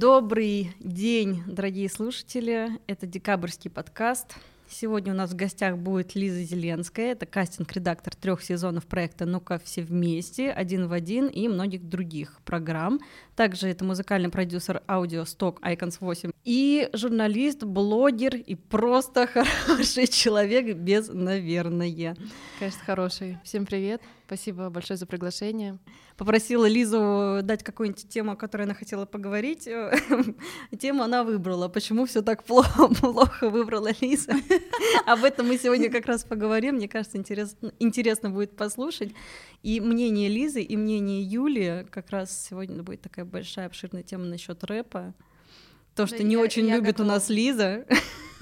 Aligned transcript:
Добрый 0.00 0.74
день, 0.80 1.42
дорогие 1.46 1.90
слушатели. 1.90 2.70
Это 2.86 3.04
декабрьский 3.04 3.70
подкаст. 3.70 4.34
Сегодня 4.66 5.12
у 5.12 5.16
нас 5.16 5.32
в 5.32 5.36
гостях 5.36 5.76
будет 5.76 6.14
Лиза 6.14 6.42
Зеленская. 6.42 7.12
Это 7.12 7.26
кастинг-редактор 7.26 8.14
трех 8.16 8.42
сезонов 8.42 8.86
проекта 8.86 9.26
«Ну-ка 9.26 9.60
все 9.62 9.82
вместе», 9.82 10.52
«Один 10.52 10.88
в 10.88 10.94
один» 10.94 11.26
и 11.26 11.48
многих 11.48 11.86
других 11.86 12.40
программ. 12.46 13.00
Также 13.36 13.68
это 13.68 13.84
музыкальный 13.84 14.30
продюсер 14.30 14.82
аудио 14.88 15.26
«Сток 15.26 15.60
Icons 15.60 15.98
8» 16.00 16.32
и 16.44 16.88
журналист, 16.94 17.64
блогер 17.64 18.36
и 18.36 18.54
просто 18.54 19.26
хороший 19.66 20.06
человек 20.06 20.78
без 20.78 21.08
«наверное». 21.08 22.16
Конечно, 22.58 22.80
хороший. 22.86 23.38
Всем 23.44 23.66
привет. 23.66 24.00
Спасибо 24.30 24.70
большое 24.70 24.96
за 24.96 25.06
приглашение. 25.06 25.80
Попросила 26.16 26.64
Лизу 26.64 27.40
дать 27.42 27.64
какую-нибудь 27.64 28.08
тему, 28.08 28.30
о 28.30 28.36
которой 28.36 28.62
она 28.62 28.74
хотела 28.74 29.04
поговорить. 29.04 29.68
Тему 30.78 31.02
она 31.02 31.24
выбрала. 31.24 31.66
Почему 31.66 32.06
все 32.06 32.22
так 32.22 32.44
плохо, 32.44 32.86
плохо 33.00 33.50
выбрала 33.50 33.88
Лиза? 34.00 34.34
Об 35.06 35.24
этом 35.24 35.48
мы 35.48 35.58
сегодня 35.58 35.90
как 35.90 36.06
раз 36.06 36.22
поговорим. 36.22 36.76
Мне 36.76 36.86
кажется, 36.86 37.18
интересно, 37.18 37.72
интересно 37.80 38.30
будет 38.30 38.54
послушать. 38.54 39.12
И 39.64 39.80
мнение 39.80 40.28
Лизы, 40.28 40.62
и 40.62 40.76
мнение 40.76 41.22
Юли 41.22 41.84
как 41.90 42.10
раз 42.10 42.46
сегодня 42.48 42.84
будет 42.84 43.00
такая 43.00 43.24
большая 43.24 43.66
обширная 43.66 44.04
тема 44.04 44.26
насчет 44.26 44.62
рэпа. 44.62 45.12
То, 45.96 46.06
что 46.06 46.18
да 46.18 46.22
не 46.22 46.34
я, 46.34 46.40
очень 46.40 46.68
я 46.68 46.76
любит 46.76 46.98
готова. 46.98 47.06
у 47.08 47.10
нас 47.10 47.28
Лиза. 47.30 47.84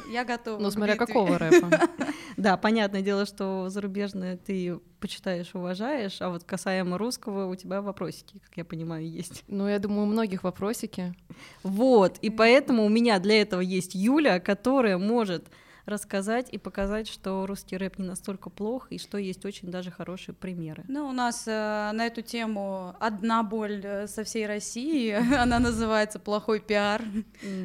Я 0.09 0.25
готова. 0.25 0.61
Ну, 0.61 0.71
смотря 0.71 0.97
какого 0.97 1.39
рэпа. 1.39 1.71
Да, 2.37 2.57
понятное 2.57 3.03
дело, 3.03 3.27
что 3.27 3.69
зарубежное 3.69 4.37
ты 4.37 4.79
почитаешь, 5.01 5.55
уважаешь, 5.55 6.19
а 6.21 6.31
вот 6.31 6.45
касаемо 6.45 6.97
русского 6.97 7.47
у 7.51 7.57
тебя 7.57 7.83
вопросики, 7.83 8.39
как 8.39 8.57
я 8.57 8.65
понимаю, 8.65 9.11
есть. 9.11 9.43
Ну, 9.49 9.69
я 9.69 9.81
думаю, 9.81 10.03
у 10.03 10.07
многих 10.07 10.45
вопросики. 10.45 11.15
Вот, 11.65 12.19
и 12.19 12.31
поэтому 12.31 12.85
у 12.85 12.89
меня 12.89 13.19
для 13.19 13.43
этого 13.43 13.61
есть 13.61 13.97
Юля, 13.97 14.39
которая 14.39 14.99
может 14.99 15.49
рассказать 15.89 16.49
и 16.53 16.59
показать, 16.59 17.09
что 17.09 17.47
русский 17.47 17.77
рэп 17.77 17.99
не 17.99 18.07
настолько 18.07 18.51
плох 18.51 18.87
и 18.91 18.99
что 18.99 19.19
есть 19.19 19.45
очень 19.45 19.71
даже 19.71 19.91
хорошие 19.91 20.35
примеры. 20.35 20.85
Ну, 20.89 21.09
у 21.09 21.13
нас 21.13 21.45
э, 21.47 21.51
на 21.93 22.07
эту 22.07 22.23
тему 22.23 22.95
одна 23.01 23.43
боль 23.43 23.81
э, 23.85 24.07
со 24.07 24.25
всей 24.25 24.47
России, 24.47 25.11
она 25.43 25.59
называется 25.59 26.19
плохой 26.19 26.61
пиар. 26.61 27.03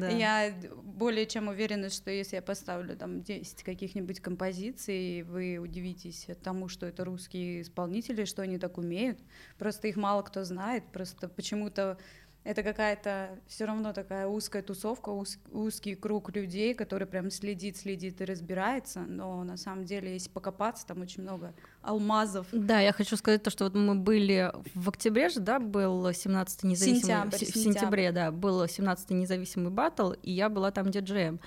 Да. 0.00 0.08
Я 0.08 0.52
более 0.82 1.26
чем 1.26 1.48
уверена, 1.48 1.90
что 1.90 2.10
если 2.10 2.36
я 2.36 2.42
поставлю 2.42 2.96
там 2.96 3.22
10 3.22 3.62
каких-нибудь 3.62 4.20
композиций, 4.20 5.22
вы 5.22 5.58
удивитесь 5.58 6.26
тому, 6.42 6.68
что 6.68 6.86
это 6.86 7.04
русские 7.04 7.62
исполнители, 7.62 8.24
что 8.24 8.42
они 8.42 8.58
так 8.58 8.78
умеют. 8.78 9.18
Просто 9.58 9.88
их 9.88 9.96
мало 9.96 10.22
кто 10.22 10.44
знает, 10.44 10.84
просто 10.92 11.28
почему-то 11.28 11.98
это 12.44 12.62
какая-то 12.62 13.38
все 13.46 13.64
равно 13.64 13.94
такая 13.94 14.26
узкая 14.26 14.62
тусовка, 14.62 15.08
уз, 15.08 15.38
узкий 15.50 15.94
круг 15.94 16.34
людей, 16.36 16.74
который 16.74 17.06
прям 17.06 17.30
следит, 17.30 17.78
следит 17.78 18.20
и 18.20 18.24
разбирается, 18.24 19.00
но 19.00 19.42
на 19.44 19.56
самом 19.56 19.86
деле, 19.86 20.12
если 20.12 20.28
покопаться, 20.28 20.86
там 20.86 21.00
очень 21.00 21.22
много 21.22 21.54
алмазов. 21.80 22.46
Да, 22.52 22.80
я 22.80 22.92
хочу 22.92 23.16
сказать 23.16 23.42
то, 23.42 23.50
что 23.50 23.64
вот 23.64 23.74
мы 23.74 23.94
были 23.94 24.52
в 24.74 24.90
октябре 24.90 25.30
же, 25.30 25.40
да, 25.40 25.58
был 25.58 26.06
17-й 26.06 26.68
независимый... 26.68 27.00
Сентябрь, 27.00 27.36
в, 27.36 27.56
сентябре, 27.56 28.12
да, 28.12 28.30
был 28.30 28.62
17-й 28.64 29.14
независимый 29.14 29.70
батл, 29.70 30.12
и 30.22 30.30
я 30.30 30.50
была 30.50 30.70
там 30.70 30.90
диджеем. 30.90 31.40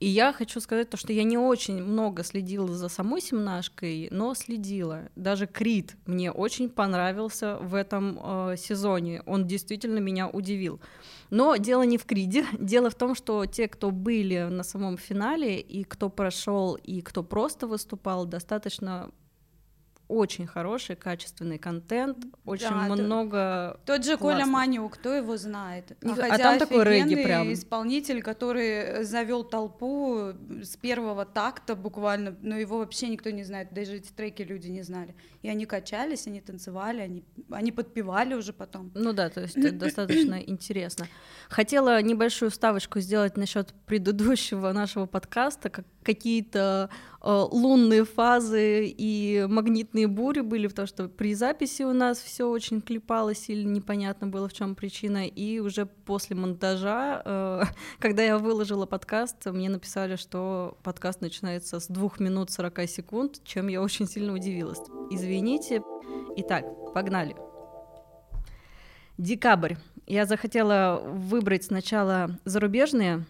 И 0.00 0.06
я 0.06 0.32
хочу 0.32 0.60
сказать 0.60 0.90
то, 0.90 0.96
что 0.96 1.12
я 1.12 1.22
не 1.22 1.38
очень 1.38 1.82
много 1.82 2.24
следила 2.24 2.68
за 2.68 2.88
самой 2.88 3.20
семнашкой, 3.20 4.08
но 4.10 4.34
следила. 4.34 5.08
Даже 5.14 5.46
Крит 5.46 5.96
мне 6.04 6.32
очень 6.32 6.68
понравился 6.68 7.56
в 7.58 7.74
этом 7.74 8.18
э, 8.22 8.56
сезоне. 8.56 9.22
Он 9.24 9.46
действительно 9.46 10.00
меня 10.00 10.28
удивил. 10.28 10.80
Но 11.30 11.56
дело 11.56 11.82
не 11.82 11.96
в 11.96 12.04
Криде. 12.04 12.44
Дело 12.58 12.90
в 12.90 12.96
том, 12.96 13.14
что 13.14 13.46
те, 13.46 13.68
кто 13.68 13.90
были 13.90 14.48
на 14.50 14.62
самом 14.62 14.98
финале, 14.98 15.60
и 15.60 15.84
кто 15.84 16.10
прошел, 16.10 16.74
и 16.74 17.00
кто 17.00 17.22
просто 17.22 17.66
выступал, 17.66 18.26
достаточно 18.26 19.10
очень 20.08 20.46
хороший, 20.46 20.96
качественный 20.96 21.58
контент, 21.58 22.18
очень 22.44 22.68
да, 22.68 22.94
много. 22.94 23.80
Тот 23.86 24.04
же 24.04 24.16
Коля 24.16 24.46
Манюк, 24.46 24.94
кто 24.94 25.14
его 25.14 25.36
знает? 25.36 25.96
А, 26.02 26.14
а 26.30 26.38
там 26.38 26.58
такой 26.58 26.84
регги 26.84 27.14
прям. 27.14 27.52
исполнитель, 27.52 28.22
который 28.22 29.04
завел 29.04 29.44
толпу 29.44 30.32
с 30.62 30.76
первого 30.76 31.24
такта 31.24 31.74
буквально, 31.74 32.36
но 32.42 32.56
его 32.56 32.78
вообще 32.78 33.08
никто 33.08 33.30
не 33.30 33.44
знает, 33.44 33.72
даже 33.72 33.96
эти 33.96 34.12
треки 34.12 34.42
люди 34.42 34.68
не 34.68 34.82
знали. 34.82 35.14
И 35.42 35.48
они 35.48 35.66
качались, 35.66 36.26
они 36.26 36.40
танцевали, 36.40 37.00
они, 37.00 37.24
они 37.50 37.72
подпевали 37.72 38.34
уже 38.34 38.52
потом. 38.52 38.90
Ну 38.94 39.12
да, 39.12 39.30
то 39.30 39.42
есть 39.42 39.56
это 39.56 39.72
достаточно 39.72 40.40
интересно. 40.46 41.06
Хотела 41.48 42.00
небольшую 42.02 42.50
ставочку 42.50 43.00
сделать 43.00 43.36
насчет 43.36 43.74
предыдущего 43.86 44.72
нашего 44.72 45.06
подкаста, 45.06 45.70
как 45.70 45.86
какие-то 46.04 46.90
э, 47.20 47.46
лунные 47.50 48.04
фазы 48.04 48.86
и 48.86 49.46
магнитные 49.48 50.06
бури 50.06 50.40
были, 50.40 50.68
потому 50.68 50.86
что 50.86 51.08
при 51.08 51.34
записи 51.34 51.82
у 51.82 51.92
нас 51.92 52.18
все 52.18 52.48
очень 52.48 52.80
клепалось 52.80 53.48
или 53.48 53.64
непонятно 53.64 54.26
было, 54.26 54.48
в 54.48 54.52
чем 54.52 54.74
причина. 54.74 55.26
И 55.26 55.58
уже 55.58 55.86
после 55.86 56.36
монтажа, 56.36 57.22
э, 57.24 57.62
когда 57.98 58.22
я 58.22 58.38
выложила 58.38 58.86
подкаст, 58.86 59.46
мне 59.46 59.68
написали, 59.68 60.16
что 60.16 60.78
подкаст 60.82 61.20
начинается 61.20 61.80
с 61.80 61.88
2 61.88 62.10
минут 62.18 62.50
40 62.50 62.88
секунд, 62.88 63.40
чем 63.44 63.68
я 63.68 63.82
очень 63.82 64.06
сильно 64.06 64.32
удивилась. 64.32 64.80
Извините. 65.10 65.82
Итак, 66.36 66.64
погнали. 66.92 67.34
Декабрь. 69.18 69.74
Я 70.06 70.26
захотела 70.26 71.00
выбрать 71.02 71.64
сначала 71.64 72.38
зарубежные 72.44 73.24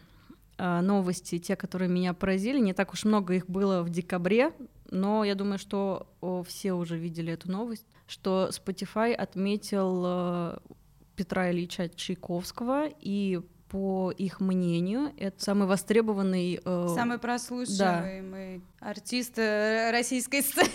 новости, 0.59 1.39
те, 1.39 1.57
которые 1.57 1.89
меня 1.89 2.15
поразили. 2.15 2.61
Не 2.61 2.75
так 2.75 2.93
уж 2.93 3.05
много 3.05 3.35
их 3.35 3.49
было 3.49 3.83
в 3.83 3.91
декабре, 3.91 4.53
но 4.91 5.25
я 5.25 5.35
думаю, 5.35 5.59
что 5.59 6.07
все 6.47 6.73
уже 6.73 6.97
видели 6.97 7.33
эту 7.33 7.51
новость, 7.51 7.87
что 8.07 8.51
Spotify 8.51 9.13
отметил 9.13 10.03
э, 10.07 10.59
Петра 11.17 11.51
Ильича 11.51 11.89
Чайковского 11.89 12.89
и 13.01 13.41
по 13.69 14.13
их 14.13 14.39
мнению, 14.39 15.13
это 15.19 15.43
самый 15.43 15.67
востребованный... 15.67 16.61
Э, 16.65 16.89
самый 16.95 17.19
прослушиваемый 17.19 18.59
да. 18.59 18.65
Артист 18.85 19.39
э, 19.39 19.91
российской 19.91 20.43
сцены. 20.43 20.69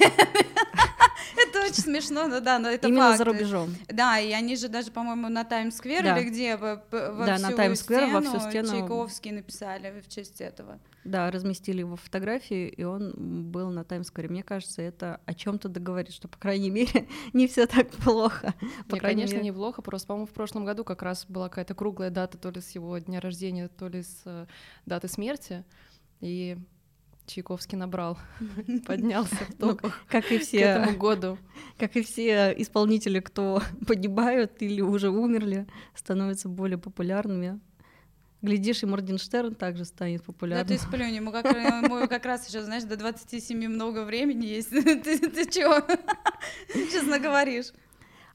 Это 1.37 1.61
очень 1.61 1.83
смешно, 1.83 2.27
но 2.27 2.39
да, 2.39 2.59
но 2.59 2.69
это 2.69 2.87
Именно 2.87 3.15
за 3.15 3.23
рубежом. 3.23 3.75
Да, 3.87 4.19
и 4.19 4.31
они 4.31 4.55
же 4.55 4.67
даже, 4.67 4.91
по-моему, 4.91 5.29
на 5.29 5.43
Таймс-сквер 5.43 6.03
или 6.03 6.23
где 6.27 6.57
во 6.57 6.83
Да, 6.91 7.37
на 7.37 7.51
Таймс-сквер 7.51 8.07
во 8.07 8.21
всю 8.21 8.39
стену 8.39 8.69
Чайковский 8.69 9.31
написали 9.31 10.01
в 10.01 10.09
честь 10.09 10.41
этого. 10.41 10.79
Да, 11.03 11.31
разместили 11.31 11.79
его 11.79 11.95
фотографии, 11.95 12.67
и 12.67 12.83
он 12.83 13.13
был 13.51 13.69
на 13.69 13.83
Таймс-сквере. 13.83 14.29
Мне 14.29 14.43
кажется, 14.43 14.81
это 14.81 15.21
о 15.25 15.33
чем 15.33 15.59
то 15.59 15.69
договорит, 15.69 16.13
что, 16.13 16.27
по 16.27 16.37
крайней 16.37 16.69
мере, 16.69 17.07
не 17.33 17.47
все 17.47 17.67
так 17.67 17.89
плохо. 17.89 18.53
По 18.87 18.95
Нет, 18.95 19.01
конечно, 19.01 19.35
мере... 19.35 19.47
неплохо, 19.47 19.81
просто, 19.81 20.07
по-моему, 20.07 20.27
в 20.27 20.33
прошлом 20.33 20.65
году 20.65 20.83
как 20.83 21.01
раз 21.03 21.25
была 21.27 21.47
какая-то 21.47 21.75
круглая 21.75 22.09
дата 22.09 22.37
то 22.37 22.49
ли 22.49 22.59
с 22.59 22.71
его 22.71 22.97
дня 22.97 23.21
рождения, 23.21 23.69
то 23.69 23.87
ли 23.87 24.03
с 24.03 24.21
э, 24.25 24.45
даты 24.85 25.07
смерти, 25.07 25.63
и 26.21 26.57
Чайковский 27.29 27.77
набрал, 27.77 28.17
поднялся 28.85 29.35
в 29.35 29.59
ну, 29.59 29.75
ток 29.75 29.93
как 30.07 30.31
и 30.31 30.39
все, 30.39 30.57
к 30.57 30.61
этому 30.61 30.97
году. 30.97 31.37
Как 31.77 31.95
и 31.95 32.01
все 32.01 32.53
исполнители, 32.57 33.19
кто 33.19 33.61
погибают 33.87 34.61
или 34.61 34.81
уже 34.81 35.09
умерли, 35.09 35.67
становятся 35.95 36.49
более 36.49 36.77
популярными. 36.77 37.59
Глядишь, 38.41 38.83
и 38.83 38.85
Моргенштерн 38.85 39.53
также 39.53 39.83
станет 39.83 40.23
популярным. 40.23 40.65
Да 40.65 40.73
ты 40.73 40.79
сплюнь, 40.81 41.13
ему 41.13 41.31
как, 41.31 41.45
ему 41.45 42.07
как 42.07 42.25
раз 42.25 42.47
еще, 42.47 42.63
знаешь, 42.63 42.83
до 42.83 42.95
27 42.95 43.67
много 43.67 44.05
времени 44.05 44.45
есть. 44.45 44.69
ты, 44.69 45.19
ты 45.19 45.45
чего? 45.51 45.85
Честно 46.73 47.19
говоришь. 47.19 47.73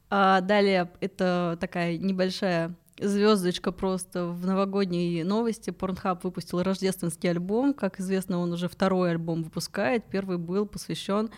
А 0.09 0.41
далее 0.41 0.91
это 1.01 1.57
такая 1.59 1.97
небольшая 1.97 2.75
звездочка 2.99 3.71
просто 3.71 4.27
в 4.27 4.45
новогодней 4.45 5.23
новости. 5.23 5.69
Pornhub 5.69 6.19
выпустил 6.23 6.63
рождественский 6.63 7.29
альбом. 7.29 7.73
Как 7.73 7.99
известно, 7.99 8.39
он 8.39 8.53
уже 8.53 8.67
второй 8.67 9.11
альбом 9.11 9.43
выпускает. 9.43 10.05
Первый 10.09 10.37
был 10.37 10.65
посвящен 10.65 11.29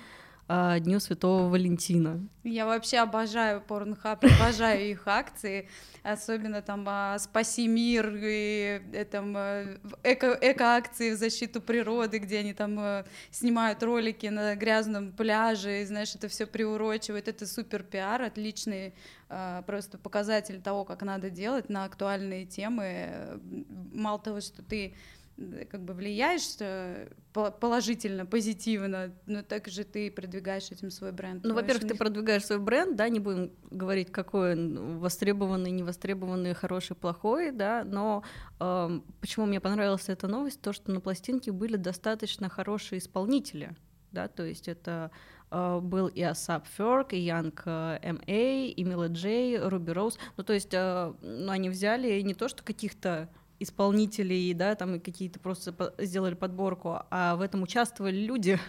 а, 0.48 0.80
Дню 0.80 1.00
Святого 1.00 1.50
Валентина. 1.50 2.26
Я 2.44 2.66
вообще 2.66 3.00
обожаю 3.00 3.62
Pornhub, 3.68 4.26
обожаю 4.26 4.90
их 4.90 5.06
акции, 5.06 5.68
особенно 6.04 6.62
там 6.62 6.86
а, 6.88 7.20
«Спаси 7.20 7.68
мир» 7.68 8.16
и 8.16 8.82
э, 8.94 9.06
там, 9.06 9.36
э, 9.36 9.78
эко, 10.04 10.38
эко-акции 10.42 11.12
в 11.12 11.18
защиту 11.18 11.60
природы, 11.60 12.20
где 12.20 12.40
они 12.40 12.54
там 12.54 12.80
э, 12.80 13.06
снимают 13.32 13.84
ролики 13.84 14.28
на 14.28 14.56
грязном 14.56 15.12
пляже, 15.12 15.82
и, 15.82 15.86
знаешь, 15.86 16.16
это 16.16 16.30
все 16.30 16.46
приурочивает, 16.46 17.28
это 17.28 17.46
супер 17.46 17.84
пиар, 17.84 18.22
отличный 18.22 18.94
а, 19.30 19.62
просто 19.64 19.98
показатель 19.98 20.62
того, 20.62 20.86
как 20.86 21.02
надо 21.02 21.30
делать 21.30 21.68
на 21.68 21.84
актуальные 21.84 22.46
темы. 22.46 23.42
Мало 23.92 24.20
того, 24.20 24.40
что 24.40 24.64
ты 24.64 24.96
как 25.70 25.84
бы 25.84 25.94
влияешь 25.94 26.56
э, 26.60 27.10
положительно, 27.32 28.26
позитивно, 28.26 29.14
но 29.28 29.44
также 29.44 29.84
ты 29.84 30.10
продвигаешь 30.10 30.72
этим 30.72 30.90
свой 30.90 31.12
бренд. 31.12 31.44
Ну, 31.44 31.54
во-первых, 31.54 31.88
ты 31.88 31.96
продвигаешь 31.96 32.46
свой 32.46 32.60
бренд, 32.60 32.96
да, 32.96 33.08
не 33.10 33.20
будем 33.20 33.52
говорить, 33.70 34.12
какой 34.12 34.54
он 34.54 34.98
востребованный, 35.00 35.70
невостребованный, 35.72 36.54
хороший, 36.54 36.96
плохой, 36.96 37.52
да, 37.52 37.84
но 37.86 38.24
э, 38.60 39.00
почему 39.22 39.46
мне 39.46 39.60
понравилась 39.60 40.10
эта 40.10 40.28
новость, 40.28 40.62
то, 40.62 40.74
что 40.74 40.92
на 40.92 41.02
пластинке 41.02 41.52
были 41.52 41.76
достаточно 41.76 42.50
хорошие 42.50 42.98
исполнители, 42.98 43.76
да, 44.12 44.28
то 44.28 44.44
есть 44.44 44.68
это 44.68 45.12
э, 45.52 45.80
был 45.80 46.08
и 46.08 46.22
Асап 46.24 46.66
Ферк, 46.68 47.14
и 47.14 47.20
Янг 47.20 47.62
э, 47.66 48.00
М.А., 48.02 48.32
и 48.32 48.84
Мила 48.84 49.08
Джей, 49.08 49.60
Руби 49.60 49.92
Роуз, 49.92 50.18
ну, 50.36 50.44
то 50.44 50.54
есть 50.54 50.74
э, 50.74 51.14
ну, 51.22 51.52
они 51.52 51.70
взяли 51.70 52.20
не 52.22 52.34
то, 52.34 52.48
что 52.48 52.64
каких-то 52.64 53.30
исполнителей, 53.60 54.54
да, 54.54 54.76
там 54.76 54.96
и 54.96 55.00
какие-то 55.00 55.40
просто 55.40 55.94
сделали 55.98 56.36
подборку, 56.36 57.02
а 57.10 57.36
в 57.36 57.42
этом 57.42 57.64
участвовали 57.64 58.18
люди. 58.18 58.60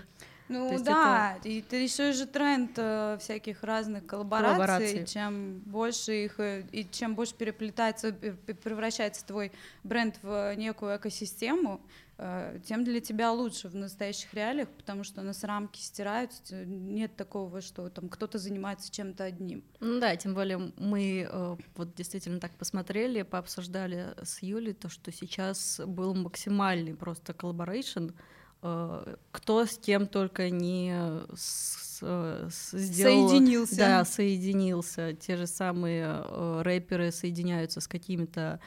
Ну 0.48 0.82
да, 0.82 1.36
это... 1.38 1.48
и 1.48 1.60
это 1.60 1.76
еще 1.76 2.12
же 2.12 2.26
тренд 2.26 2.70
э, 2.76 3.18
всяких 3.20 3.62
разных 3.62 4.06
коллабораций, 4.06 4.56
коллабораций, 4.56 5.06
чем 5.06 5.58
больше 5.60 6.24
их 6.24 6.40
э, 6.40 6.64
и 6.72 6.86
чем 6.90 7.14
больше 7.14 7.34
переплетается, 7.34 8.12
превращается 8.12 9.26
твой 9.26 9.52
бренд 9.84 10.18
в 10.22 10.54
некую 10.56 10.96
экосистему, 10.96 11.82
э, 11.82 12.07
тем 12.64 12.82
для 12.84 13.00
тебя 13.00 13.30
лучше 13.30 13.68
в 13.68 13.76
настоящих 13.76 14.34
реалиях, 14.34 14.68
потому 14.70 15.04
что 15.04 15.20
у 15.20 15.24
нас 15.24 15.44
рамки 15.44 15.78
стираются, 15.78 16.64
нет 16.64 17.14
такого, 17.14 17.60
что 17.60 17.88
там 17.90 18.08
кто-то 18.08 18.38
занимается 18.38 18.90
чем-то 18.90 19.24
одним. 19.24 19.62
Ну 19.80 20.00
да, 20.00 20.16
тем 20.16 20.34
более 20.34 20.72
мы 20.76 21.28
э, 21.30 21.56
вот 21.76 21.94
действительно 21.94 22.40
так 22.40 22.52
посмотрели, 22.56 23.22
пообсуждали 23.22 24.14
с 24.22 24.42
Юлей 24.42 24.74
то, 24.74 24.88
что 24.88 25.12
сейчас 25.12 25.80
был 25.86 26.14
максимальный 26.14 26.94
просто 26.94 27.34
collaboration, 27.34 28.10
Э, 28.60 29.16
кто 29.30 29.66
с 29.66 29.78
кем 29.78 30.06
только 30.06 30.50
не 30.50 30.92
с, 31.34 32.02
с, 32.50 32.70
сделал, 32.72 33.28
соединился. 33.28 33.76
Да, 33.76 34.04
соединился. 34.04 35.14
Те 35.14 35.36
же 35.36 35.46
самые 35.46 36.06
э, 36.24 36.62
рэперы 36.62 37.12
соединяются 37.12 37.80
с 37.80 37.86
какими-то 37.86 38.60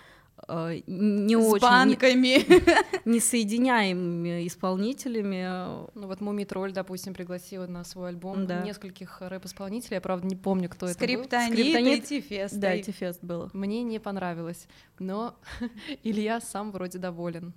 э, 0.52 0.82
не 0.88 1.36
с 1.36 1.46
очень 1.46 1.62
банками 1.62 2.28
не, 2.28 3.06
несоединяемыми 3.06 4.48
исполнителями. 4.48 5.88
Ну 5.96 6.08
вот 6.08 6.22
Муми 6.22 6.44
Тролль, 6.44 6.74
допустим, 6.74 7.14
пригласила 7.14 7.68
на 7.68 7.84
свой 7.84 8.10
альбом 8.10 8.46
да. 8.46 8.62
нескольких 8.62 9.22
рэп-исполнителей. 9.22 9.96
Я 9.96 10.02
правда 10.02 10.28
не 10.28 10.36
помню, 10.36 10.70
кто 10.70 10.88
Скриптонит 10.88 11.34
это 11.34 11.48
был. 11.48 11.56
Скриптонит 11.56 12.04
и 12.04 12.08
Тифест. 12.08 12.58
Да, 12.58 12.78
Тифест 12.78 13.24
было. 13.24 13.50
Мне 13.54 13.84
не 13.84 14.00
понравилось, 14.00 14.68
но 15.00 15.36
Илья 16.04 16.42
сам 16.42 16.72
вроде 16.72 17.00
доволен. 17.00 17.54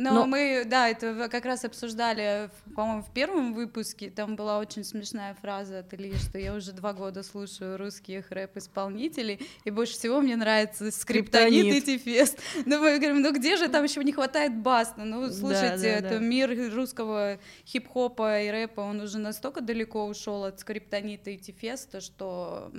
Но, 0.00 0.14
Но 0.14 0.26
мы, 0.26 0.64
да, 0.64 0.88
это 0.88 1.28
как 1.30 1.44
раз 1.44 1.62
обсуждали, 1.66 2.48
по-моему, 2.74 3.02
в 3.02 3.12
первом 3.12 3.52
выпуске. 3.52 4.08
Там 4.08 4.34
была 4.34 4.58
очень 4.58 4.82
смешная 4.82 5.34
фраза 5.34 5.80
от 5.80 5.92
Ильи, 5.92 6.14
что 6.16 6.38
я 6.38 6.54
уже 6.54 6.72
два 6.72 6.94
года 6.94 7.22
слушаю 7.22 7.76
русских 7.76 8.30
рэп-исполнителей, 8.30 9.46
и 9.62 9.70
больше 9.70 9.92
всего 9.92 10.22
мне 10.22 10.36
нравится 10.36 10.90
скриптонит 10.90 11.66
и 11.66 11.82
Тифест. 11.82 12.38
Ну, 12.64 12.78
мы 12.78 12.96
говорим, 12.98 13.20
ну 13.20 13.32
где 13.34 13.56
же 13.56 13.68
там 13.68 13.84
еще 13.84 14.02
не 14.02 14.12
хватает 14.12 14.56
баста? 14.56 15.04
Ну, 15.04 15.30
слушайте, 15.30 15.76
да, 15.76 15.82
да, 15.82 15.88
это 15.88 16.08
да. 16.10 16.18
мир 16.18 16.74
русского 16.74 17.38
хип-хопа 17.66 18.40
и 18.40 18.50
рэпа, 18.50 18.80
он 18.80 19.00
уже 19.00 19.18
настолько 19.18 19.60
далеко 19.60 20.06
ушел 20.06 20.44
от 20.44 20.60
скриптонита 20.60 21.30
и 21.30 21.36
Тифеста, 21.36 22.00
что 22.00 22.72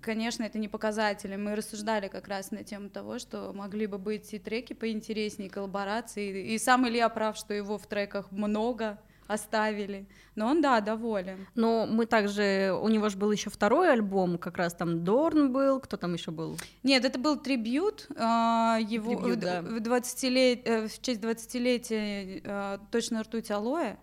Конечно, 0.00 0.42
это 0.42 0.58
не 0.58 0.68
показатели. 0.68 1.36
Мы 1.36 1.54
рассуждали 1.54 2.08
как 2.08 2.28
раз 2.28 2.50
на 2.50 2.64
тему 2.64 2.88
того, 2.88 3.18
что 3.18 3.52
могли 3.52 3.86
бы 3.86 3.98
быть 3.98 4.34
и 4.34 4.38
треки 4.38 4.72
поинтереснее, 4.72 5.48
и 5.48 5.52
коллаборации. 5.52 6.52
И 6.52 6.58
сам 6.58 6.88
Илья 6.88 7.08
прав, 7.08 7.36
что 7.36 7.54
его 7.54 7.78
в 7.78 7.86
треках 7.86 8.30
много 8.30 8.98
оставили. 9.28 10.06
Но 10.34 10.48
он, 10.48 10.60
да, 10.60 10.80
доволен. 10.80 11.46
Но 11.54 11.86
мы 11.86 12.06
также, 12.06 12.76
у 12.80 12.88
него 12.88 13.08
же 13.08 13.16
был 13.18 13.30
еще 13.30 13.50
второй 13.50 13.92
альбом, 13.92 14.38
как 14.38 14.56
раз 14.56 14.74
там 14.74 15.04
Дорн 15.04 15.52
был, 15.52 15.80
кто 15.80 15.96
там 15.96 16.14
еще 16.14 16.30
был? 16.30 16.56
Нет, 16.82 17.04
это 17.04 17.18
был 17.18 17.38
трибют, 17.38 18.08
а, 18.16 18.78
его 18.80 19.14
трибют, 19.14 19.40
да. 19.40 19.60
в, 19.62 19.80
20 19.80 20.22
лет, 20.24 20.60
э, 20.64 20.88
в 20.88 21.02
честь 21.02 21.20
20-летия 21.20 22.40
э, 22.42 22.78
точно 22.90 23.22
ртуть 23.22 23.50
алоэ. 23.50 23.96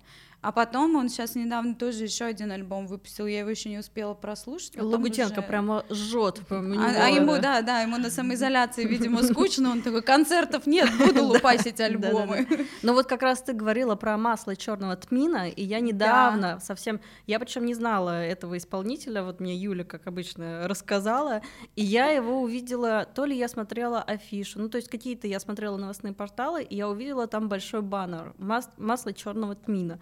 А 0.46 0.52
потом 0.52 0.96
он 0.96 1.10
сейчас 1.10 1.34
недавно 1.34 1.74
тоже 1.74 2.04
еще 2.04 2.26
один 2.26 2.52
альбом 2.52 2.86
выпустил, 2.86 3.26
я 3.26 3.40
его 3.40 3.50
еще 3.50 3.68
не 3.68 3.80
успела 3.80 4.14
прослушать. 4.14 4.80
Лагутенко 4.80 5.40
уже... 5.40 5.42
прямо 5.42 5.84
жжет. 5.90 6.40
А, 6.52 6.56
а 6.56 7.10
ему, 7.10 7.40
да, 7.40 7.64
да, 7.64 7.82
ему 7.82 7.98
на 7.98 8.12
самоизоляции, 8.12 8.86
видимо, 8.86 9.24
скучно, 9.24 9.72
он 9.72 9.82
такой, 9.82 10.04
концертов 10.04 10.68
нет, 10.68 10.88
буду 11.00 11.24
лупасить 11.24 11.82
альбомы. 11.82 12.48
Ну 12.84 12.94
вот 12.94 13.08
как 13.08 13.24
раз 13.24 13.42
ты 13.42 13.54
говорила 13.54 13.96
про 13.96 14.18
масло 14.20 14.56
черного 14.56 14.96
тмина, 14.96 15.50
и 15.50 15.64
я 15.64 15.80
недавно 15.80 16.60
совсем, 16.60 17.02
я 17.26 17.40
причем 17.40 17.66
не 17.66 17.74
знала 17.74 18.24
этого 18.24 18.56
исполнителя, 18.56 19.24
вот 19.24 19.40
мне 19.40 19.56
Юля, 19.56 19.84
как 19.84 20.06
обычно, 20.06 20.68
рассказала, 20.68 21.42
и 21.76 21.84
я 21.84 22.12
его 22.12 22.44
увидела, 22.44 23.08
то 23.16 23.26
ли 23.26 23.36
я 23.36 23.48
смотрела 23.48 24.00
афишу, 24.00 24.60
ну 24.60 24.70
то 24.70 24.78
есть 24.78 24.90
какие-то 24.90 25.26
я 25.26 25.40
смотрела 25.40 25.78
новостные 25.78 26.14
порталы, 26.14 26.62
и 26.62 26.76
я 26.76 26.88
увидела 26.88 27.26
там 27.26 27.50
большой 27.50 27.82
баннер 27.82 28.36
«Масло 28.38 29.12
черного 29.12 29.56
тмина». 29.56 30.00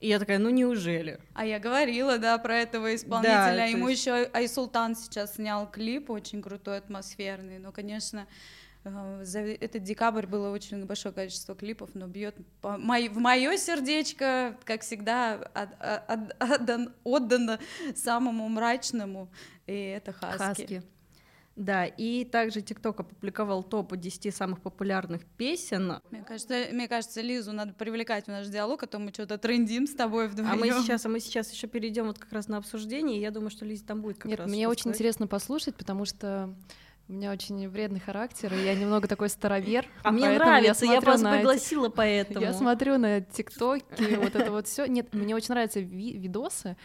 И 0.00 0.08
я 0.08 0.18
такая, 0.18 0.38
ну 0.38 0.50
неужели? 0.50 1.18
А 1.32 1.46
я 1.46 1.58
говорила, 1.58 2.18
да, 2.18 2.36
про 2.38 2.58
этого 2.58 2.94
исполнителя. 2.94 3.56
Да, 3.56 3.64
Ему 3.64 3.88
есть... 3.88 4.02
еще 4.02 4.28
Айсултан 4.32 4.94
сейчас 4.94 5.36
снял 5.36 5.70
клип, 5.70 6.10
очень 6.10 6.42
крутой, 6.42 6.78
атмосферный. 6.78 7.58
Но, 7.58 7.72
конечно, 7.72 8.26
э, 8.84 9.20
за 9.22 9.40
этот 9.40 9.84
декабрь 9.84 10.26
было 10.26 10.50
очень 10.50 10.84
большое 10.84 11.14
количество 11.14 11.54
клипов, 11.54 11.90
но 11.94 12.06
бьет 12.08 12.36
в 12.62 13.18
мое 13.18 13.56
сердечко, 13.56 14.58
как 14.64 14.82
всегда, 14.82 15.34
от, 15.54 15.70
от, 15.80 16.60
отдан, 16.60 16.94
отдано 17.02 17.58
самому 17.94 18.48
мрачному, 18.48 19.30
и 19.66 19.72
это 19.72 20.12
Хаски. 20.12 20.38
Хаски. 20.38 20.82
Да, 21.56 21.86
и 21.86 22.24
также 22.24 22.60
ТикТок 22.60 23.00
опубликовал 23.00 23.62
топ 23.62 23.96
10 23.96 24.34
самых 24.34 24.60
популярных 24.60 25.24
песен. 25.24 26.00
Мне 26.10 26.22
кажется, 26.22 26.66
мне 26.70 26.86
кажется, 26.86 27.22
Лизу 27.22 27.52
надо 27.52 27.72
привлекать 27.72 28.26
в 28.26 28.28
наш 28.28 28.46
диалог, 28.48 28.82
а 28.82 28.86
то 28.86 28.98
мы 28.98 29.10
что-то 29.10 29.38
трендим 29.38 29.86
с 29.86 29.94
тобой 29.94 30.28
вдвоем. 30.28 30.52
А 30.52 30.56
мы 30.56 30.68
сейчас, 30.82 31.06
а 31.06 31.08
мы 31.08 31.18
сейчас 31.18 31.50
еще 31.50 31.66
перейдем 31.66 32.08
вот 32.08 32.18
как 32.18 32.30
раз 32.32 32.48
на 32.48 32.58
обсуждение, 32.58 33.16
и 33.16 33.20
я 33.22 33.30
думаю, 33.30 33.50
что 33.50 33.64
Лиза 33.64 33.86
там 33.86 34.02
будет 34.02 34.18
как 34.18 34.26
Нет, 34.26 34.40
раз. 34.40 34.50
Мне 34.50 34.68
очень 34.68 34.90
интересно 34.90 35.26
послушать, 35.26 35.76
потому 35.76 36.04
что 36.04 36.54
у 37.08 37.12
меня 37.12 37.30
очень 37.30 37.68
вредный 37.68 38.00
характер, 38.00 38.52
и 38.52 38.64
я 38.64 38.74
немного 38.74 39.06
такой 39.06 39.28
старовер. 39.28 39.86
А 40.02 40.10
мне 40.10 40.28
нравится, 40.28 40.84
я, 40.84 40.94
я 40.94 41.00
вас 41.00 41.20
пригласила 41.20 41.88
поэтому. 41.88 42.44
Я 42.44 42.52
смотрю 42.52 42.98
на 42.98 43.20
ТикТоки, 43.20 44.16
вот 44.16 44.34
это 44.34 44.50
вот 44.50 44.66
все. 44.66 44.86
Нет, 44.86 45.14
мне 45.14 45.34
очень 45.36 45.50
нравятся 45.50 45.80
видосы, 45.80 46.76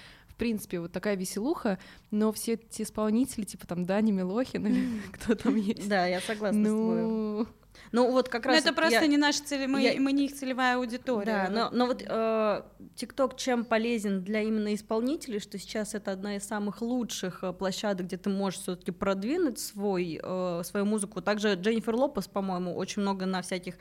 принципе, 0.41 0.79
вот 0.79 0.91
такая 0.91 1.15
веселуха, 1.15 1.77
но 2.09 2.31
все 2.31 2.53
эти 2.53 2.81
исполнители, 2.81 3.43
типа 3.43 3.67
там 3.67 3.85
Дани 3.85 4.11
Милохин 4.11 4.65
или 4.65 4.87
кто 5.13 5.35
там 5.35 5.55
есть. 5.55 5.87
Да, 5.87 6.07
я 6.07 6.19
согласна 6.19 6.59
ну... 6.59 6.69
с 6.69 7.45
тобой. 7.45 7.55
Ну 7.91 8.11
вот 8.11 8.27
как 8.27 8.47
раз. 8.47 8.55
Но 8.55 8.69
это 8.71 8.75
просто 8.75 9.01
я, 9.01 9.07
не 9.07 9.17
наша 9.17 9.43
цель, 9.43 9.67
мы, 9.67 9.81
я, 9.83 10.01
мы 10.01 10.13
не 10.13 10.25
их 10.25 10.33
целевая 10.33 10.77
аудитория. 10.77 11.47
Да, 11.47 11.69
но, 11.69 11.69
но 11.77 11.85
вот 11.85 12.03
э, 12.03 12.61
ТикТок 12.95 13.37
чем 13.37 13.65
полезен 13.65 14.23
для 14.23 14.41
именно 14.41 14.73
исполнителей, 14.73 15.39
что 15.39 15.59
сейчас 15.59 15.93
это 15.93 16.11
одна 16.11 16.37
из 16.37 16.43
самых 16.43 16.81
лучших 16.81 17.43
э, 17.43 17.53
площадок, 17.53 18.07
где 18.07 18.17
ты 18.17 18.31
можешь 18.31 18.61
все-таки 18.61 18.89
продвинуть 18.91 19.59
свой 19.59 20.19
э, 20.21 20.61
свою 20.63 20.87
музыку. 20.87 21.21
Также 21.21 21.53
Дженнифер 21.53 21.95
Лопес, 21.95 22.27
по-моему, 22.27 22.75
очень 22.75 23.03
много 23.03 23.27
на 23.27 23.43
всяких 23.43 23.75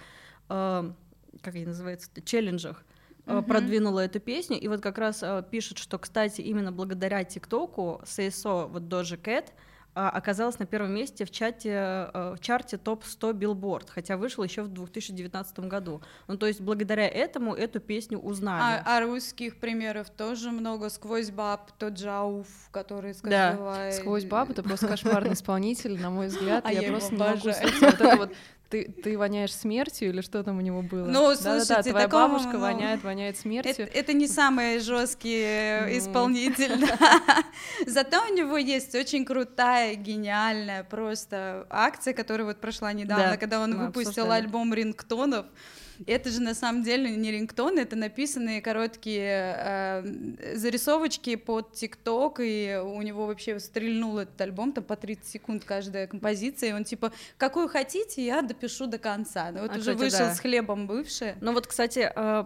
э, 0.51 0.93
как 1.43 1.55
они 1.55 1.65
называются, 1.65 2.11
челленджах 2.23 2.85
uh-huh. 3.27 3.43
продвинула 3.43 4.01
эту 4.01 4.21
песню, 4.21 4.59
и 4.59 4.69
вот 4.69 4.81
как 4.81 4.99
раз 4.99 5.23
э, 5.23 5.45
пишут, 5.51 5.79
что, 5.79 5.99
кстати, 5.99 6.41
именно 6.41 6.73
благодаря 6.73 7.25
ТикТоку 7.25 8.01
CSO, 8.05 8.69
вот 8.69 8.83
Doja 8.85 9.21
Cat, 9.21 9.47
а, 9.93 10.09
оказалась 10.09 10.59
на 10.61 10.67
первом 10.67 10.95
месте 10.95 11.25
в, 11.25 11.33
чате, 11.33 12.09
в 12.15 12.39
чарте 12.41 12.79
топ-100 12.79 13.33
Billboard, 13.33 13.89
хотя 13.89 14.17
вышел 14.17 14.45
еще 14.45 14.63
в 14.63 14.69
2019 14.69 15.59
году. 15.61 16.01
Ну, 16.29 16.37
то 16.37 16.47
есть 16.47 16.61
благодаря 16.61 17.09
этому 17.09 17.55
эту 17.55 17.81
песню 17.81 18.19
узнали. 18.19 18.83
А, 18.85 18.99
а 18.99 19.01
русских 19.01 19.59
примеров 19.59 20.09
тоже 20.11 20.53
много. 20.53 20.91
«Сквозь 20.91 21.31
баб», 21.31 21.73
тот 21.73 21.95
Джауф, 21.95 22.47
который 22.71 23.15
сказал... 23.15 23.57
Да, 23.57 23.93
«Сквозь 23.93 24.25
баб»— 24.25 24.51
это 24.51 24.63
просто 24.63 24.87
кошмарный 24.87 25.33
исполнитель, 25.33 26.01
на 26.01 26.11
мой 26.11 26.29
взгляд. 26.29 26.65
А 26.71 26.73
я, 26.73 26.83
я 26.83 26.89
просто 26.91 27.15
не 27.15 27.19
могу 27.19 27.41
слушать 27.41 27.81
вот 27.81 27.95
это 27.95 28.17
вот 28.17 28.33
ты, 28.71 28.85
ты 28.85 29.19
воняешь 29.19 29.53
смертью 29.53 30.11
или 30.11 30.21
что 30.21 30.43
там 30.45 30.59
у 30.59 30.61
него 30.61 30.81
было? 30.81 31.07
Ну, 31.07 31.35
слушайте, 31.35 31.69
да, 31.69 31.83
да, 31.83 31.83
твоя 31.83 32.07
такого, 32.07 32.29
бабушка 32.29 32.53
ну, 32.53 32.61
воняет, 32.61 33.03
воняет 33.03 33.37
смертью. 33.37 33.73
Это, 33.87 33.99
это 33.99 34.13
не 34.13 34.29
самый 34.29 34.79
жесткий 34.79 35.81
ну. 35.83 35.99
исполнитель. 35.99 36.87
Зато 37.87 38.25
у 38.31 38.33
него 38.33 38.57
есть 38.57 38.95
очень 38.95 39.25
крутая, 39.25 39.97
гениальная 39.97 40.85
просто 40.85 41.67
акция, 41.69 42.15
которая 42.15 42.47
вот 42.47 42.61
прошла 42.61 42.93
недавно, 42.93 43.37
когда 43.37 43.61
он 43.61 43.77
выпустил 43.77 44.31
альбом 44.31 44.73
рингтонов. 44.73 45.47
Это 46.07 46.31
же 46.31 46.41
на 46.41 46.55
самом 46.55 46.83
деле 46.83 47.11
не 47.11 47.31
рингтон, 47.31 47.79
это 47.79 47.97
написанные 47.97 48.63
короткие 48.63 49.57
э, 49.59 50.57
зарисовочки 50.57 51.37
под 51.37 51.73
TikTok, 51.73 52.41
и 52.41 52.81
у 52.83 53.03
него 53.03 53.27
вообще 53.27 53.59
стрельнул 53.61 54.19
этот 54.19 54.41
альбом, 54.41 54.73
там 54.73 54.85
по 54.85 54.97
30 54.97 55.27
секунд 55.27 55.65
каждая 55.65 56.07
композиция, 56.07 56.71
и 56.71 56.73
он 56.73 56.85
типа, 56.85 57.13
какую 57.37 57.69
хотите, 57.69 58.25
я 58.25 58.43
допишу 58.43 58.87
до 58.87 58.99
конца. 58.99 59.51
Ну 59.53 59.61
вот 59.63 59.71
а, 59.71 59.75
уже 59.75 59.95
кстати, 59.95 59.99
вышел 59.99 60.19
да. 60.27 60.35
с 60.35 60.41
хлебом 60.41 60.87
бывший. 60.87 61.35
Ну 61.41 61.53
вот, 61.53 61.67
кстати, 61.67 62.11
э, 62.15 62.45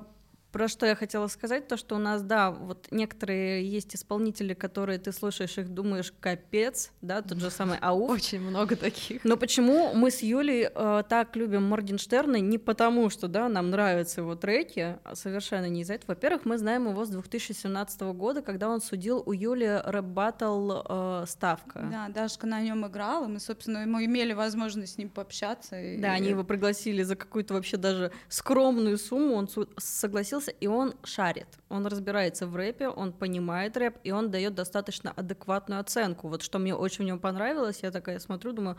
про 0.55 0.69
что 0.69 0.87
я 0.87 0.95
хотела 0.95 1.27
сказать, 1.27 1.67
то, 1.67 1.77
что 1.77 1.97
у 1.97 1.99
нас, 1.99 2.23
да, 2.23 2.53
вот 2.53 2.87
некоторые 2.93 3.69
есть 3.69 3.97
исполнители, 3.97 4.55
которые 4.55 5.01
ты 5.01 5.11
слушаешь 5.11 5.59
их, 5.59 5.69
думаешь, 5.69 6.15
капец, 6.21 6.93
да, 7.03 7.23
тот 7.23 7.39
же 7.39 7.51
самый 7.51 7.77
Ауф. 7.81 8.09
Очень 8.09 8.41
много 8.41 8.77
таких. 8.77 9.25
Но 9.25 9.37
почему 9.37 9.93
мы 9.95 10.13
с 10.13 10.23
Юлей 10.23 10.69
э, 10.73 11.03
так 11.09 11.35
любим 11.35 11.65
Моргенштерна? 11.65 12.37
Не 12.37 12.59
потому, 12.59 13.11
что, 13.11 13.27
да, 13.27 13.49
нам 13.49 13.71
нравятся 13.71 14.21
его 14.21 14.37
треки, 14.37 14.97
а 15.03 15.17
совершенно 15.17 15.69
не 15.69 15.81
из-за 15.81 15.95
этого. 15.95 16.13
Во-первых, 16.13 16.45
мы 16.45 16.57
знаем 16.57 16.89
его 16.89 17.05
с 17.05 17.09
2017 17.09 18.03
года, 18.15 18.41
когда 18.41 18.69
он 18.69 18.81
судил 18.81 19.25
у 19.27 19.33
Юли 19.33 19.81
рэп-баттл 19.85 20.71
э, 20.89 21.25
«Ставка». 21.27 21.89
Да, 21.91 22.07
Дашка 22.11 22.47
на 22.47 22.61
нем 22.61 22.87
играла, 22.87 23.27
мы, 23.27 23.41
собственно, 23.41 23.85
мы 23.87 24.05
имели 24.05 24.33
возможность 24.33 24.95
с 24.95 24.99
ним 24.99 25.09
пообщаться. 25.09 25.81
И... 25.81 25.99
Да, 25.99 26.13
они 26.13 26.29
его 26.29 26.45
пригласили 26.45 27.03
за 27.03 27.17
какую-то 27.17 27.55
вообще 27.55 27.77
даже 27.77 28.13
скромную 28.29 28.99
сумму, 28.99 29.35
он 29.35 29.49
согласился 29.79 30.44
учился, 30.45 30.51
и 30.51 30.67
он 30.67 30.95
шарит. 31.05 31.47
Он 31.69 31.87
разбирается 31.87 32.47
в 32.47 32.57
рэпе, 32.57 32.89
он 32.89 33.13
понимает 33.13 33.77
рэп, 33.77 33.99
и 34.05 34.13
он 34.13 34.31
дает 34.31 34.55
достаточно 34.55 35.13
адекватную 35.17 35.81
оценку. 35.81 36.29
Вот 36.29 36.43
что 36.43 36.59
мне 36.59 36.75
очень 36.75 37.05
в 37.05 37.07
нем 37.07 37.19
понравилось, 37.19 37.83
я 37.83 37.91
такая 37.91 38.19
смотрю, 38.19 38.53
думаю, 38.53 38.77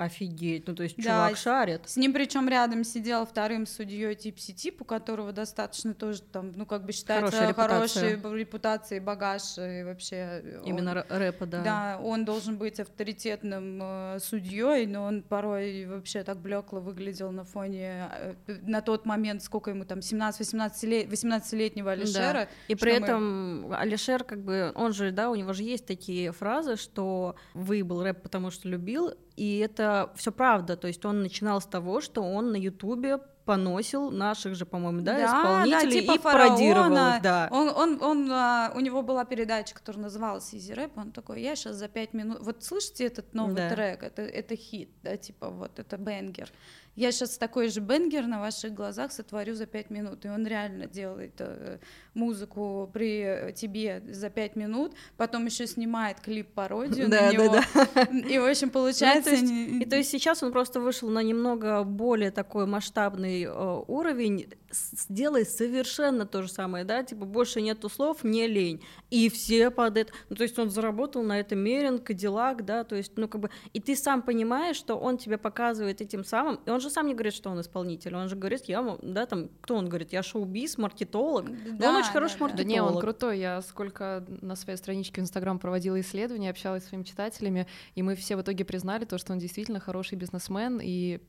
Офигеть, 0.00 0.66
ну 0.66 0.74
то 0.74 0.82
есть 0.82 0.96
да, 0.96 1.02
чувак 1.02 1.36
шарит. 1.36 1.82
С 1.88 1.96
ним 1.96 2.14
причем 2.14 2.48
рядом 2.48 2.84
сидел 2.84 3.26
вторым 3.26 3.66
судьей 3.66 4.14
Тип, 4.14 4.80
у 4.80 4.84
которого 4.84 5.32
достаточно 5.32 5.92
тоже 5.92 6.22
там, 6.22 6.52
ну 6.56 6.64
как 6.64 6.86
бы 6.86 6.92
считается 6.92 7.30
хорошая 7.30 7.48
репутация, 7.48 8.08
хорошей 8.08 8.38
репутацией, 8.38 9.00
багаж 9.00 9.42
и 9.58 9.82
вообще. 9.84 10.62
Именно 10.64 11.04
он, 11.08 11.18
рэпа, 11.18 11.46
да. 11.46 11.62
Да, 11.62 12.00
он 12.02 12.24
должен 12.24 12.56
быть 12.56 12.80
авторитетным 12.80 13.80
э, 13.82 14.18
судьей, 14.20 14.86
но 14.86 15.04
он 15.04 15.22
порой 15.22 15.84
вообще 15.84 16.22
так 16.22 16.38
блекло 16.38 16.80
выглядел 16.80 17.30
на 17.30 17.44
фоне 17.44 18.08
э, 18.10 18.34
на 18.62 18.80
тот 18.80 19.04
момент, 19.04 19.42
сколько 19.42 19.70
ему 19.70 19.84
там 19.84 19.98
17-18 19.98 20.86
лет, 20.86 21.08
18-летнего 21.08 21.92
Алишера. 21.92 22.32
Да. 22.32 22.48
И 22.68 22.74
при 22.74 22.94
этом 22.94 23.68
мы... 23.68 23.76
Алишер 23.76 24.24
как 24.24 24.42
бы, 24.42 24.72
он 24.74 24.92
же, 24.92 25.10
да, 25.10 25.30
у 25.30 25.34
него 25.34 25.52
же 25.52 25.62
есть 25.62 25.86
такие 25.86 26.32
фразы, 26.32 26.76
что 26.76 27.36
выебал 27.54 28.02
рэп, 28.02 28.22
потому 28.22 28.50
что 28.50 28.68
любил, 28.68 29.14
и 29.36 29.58
это 29.58 30.12
все 30.16 30.32
правда. 30.32 30.76
То 30.76 30.88
есть 30.88 31.04
он 31.04 31.22
начинал 31.22 31.60
с 31.60 31.66
того, 31.66 32.00
что 32.00 32.22
он 32.22 32.52
на 32.52 32.56
Ютубе 32.56 33.18
поносил 33.44 34.10
наших 34.10 34.54
же, 34.54 34.64
по-моему, 34.64 35.00
да, 35.00 35.16
да 35.16 35.26
исполнителей 35.26 36.06
да, 36.06 36.12
типа 36.12 36.12
и 36.12 36.18
пародировал 36.18 36.92
их, 36.92 37.22
да. 37.22 37.48
Он, 37.50 37.68
он, 37.68 38.02
он, 38.02 38.30
а, 38.30 38.70
у 38.76 38.80
него 38.80 39.02
была 39.02 39.24
передача, 39.24 39.74
которая 39.74 40.04
называлась 40.04 40.54
Easy 40.54 40.76
Rap, 40.76 40.92
он 40.94 41.10
такой, 41.10 41.42
я 41.42 41.56
сейчас 41.56 41.74
за 41.74 41.88
пять 41.88 42.12
минут, 42.12 42.38
вот 42.42 42.62
слышите 42.62 43.06
этот 43.06 43.34
новый 43.34 43.56
да. 43.56 43.70
трек, 43.70 44.04
это, 44.04 44.22
это 44.22 44.54
хит, 44.54 44.90
да, 45.02 45.16
типа 45.16 45.50
вот, 45.50 45.78
это 45.80 45.96
бенгер 45.96 46.48
я 46.96 47.12
сейчас 47.12 47.38
такой 47.38 47.68
же 47.68 47.80
бенгер 47.80 48.26
на 48.26 48.40
ваших 48.40 48.74
глазах 48.74 49.12
сотворю 49.12 49.54
за 49.54 49.66
пять 49.66 49.90
минут. 49.90 50.24
И 50.24 50.28
он 50.28 50.46
реально 50.46 50.86
делает 50.86 51.34
э, 51.38 51.78
музыку 52.14 52.90
при 52.92 53.52
тебе 53.54 54.02
за 54.10 54.30
пять 54.30 54.56
минут, 54.56 54.94
потом 55.16 55.46
еще 55.46 55.66
снимает 55.66 56.20
клип-пародию 56.20 57.08
да, 57.08 57.22
на 57.22 57.32
него. 57.32 57.48
Да, 57.48 57.64
да. 57.94 58.02
И, 58.18 58.38
в 58.38 58.44
общем, 58.44 58.70
получается... 58.70 59.30
Ну, 59.30 59.36
то 59.36 59.42
есть, 59.42 59.82
и 59.82 59.84
то 59.88 59.96
есть 59.96 60.10
сейчас 60.10 60.42
он 60.42 60.52
просто 60.52 60.80
вышел 60.80 61.08
на 61.08 61.22
немного 61.22 61.84
более 61.84 62.30
такой 62.30 62.66
масштабный 62.66 63.44
э, 63.44 63.82
уровень, 63.86 64.48
сделай 64.70 65.46
совершенно 65.46 66.26
то 66.26 66.42
же 66.42 66.48
самое, 66.48 66.84
да, 66.84 67.02
типа 67.02 67.24
больше 67.24 67.60
нету 67.60 67.88
слов, 67.88 68.24
не 68.24 68.46
лень. 68.46 68.82
И 69.10 69.28
все 69.28 69.70
под 69.70 69.96
это... 69.96 70.12
Ну, 70.28 70.36
то 70.36 70.42
есть 70.42 70.58
он 70.58 70.70
заработал 70.70 71.22
на 71.22 71.38
этом 71.38 71.58
Мерин, 71.60 71.98
Кадиллак, 71.98 72.64
да, 72.64 72.84
то 72.84 72.96
есть, 72.96 73.12
ну, 73.16 73.28
как 73.28 73.40
бы... 73.40 73.50
И 73.72 73.80
ты 73.80 73.96
сам 73.96 74.22
понимаешь, 74.22 74.76
что 74.76 74.96
он 74.96 75.18
тебе 75.18 75.38
показывает 75.38 76.00
этим 76.00 76.24
самым, 76.24 76.60
и 76.66 76.70
он 76.70 76.79
он 76.80 76.82
же 76.82 76.90
сам 76.90 77.06
не 77.06 77.14
говорит, 77.14 77.34
что 77.34 77.50
он 77.50 77.60
исполнитель, 77.60 78.14
он 78.14 78.28
же 78.28 78.36
говорит, 78.36 78.64
я, 78.64 78.96
да, 79.02 79.26
там, 79.26 79.50
кто 79.60 79.76
он 79.76 79.88
говорит, 79.88 80.12
я 80.12 80.22
шоу-биз, 80.22 80.78
маркетолог, 80.78 81.46
да, 81.76 81.90
он 81.90 81.96
очень 81.96 82.10
хороший 82.10 82.38
да, 82.38 82.44
маркетолог. 82.44 82.56
Да 82.56 82.72
не, 82.72 82.82
он 82.82 82.98
крутой, 82.98 83.38
я 83.38 83.60
сколько 83.60 84.24
на 84.40 84.56
своей 84.56 84.78
страничке 84.78 85.20
в 85.20 85.24
Инстаграм 85.24 85.58
проводила 85.58 86.00
исследования, 86.00 86.48
общалась 86.48 86.84
с 86.84 86.88
своими 86.88 87.04
читателями, 87.04 87.66
и 87.94 88.02
мы 88.02 88.16
все 88.16 88.36
в 88.36 88.40
итоге 88.40 88.64
признали 88.64 89.04
то, 89.04 89.18
что 89.18 89.34
он 89.34 89.38
действительно 89.38 89.78
хороший 89.78 90.16
бизнесмен, 90.16 90.80
и 90.82 91.20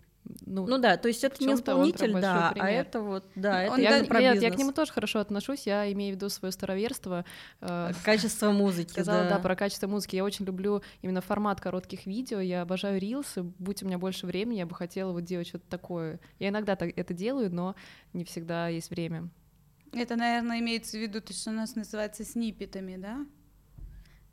ну, 0.46 0.68
ну 0.68 0.78
да, 0.78 0.98
то 0.98 1.08
есть 1.08 1.24
это 1.24 1.44
не 1.44 1.54
исполнитель, 1.54 2.14
да, 2.14 2.50
а 2.50 2.54
пример. 2.54 2.68
а 2.68 2.72
это 2.72 3.02
вот, 3.02 3.26
да, 3.36 3.64
это 3.64 3.82
я, 3.82 4.04
про 4.04 4.20
нет, 4.20 4.42
я 4.42 4.52
к 4.52 4.58
нему 4.58 4.72
тоже 4.72 4.92
хорошо 4.92 5.20
отношусь, 5.20 5.66
я 5.66 5.92
имею 5.92 6.14
в 6.14 6.16
виду 6.18 6.30
свое 6.30 6.52
староверство. 6.52 7.26
Э, 7.62 7.92
качество 8.04 8.52
музыки, 8.52 8.92
Сказала, 8.92 9.24
да. 9.24 9.30
да, 9.36 9.40
про 9.40 9.56
качество 9.56 9.88
музыки. 9.88 10.16
Я 10.16 10.24
очень 10.24 10.46
люблю 10.46 10.82
именно 11.02 11.22
формат 11.22 11.60
коротких 11.60 12.06
видео, 12.06 12.40
я 12.40 12.62
обожаю 12.62 13.00
рилсы, 13.00 13.44
будь 13.44 13.82
у 13.84 13.88
меня 13.88 13.98
больше 13.98 14.26
времени, 14.26 14.60
я 14.60 14.66
бы 14.66 14.76
хотела 14.76 15.12
вот 15.12 15.24
делать 15.24 15.48
что-то 15.48 15.68
такое. 15.70 16.20
Я 16.40 16.50
иногда 16.50 16.76
так 16.76 16.92
это 16.96 17.14
делаю, 17.14 17.54
но 17.54 17.76
не 18.14 18.24
всегда 18.24 18.68
есть 18.68 18.90
время. 18.92 19.30
Это, 19.94 20.16
наверное, 20.16 20.60
имеется 20.60 20.98
в 20.98 21.02
виду 21.02 21.20
то, 21.22 21.34
что 21.34 21.50
у 21.50 21.54
нас 21.54 21.76
называется 21.76 22.24
сниппетами, 22.24 22.96
да? 22.96 23.26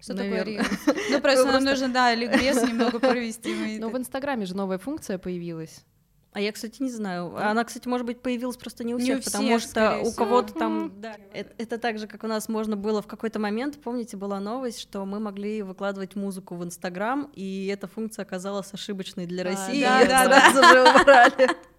Что 0.00 0.14
Наверное. 0.14 0.62
такое 0.62 0.94
Reels? 0.94 0.98
Ну, 1.10 1.20
просто 1.20 1.46
нам 1.46 1.64
нужно, 1.64 1.88
да, 1.88 2.14
ликбез 2.14 2.62
немного 2.68 2.98
провести. 2.98 3.78
Ну, 3.78 3.90
в 3.90 3.96
Инстаграме 3.96 4.46
же 4.46 4.56
новая 4.56 4.78
функция 4.78 5.18
появилась. 5.18 5.84
А 6.32 6.40
я, 6.40 6.52
кстати, 6.52 6.82
не 6.82 6.90
знаю. 6.90 7.34
Она, 7.36 7.64
кстати, 7.64 7.88
может 7.88 8.06
быть, 8.06 8.20
появилась 8.20 8.56
просто 8.56 8.84
не 8.84 8.94
у 8.94 8.98
всех, 8.98 9.08
не 9.08 9.20
у 9.20 9.22
потому 9.22 9.58
всех, 9.58 9.70
что 9.70 10.00
у 10.04 10.12
кого-то 10.12 10.52
там... 10.52 10.92
Да. 11.00 11.16
Это, 11.32 11.52
это 11.58 11.78
так 11.78 11.98
же, 11.98 12.06
как 12.06 12.22
у 12.22 12.26
нас 12.26 12.48
можно 12.48 12.76
было 12.76 13.02
в 13.02 13.06
какой-то 13.06 13.38
момент, 13.38 13.80
помните, 13.82 14.16
была 14.16 14.38
новость, 14.38 14.78
что 14.78 15.04
мы 15.04 15.20
могли 15.20 15.62
выкладывать 15.62 16.16
музыку 16.16 16.54
в 16.54 16.62
Инстаграм, 16.62 17.30
и 17.34 17.66
эта 17.66 17.88
функция 17.88 18.22
оказалась 18.22 18.72
ошибочной 18.72 19.26
для 19.26 19.42
а, 19.42 19.46
России, 19.46 19.82
да, 19.82 20.02
и 20.02 20.08
да, 20.08 20.24
сразу 20.26 20.60
да. 20.60 20.72
же 20.72 21.00
убрали. 21.00 21.50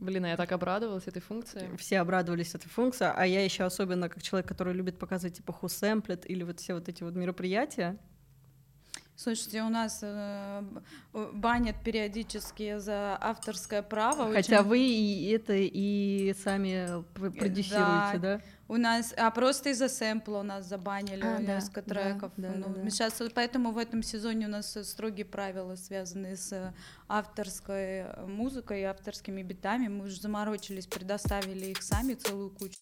Блин, 0.00 0.24
а 0.24 0.28
я 0.28 0.36
так 0.36 0.52
обрадовалась 0.52 1.06
этой 1.06 1.22
функции. 1.22 1.68
Все 1.78 2.00
обрадовались 2.00 2.54
этой 2.54 2.68
функции, 2.68 3.10
а 3.12 3.24
я 3.24 3.44
еще 3.44 3.64
особенно 3.64 4.08
как 4.08 4.22
человек, 4.22 4.48
который 4.48 4.74
любит 4.74 4.98
показывать 4.98 5.36
типа 5.36 5.52
хусэмплет 5.52 6.28
или 6.28 6.42
вот 6.42 6.60
все 6.60 6.74
вот 6.74 6.88
эти 6.88 7.02
вот 7.02 7.14
мероприятия. 7.14 7.98
Слушайте, 9.16 9.62
у 9.62 9.70
нас 9.70 10.00
э, 10.02 10.62
банят 11.32 11.76
периодически 11.82 12.76
за 12.76 13.16
авторское 13.18 13.80
право. 13.80 14.30
Хотя 14.30 14.60
очень... 14.60 14.68
вы 14.68 14.78
и 14.80 15.30
это 15.30 15.54
и 15.56 16.34
сами 16.44 17.02
продюсируете, 17.14 18.18
да? 18.18 18.18
да? 18.18 18.40
У 18.68 18.76
нас, 18.76 19.14
а 19.16 19.30
просто 19.30 19.70
из-за 19.70 19.88
сэмпла 19.88 20.40
у 20.40 20.42
нас 20.42 20.66
забанили 20.66 21.22
а, 21.24 21.40
несколько 21.40 21.82
да, 21.82 21.94
треков. 21.94 22.32
Да, 22.36 22.52
ну, 22.56 22.74
да, 22.74 22.82
да. 22.82 22.90
Сейчас, 22.90 23.22
поэтому 23.34 23.70
в 23.70 23.78
этом 23.78 24.02
сезоне 24.02 24.46
у 24.46 24.50
нас 24.50 24.76
строгие 24.82 25.24
правила, 25.24 25.76
связанные 25.76 26.36
с 26.36 26.74
авторской 27.08 28.04
музыкой 28.26 28.82
и 28.82 28.84
авторскими 28.84 29.42
битами. 29.42 29.88
Мы 29.88 30.04
уже 30.04 30.20
заморочились, 30.20 30.86
предоставили 30.86 31.66
их 31.66 31.82
сами 31.82 32.14
целую 32.14 32.50
кучу. 32.50 32.78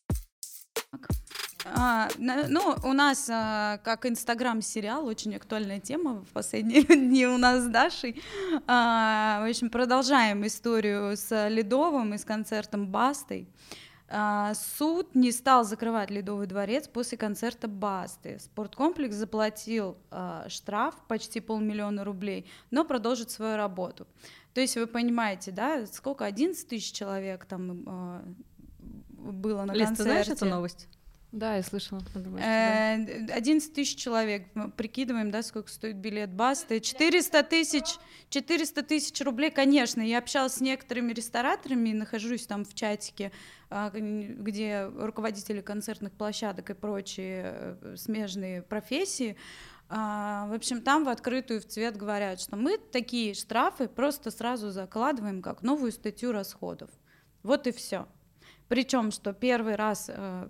А, 1.64 2.08
ну, 2.18 2.76
у 2.84 2.92
нас, 2.92 3.28
а, 3.30 3.78
как 3.78 4.06
Инстаграм-сериал, 4.06 5.06
очень 5.06 5.34
актуальная 5.34 5.80
тема 5.80 6.24
в 6.24 6.28
последние 6.32 6.82
дни 6.84 7.26
у 7.26 7.38
нас 7.38 7.62
с 7.62 7.66
Дашей. 7.66 8.22
А, 8.66 9.40
в 9.44 9.48
общем, 9.48 9.70
продолжаем 9.70 10.46
историю 10.46 11.16
с 11.16 11.48
Ледовым 11.48 12.14
и 12.14 12.18
с 12.18 12.24
концертом 12.24 12.88
Бастой. 12.88 13.48
А, 14.08 14.52
суд 14.54 15.14
не 15.14 15.32
стал 15.32 15.64
закрывать 15.64 16.10
Ледовый 16.10 16.46
дворец 16.46 16.86
после 16.86 17.16
концерта 17.16 17.66
Басты. 17.66 18.38
Спорткомплекс 18.38 19.14
заплатил 19.14 19.96
а, 20.10 20.46
штраф 20.48 20.94
почти 21.08 21.40
полмиллиона 21.40 22.04
рублей, 22.04 22.46
но 22.70 22.84
продолжит 22.84 23.30
свою 23.30 23.56
работу. 23.56 24.06
То 24.52 24.60
есть 24.60 24.76
вы 24.76 24.86
понимаете, 24.86 25.50
да, 25.50 25.86
сколько, 25.86 26.26
11 26.26 26.68
тысяч 26.68 26.92
человек 26.92 27.46
там 27.46 27.82
а, 27.86 28.24
было 29.08 29.64
на 29.64 29.72
Лиз, 29.72 29.88
концерте. 29.88 29.96
ты 29.96 30.02
знаешь 30.02 30.28
эту 30.28 30.44
новость? 30.44 30.88
Да, 31.34 31.56
я 31.56 31.64
слышала. 31.64 32.00
11 32.14 33.74
тысяч 33.74 33.98
человек. 33.98 34.46
Прикидываем, 34.76 35.32
да, 35.32 35.42
сколько 35.42 35.68
стоит 35.68 35.96
билет 35.96 36.32
Басты. 36.32 36.78
400 36.78 37.42
тысяч, 37.42 37.96
400 38.28 38.84
тысяч 38.84 39.20
рублей, 39.20 39.50
конечно. 39.50 40.00
Я 40.00 40.18
общалась 40.18 40.54
с 40.54 40.60
некоторыми 40.60 41.12
рестораторами, 41.12 41.90
нахожусь 41.92 42.46
там 42.46 42.64
в 42.64 42.72
чатике, 42.74 43.32
а, 43.68 43.90
где 43.90 44.84
руководители 44.84 45.60
концертных 45.60 46.12
площадок 46.12 46.70
и 46.70 46.74
прочие 46.74 47.78
э, 47.80 47.96
смежные 47.96 48.62
профессии. 48.62 49.36
А, 49.88 50.46
в 50.46 50.52
общем, 50.52 50.82
там 50.82 51.02
в 51.04 51.08
открытую 51.08 51.60
в 51.60 51.66
цвет 51.66 51.96
говорят, 51.96 52.40
что 52.40 52.54
мы 52.54 52.78
такие 52.78 53.34
штрафы 53.34 53.88
просто 53.88 54.30
сразу 54.30 54.70
закладываем 54.70 55.42
как 55.42 55.62
новую 55.62 55.90
статью 55.90 56.30
расходов. 56.30 56.90
Вот 57.42 57.66
и 57.66 57.72
все. 57.72 58.06
Причем, 58.68 59.10
что 59.10 59.32
первый 59.32 59.74
раз 59.74 60.08
э, 60.08 60.48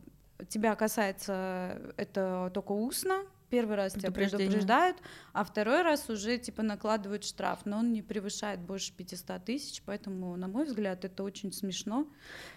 тебя 0.48 0.74
касается 0.74 1.92
это 1.96 2.50
только 2.52 2.72
устно, 2.72 3.24
первый 3.50 3.76
раз 3.76 3.92
тебя 3.92 4.10
предупреждают, 4.10 4.96
а 5.32 5.44
второй 5.44 5.82
раз 5.82 6.10
уже 6.10 6.38
типа 6.38 6.62
накладывают 6.62 7.24
штраф, 7.24 7.60
но 7.64 7.78
он 7.78 7.92
не 7.92 8.02
превышает 8.02 8.60
больше 8.60 8.92
500 8.92 9.44
тысяч, 9.44 9.82
поэтому, 9.86 10.36
на 10.36 10.48
мой 10.48 10.64
взгляд, 10.64 11.04
это 11.04 11.22
очень 11.22 11.52
смешно. 11.52 12.08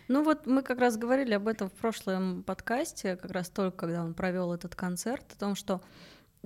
Ну 0.07 0.24
вот 0.24 0.48
мы 0.48 0.63
как 0.63 0.79
раз 0.79 0.98
говорили 0.98 1.34
об 1.34 1.48
этом 1.48 1.69
в 1.69 1.74
прошлом 1.74 2.43
подкасте, 2.43 3.15
как 3.15 3.31
раз 3.31 3.50
только 3.50 3.77
когда 3.77 4.03
он 4.03 4.13
провел 4.13 4.53
этот 4.53 4.75
концерт, 4.75 5.25
о 5.34 5.39
том, 5.39 5.55
что 5.55 5.81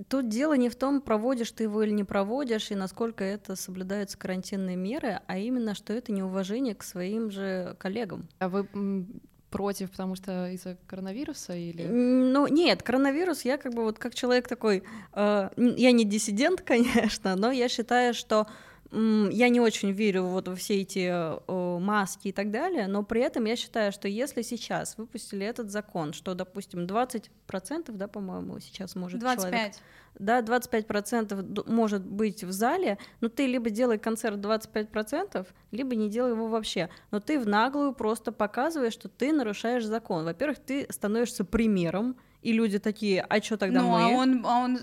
Тут 0.08 0.28
дело 0.28 0.54
не 0.54 0.68
в 0.68 0.74
том, 0.74 1.00
проводишь 1.00 1.52
ты 1.52 1.64
его 1.64 1.82
или 1.82 1.92
не 1.92 2.02
проводишь, 2.02 2.70
и 2.70 2.74
насколько 2.74 3.22
это 3.22 3.56
соблюдаются 3.56 4.18
карантинные 4.18 4.74
меры, 4.74 5.20
а 5.26 5.38
именно, 5.38 5.74
что 5.74 5.92
это 5.92 6.12
неуважение 6.12 6.74
к 6.74 6.82
своим 6.82 7.30
же 7.30 7.76
коллегам. 7.78 8.26
А 8.38 8.48
вы 8.48 8.66
против, 9.52 9.90
потому 9.90 10.16
что 10.16 10.48
из-за 10.48 10.76
коронавируса 10.88 11.54
или? 11.54 11.86
Ну 11.86 12.48
нет, 12.48 12.82
коронавирус 12.82 13.44
я 13.44 13.58
как 13.58 13.74
бы 13.74 13.84
вот 13.84 13.98
как 13.98 14.14
человек 14.14 14.48
такой, 14.48 14.82
э, 15.12 15.50
я 15.56 15.92
не 15.92 16.04
диссидент, 16.04 16.62
конечно, 16.66 17.36
но 17.36 17.52
я 17.52 17.68
считаю, 17.68 18.14
что 18.14 18.48
я 18.92 19.48
не 19.48 19.60
очень 19.60 19.92
верю 19.92 20.24
вот 20.24 20.48
во 20.48 20.54
все 20.54 20.82
эти 20.82 21.08
э, 21.10 21.78
маски 21.78 22.28
и 22.28 22.32
так 22.32 22.50
далее, 22.50 22.86
но 22.88 23.02
при 23.02 23.22
этом 23.22 23.46
я 23.46 23.56
считаю, 23.56 23.90
что 23.90 24.06
если 24.06 24.42
сейчас 24.42 24.98
выпустили 24.98 25.46
этот 25.46 25.70
закон, 25.70 26.12
что, 26.12 26.34
допустим, 26.34 26.80
20%, 26.80 27.30
да, 27.92 28.08
по-моему, 28.08 28.60
сейчас 28.60 28.94
может 28.94 29.20
25. 29.20 29.50
человек... 29.50 29.72
Да, 30.18 30.40
25% 30.40 31.70
может 31.70 32.04
быть 32.04 32.44
в 32.44 32.52
зале, 32.52 32.98
но 33.22 33.30
ты 33.30 33.46
либо 33.46 33.70
делай 33.70 33.98
концерт 33.98 34.36
25%, 34.36 35.46
либо 35.70 35.96
не 35.96 36.10
делай 36.10 36.32
его 36.32 36.48
вообще. 36.48 36.90
Но 37.10 37.20
ты 37.20 37.40
в 37.40 37.48
наглую 37.48 37.94
просто 37.94 38.30
показываешь, 38.30 38.92
что 38.92 39.08
ты 39.08 39.32
нарушаешь 39.32 39.86
закон. 39.86 40.24
Во-первых, 40.24 40.58
ты 40.58 40.86
становишься 40.90 41.46
примером, 41.46 42.16
и 42.42 42.52
люди 42.52 42.78
такие, 42.78 43.22
а 43.22 43.40
что 43.40 43.56
тогда 43.56 43.82
ну, 43.82 43.90
мы? 43.90 44.04
а 44.04 44.08
он, 44.08 44.44
а 44.44 44.58
он, 44.64 44.78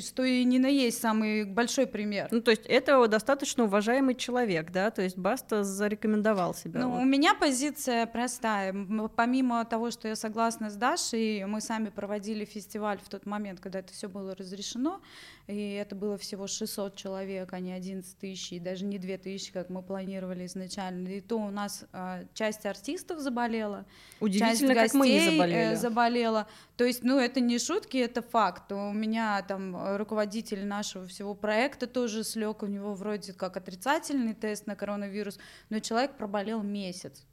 что 0.00 0.24
и 0.24 0.44
не 0.44 0.58
на 0.58 0.66
есть 0.66 1.00
самый 1.00 1.44
большой 1.44 1.86
пример. 1.86 2.28
Ну, 2.30 2.40
то 2.40 2.50
есть 2.50 2.64
это 2.66 3.06
достаточно 3.06 3.64
уважаемый 3.64 4.14
человек, 4.14 4.72
да, 4.72 4.90
то 4.90 5.02
есть 5.02 5.18
Баста 5.18 5.62
зарекомендовал 5.62 6.54
себя. 6.54 6.80
Ну, 6.80 6.90
вот. 6.90 7.02
у 7.02 7.04
меня 7.04 7.34
позиция 7.34 8.06
простая. 8.06 8.74
Помимо 9.14 9.64
того, 9.66 9.90
что 9.90 10.08
я 10.08 10.16
согласна 10.16 10.70
с 10.70 10.76
Дашей, 10.76 11.44
мы 11.44 11.60
сами 11.60 11.90
проводили 11.90 12.44
фестиваль 12.44 12.98
в 13.04 13.08
тот 13.08 13.26
момент, 13.26 13.60
когда 13.60 13.80
это 13.80 13.92
все 13.92 14.08
было 14.08 14.34
разрешено, 14.34 15.00
и 15.46 15.72
это 15.72 15.94
было 15.94 16.16
всего 16.16 16.46
600 16.46 16.96
человек, 16.96 17.52
а 17.52 17.60
не 17.60 17.72
11 17.72 18.18
тысяч, 18.18 18.52
и 18.52 18.58
даже 18.58 18.84
не 18.84 18.98
2 18.98 19.18
тысячи, 19.18 19.52
как 19.52 19.68
мы 19.68 19.82
планировали 19.82 20.46
изначально. 20.46 21.08
И 21.08 21.20
то 21.20 21.36
у 21.36 21.50
нас 21.50 21.84
э, 21.92 22.24
часть 22.34 22.64
артистов 22.64 23.20
заболела, 23.20 23.84
Удивительно, 24.18 24.74
часть 24.74 24.92
как 24.92 24.94
мы 24.94 25.08
не 25.08 25.14
гостей 25.18 25.36
заболели. 25.36 25.58
Э, 25.58 25.76
заболела. 25.76 26.48
То 26.76 26.85
есть, 26.86 27.02
ну, 27.02 27.18
это 27.18 27.40
не 27.40 27.58
шутки, 27.58 27.96
это 27.96 28.22
факт. 28.22 28.72
У 28.72 28.92
меня 28.92 29.42
там 29.42 29.96
руководитель 29.96 30.66
нашего 30.66 31.06
всего 31.06 31.34
проекта 31.34 31.86
тоже 31.86 32.24
слег, 32.24 32.62
у 32.62 32.66
него 32.66 32.94
вроде 32.94 33.32
как 33.32 33.56
отрицательный 33.56 34.34
тест 34.34 34.66
на 34.66 34.76
коронавирус, 34.76 35.38
но 35.70 35.80
человек 35.80 36.16
проболел 36.16 36.62
месяц. 36.62 37.26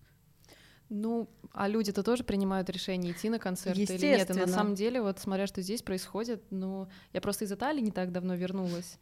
Ну, 0.90 1.30
а 1.54 1.68
люди-то 1.68 2.04
тоже 2.04 2.24
принимают 2.24 2.70
решение, 2.70 3.14
идти 3.14 3.30
на 3.30 3.40
концерт 3.40 3.78
или 3.78 3.98
нет. 3.98 4.30
И 4.30 4.34
на 4.34 4.48
самом 4.48 4.76
деле, 4.76 5.02
вот 5.02 5.20
смотря 5.20 5.48
что 5.48 5.62
здесь 5.62 5.82
происходит, 5.82 6.44
ну, 6.52 6.88
я 7.14 7.22
просто 7.22 7.46
из 7.46 7.52
Италии 7.52 7.82
не 7.82 7.92
так 7.92 8.12
давно 8.12 8.36
вернулась, 8.36 9.00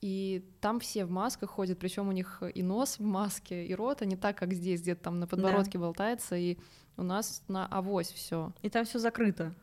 и 0.00 0.44
там 0.60 0.80
все 0.80 1.04
в 1.04 1.10
масках 1.10 1.50
ходят, 1.50 1.78
причем 1.78 2.08
у 2.08 2.12
них 2.12 2.42
и 2.54 2.62
нос 2.62 2.98
в 2.98 3.02
маске, 3.02 3.66
и 3.66 3.74
рот, 3.74 4.02
а 4.02 4.04
не 4.04 4.16
так, 4.16 4.38
как 4.38 4.52
здесь, 4.52 4.80
где-то 4.80 5.04
там 5.04 5.20
на 5.20 5.26
подбородке 5.26 5.78
да. 5.78 5.84
болтается, 5.84 6.36
и 6.36 6.58
у 6.96 7.02
нас 7.02 7.42
на 7.48 7.66
авось 7.66 8.12
все. 8.12 8.52
И 8.62 8.70
там 8.70 8.84
все 8.84 8.98
закрыто. 8.98 9.54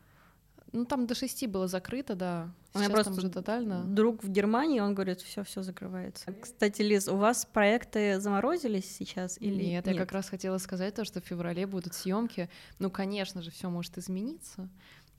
Ну, 0.74 0.86
там 0.86 1.06
до 1.06 1.16
шести 1.16 1.48
было 1.48 1.68
закрыто, 1.68 2.16
да. 2.16 2.52
У 2.74 2.80
меня 2.80 2.90
просто 2.90 3.12
уже 3.12 3.30
тотально. 3.30 3.84
Друг 3.84 4.24
в 4.24 4.30
Германии, 4.30 4.80
он 4.80 4.96
говорит, 4.96 5.20
все, 5.20 5.44
все 5.44 5.62
закрывается. 5.62 6.34
Кстати, 6.34 6.82
Лиз, 6.82 7.10
у 7.10 7.18
вас 7.18 7.46
проекты 7.46 8.20
заморозились 8.22 8.90
сейчас 8.90 9.38
или 9.42 9.64
нет? 9.64 9.86
Нет, 9.86 9.96
я 9.96 10.00
как 10.00 10.14
раз 10.14 10.30
хотела 10.30 10.58
сказать 10.58 10.96
то, 10.96 11.04
что 11.04 11.20
в 11.20 11.26
феврале 11.26 11.68
будут 11.68 11.94
съемки. 11.94 12.50
Ну, 12.80 12.90
конечно 12.90 13.42
же, 13.42 13.52
все 13.52 13.70
может 13.70 13.98
измениться, 13.98 14.70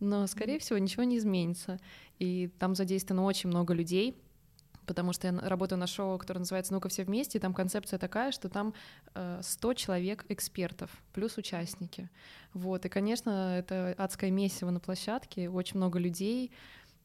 но, 0.01 0.27
скорее 0.27 0.59
всего, 0.59 0.79
ничего 0.79 1.05
не 1.05 1.19
изменится. 1.19 1.79
И 2.19 2.49
там 2.59 2.75
задействовано 2.75 3.25
очень 3.25 3.51
много 3.51 3.75
людей 3.75 4.17
потому 4.93 5.15
что 5.15 5.27
я 5.27 5.41
работаю 5.41 5.79
на 5.79 5.87
шоу, 5.87 6.19
которое 6.19 6.41
называется 6.41 6.75
«Ну-ка 6.75 6.91
все 6.91 7.05
вместе», 7.05 7.39
и 7.39 7.41
там 7.41 7.55
концепция 7.55 7.99
такая, 7.99 8.31
что 8.31 8.51
там 8.51 8.75
100 9.41 9.73
э, 9.73 9.75
человек 9.75 10.27
экспертов 10.29 10.91
плюс 11.15 11.39
участники. 11.39 12.11
Вот, 12.53 12.85
и, 12.85 12.91
конечно, 12.91 13.57
это 13.57 13.95
адское 13.97 14.31
месиво 14.31 14.69
на 14.69 14.81
площадке, 14.81 15.49
очень 15.49 15.79
много 15.79 15.99
людей, 15.99 16.53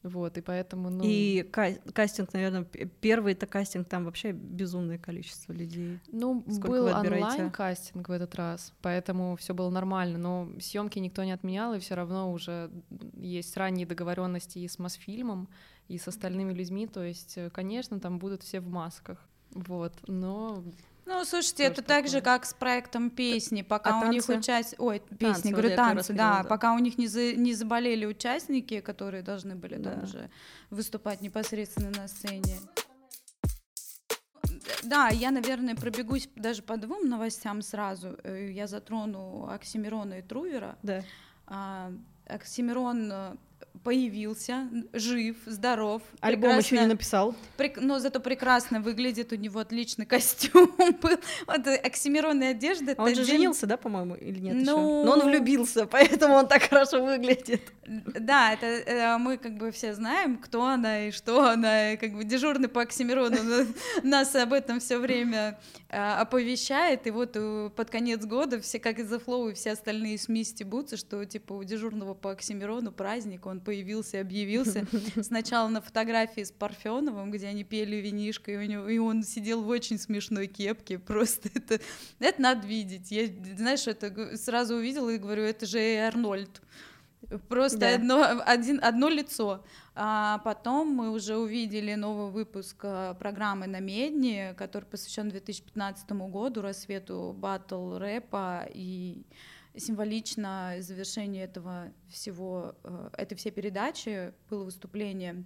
вот, 0.02 0.38
и 0.38 0.40
поэтому, 0.40 0.90
ну... 0.90 1.02
И 1.04 1.42
ка- 1.42 1.78
кастинг, 1.92 2.32
наверное, 2.32 2.64
первый 3.00 3.32
это 3.32 3.46
кастинг, 3.46 3.88
там 3.88 4.04
вообще 4.04 4.30
безумное 4.32 4.98
количество 4.98 5.52
людей. 5.52 5.98
Ну, 6.12 6.44
Сколько 6.48 6.68
был 6.68 6.86
онлайн-кастинг 6.86 8.08
в 8.08 8.12
этот 8.12 8.34
раз, 8.36 8.72
поэтому 8.80 9.36
все 9.36 9.54
было 9.54 9.70
нормально, 9.70 10.18
но 10.18 10.60
съемки 10.60 10.98
никто 11.00 11.24
не 11.24 11.32
отменял, 11.32 11.74
и 11.74 11.80
все 11.80 11.94
равно 11.94 12.32
уже 12.32 12.70
есть 13.14 13.56
ранние 13.56 13.86
договоренности 13.86 14.58
и 14.58 14.68
с 14.68 14.78
Мосфильмом, 14.78 15.48
и 15.88 15.98
с 15.98 16.06
остальными 16.08 16.52
людьми, 16.52 16.86
то 16.86 17.02
есть, 17.02 17.38
э, 17.38 17.50
конечно, 17.50 17.98
там 17.98 18.18
будут 18.18 18.42
все 18.42 18.60
в 18.60 18.68
масках, 18.68 19.18
вот, 19.50 19.94
но 20.06 20.62
ну, 21.08 21.24
слушайте, 21.24 21.64
это 21.64 21.80
так 21.80 22.06
же, 22.06 22.20
как 22.20 22.44
с 22.44 22.52
проектом 22.52 23.08
песни, 23.08 23.62
пока 23.62 24.02
а 24.02 24.04
у 24.04 24.12
них 24.12 24.28
участь... 24.28 24.74
Ой, 24.76 25.00
песни, 25.00 25.32
танцы, 25.32 25.50
говорю, 25.50 25.74
танцы, 25.74 26.12
да, 26.12 26.42
да, 26.42 26.48
пока 26.48 26.74
у 26.74 26.78
них 26.78 26.98
не, 26.98 27.06
за... 27.06 27.32
не 27.32 27.54
заболели 27.54 28.04
участники, 28.04 28.80
которые 28.80 29.22
должны 29.22 29.54
были 29.54 29.76
да. 29.76 29.92
там 29.92 30.02
уже 30.02 30.30
выступать 30.68 31.22
непосредственно 31.22 31.90
на 31.90 32.08
сцене. 32.08 32.58
Да, 34.84 35.08
я, 35.08 35.30
наверное, 35.30 35.74
пробегусь 35.74 36.28
даже 36.36 36.62
по 36.62 36.76
двум 36.76 37.08
новостям 37.08 37.62
сразу. 37.62 38.18
Э, 38.22 38.50
я 38.50 38.66
затрону 38.66 39.48
Оксимирона 39.48 40.18
и 40.18 40.22
Трувера. 40.22 40.76
Да. 40.82 41.02
А, 41.46 41.90
Оксимирон 42.26 43.10
э, 43.10 43.36
появился, 43.84 44.68
жив, 44.92 45.36
здоров. 45.46 46.02
Альбом 46.20 46.58
еще 46.58 46.78
не 46.78 46.86
написал. 46.86 47.34
Прек, 47.56 47.78
но 47.80 47.98
зато 47.98 48.20
прекрасно 48.20 48.80
выглядит, 48.80 49.32
у 49.32 49.36
него 49.36 49.60
отличный 49.60 50.06
костюм 50.06 50.72
был. 50.76 51.18
Вот 51.46 51.66
э, 51.66 51.76
оксимиронная 51.76 52.50
одежда. 52.50 52.94
Он 52.98 53.08
же 53.08 53.24
день... 53.24 53.36
женился, 53.36 53.66
да, 53.66 53.76
по-моему, 53.76 54.14
или 54.14 54.38
нет? 54.40 54.56
Ну... 54.56 55.04
Но 55.04 55.12
он 55.12 55.24
влюбился, 55.24 55.86
поэтому 55.90 56.34
он 56.34 56.48
так 56.48 56.62
хорошо 56.62 57.04
выглядит. 57.04 57.62
Да, 57.86 58.52
это 58.52 58.66
э, 58.66 59.18
мы 59.18 59.38
как 59.38 59.56
бы 59.56 59.70
все 59.70 59.94
знаем, 59.94 60.36
кто 60.36 60.64
она 60.64 61.08
и 61.08 61.10
что 61.10 61.48
она, 61.48 61.92
и 61.92 61.96
как 61.96 62.12
бы 62.12 62.24
дежурный 62.24 62.68
по 62.68 62.82
Оксимирону 62.82 63.38
нас 64.02 64.34
об 64.34 64.52
этом 64.52 64.80
все 64.80 64.98
время 64.98 65.58
э, 65.88 65.98
оповещает, 65.98 67.06
и 67.06 67.10
вот 67.10 67.36
под 67.74 67.90
конец 67.90 68.24
года 68.24 68.60
все, 68.60 68.78
как 68.78 68.98
из-за 68.98 69.18
флоу, 69.18 69.48
и 69.48 69.54
все 69.54 69.72
остальные 69.72 70.18
СМИ 70.18 70.44
стебутся, 70.44 70.96
что 70.96 71.24
типа 71.24 71.54
у 71.54 71.64
дежурного 71.64 72.14
по 72.14 72.32
Оксимирону 72.32 72.92
праздник, 72.92 73.46
он 73.46 73.60
появился, 73.68 74.20
объявился. 74.22 74.86
Сначала 75.22 75.68
на 75.68 75.82
фотографии 75.82 76.42
с 76.42 76.50
Парфеновым, 76.50 77.30
где 77.30 77.48
они 77.48 77.64
пели 77.64 77.96
винишко, 77.96 78.50
и, 78.50 78.56
у 78.56 78.62
него, 78.62 78.88
и 78.88 78.96
он 78.96 79.22
сидел 79.22 79.62
в 79.62 79.68
очень 79.68 79.98
смешной 79.98 80.46
кепке. 80.46 80.98
Просто 80.98 81.50
это, 81.54 81.78
это 82.18 82.40
надо 82.40 82.66
видеть. 82.66 83.10
Я, 83.10 83.26
знаешь, 83.58 83.86
это 83.86 84.38
сразу 84.38 84.76
увидела 84.76 85.10
и 85.10 85.18
говорю, 85.18 85.42
это 85.42 85.66
же 85.66 85.78
Арнольд. 85.78 86.62
Просто 87.50 87.78
да. 87.78 87.94
одно, 87.96 88.42
один, 88.46 88.82
одно 88.82 89.10
лицо. 89.10 89.62
А 89.94 90.38
потом 90.38 90.88
мы 90.88 91.10
уже 91.10 91.36
увидели 91.36 91.92
новый 91.92 92.30
выпуск 92.30 92.78
а, 92.84 93.12
программы 93.12 93.66
на 93.66 93.80
Медне, 93.80 94.54
который 94.56 94.86
посвящен 94.86 95.28
2015 95.28 96.10
году, 96.12 96.62
рассвету 96.62 97.34
батл 97.36 97.98
рэпа 97.98 98.66
и 98.72 99.26
символично 99.78 100.76
завершение 100.80 101.44
этого 101.44 101.92
всего, 102.08 102.74
э, 102.84 103.10
этой 103.16 103.36
всей 103.36 103.50
передачи 103.52 104.32
было 104.50 104.64
выступление 104.64 105.44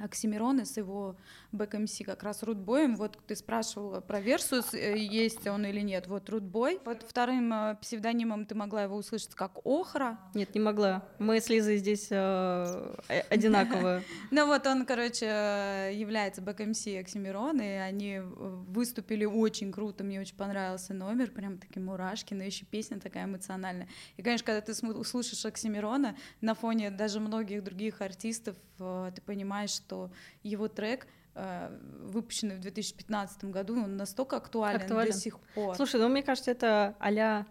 Оксимирона 0.00 0.64
с 0.64 0.76
его 0.76 1.16
back-MC 1.52 2.04
как 2.04 2.22
раз 2.22 2.42
рутбоем. 2.42 2.96
Вот 2.96 3.18
ты 3.26 3.36
спрашивала 3.36 4.00
про 4.00 4.20
Версус, 4.20 4.74
э, 4.74 4.96
есть 4.98 5.46
он 5.46 5.64
или 5.66 5.80
нет. 5.80 6.06
Вот 6.06 6.28
рутбой. 6.30 6.80
Вот 6.84 7.04
вторым 7.06 7.52
э, 7.52 7.76
псевдонимом 7.80 8.46
ты 8.46 8.54
могла 8.54 8.84
его 8.84 8.96
услышать 8.96 9.34
как 9.34 9.64
Охра. 9.64 10.18
Нет, 10.34 10.54
не 10.54 10.60
могла. 10.60 11.04
Мы 11.18 11.40
с 11.40 11.48
Лизой 11.48 11.78
здесь 11.78 12.08
э, 12.10 12.94
одинаковые. 13.30 14.02
Ну 14.30 14.46
вот 14.46 14.66
он, 14.66 14.86
короче, 14.86 15.26
является 15.92 16.40
back-MC 16.40 17.00
Оксимирона, 17.00 17.62
и 17.62 17.76
они 17.76 18.20
выступили 18.20 19.24
очень 19.24 19.72
круто. 19.72 20.04
Мне 20.04 20.20
очень 20.20 20.36
понравился 20.36 20.94
номер, 20.94 21.30
прям 21.30 21.58
такие 21.58 21.82
мурашки, 21.82 22.34
но 22.34 22.42
еще 22.42 22.64
песня 22.64 22.98
такая 22.98 23.24
эмоциональная. 23.24 23.88
И, 24.16 24.22
конечно, 24.22 24.46
когда 24.46 24.60
ты 24.60 24.74
слушаешь 24.74 25.44
Оксимирона 25.44 26.16
на 26.40 26.54
фоне 26.54 26.90
даже 26.90 27.20
многих 27.20 27.62
других 27.62 28.00
артистов, 28.00 28.56
ты 28.78 29.22
понимаешь, 29.24 29.81
что 29.86 30.10
его 30.42 30.68
трек 30.68 31.06
э, 31.34 31.76
выпущенный 32.02 32.56
в 32.56 32.60
2015 32.60 33.44
году, 33.44 33.82
он 33.82 33.96
настолько 33.96 34.36
актуален, 34.36 34.80
актуален. 34.80 35.12
до 35.12 35.18
сих 35.18 35.38
пор. 35.54 35.76
Слушай, 35.76 36.00
ну 36.00 36.08
мне 36.08 36.22
кажется, 36.22 36.50
это 36.50 36.94
а 36.98 37.44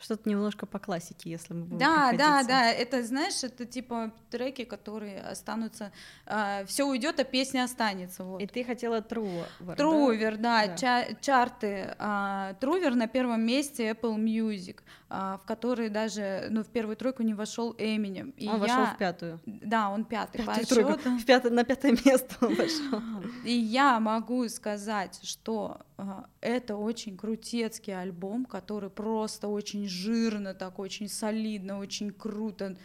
что-то 0.00 0.28
немножко 0.28 0.64
по 0.66 0.78
классике, 0.78 1.30
если 1.30 1.54
мы 1.54 1.64
будем 1.64 1.78
Да, 1.78 2.12
да, 2.12 2.44
да, 2.44 2.70
это, 2.70 3.02
знаешь, 3.02 3.42
это 3.42 3.66
типа 3.66 4.12
треки, 4.30 4.64
которые 4.64 5.20
останутся, 5.20 5.90
э, 6.26 6.64
все 6.66 6.84
уйдет, 6.84 7.18
а 7.18 7.24
песня 7.24 7.64
останется. 7.64 8.22
Вот. 8.22 8.40
И 8.40 8.46
ты 8.46 8.62
хотела 8.62 9.02
Трувер, 9.02 9.48
Трувер, 9.76 10.36
да, 10.36 10.66
да, 10.66 10.66
да. 10.68 10.76
Ча- 10.76 11.14
чарты. 11.20 11.96
Э, 11.98 12.54
Трувер 12.60 12.94
на 12.94 13.08
первом 13.08 13.42
месте 13.42 13.90
Apple 13.90 14.16
Music, 14.16 14.76
э, 14.76 14.82
в 15.08 15.40
который 15.46 15.88
даже, 15.88 16.48
ну, 16.50 16.62
в 16.62 16.68
первую 16.68 16.96
тройку 16.96 17.22
не 17.22 17.32
вошел 17.32 17.74
Эминем. 17.78 18.30
И 18.36 18.46
он 18.46 18.56
я... 18.56 18.60
вошел 18.60 18.94
в 18.94 18.98
пятую. 18.98 19.40
Да, 19.46 19.88
он 19.88 20.04
пятый 20.04 20.44
по 20.44 20.54
счету. 20.54 20.98
В 21.18 21.24
пятый, 21.24 21.50
на 21.50 21.64
пятое 21.64 21.96
место 22.04 22.34
он 22.40 22.54
вошел. 22.54 23.02
И 23.44 23.52
я 23.52 24.00
могу 24.00 24.46
сказать, 24.48 25.18
что 25.22 25.80
э, 25.96 26.02
это 26.42 26.76
очень 26.76 27.16
крутецкий 27.16 27.98
альбом, 27.98 28.44
который 28.44 28.90
просто 28.90 29.48
очень 29.48 29.88
жирно, 29.88 30.52
так 30.52 30.78
очень 30.78 31.08
солидно, 31.08 31.78
очень 31.78 32.10
круто 32.10 32.76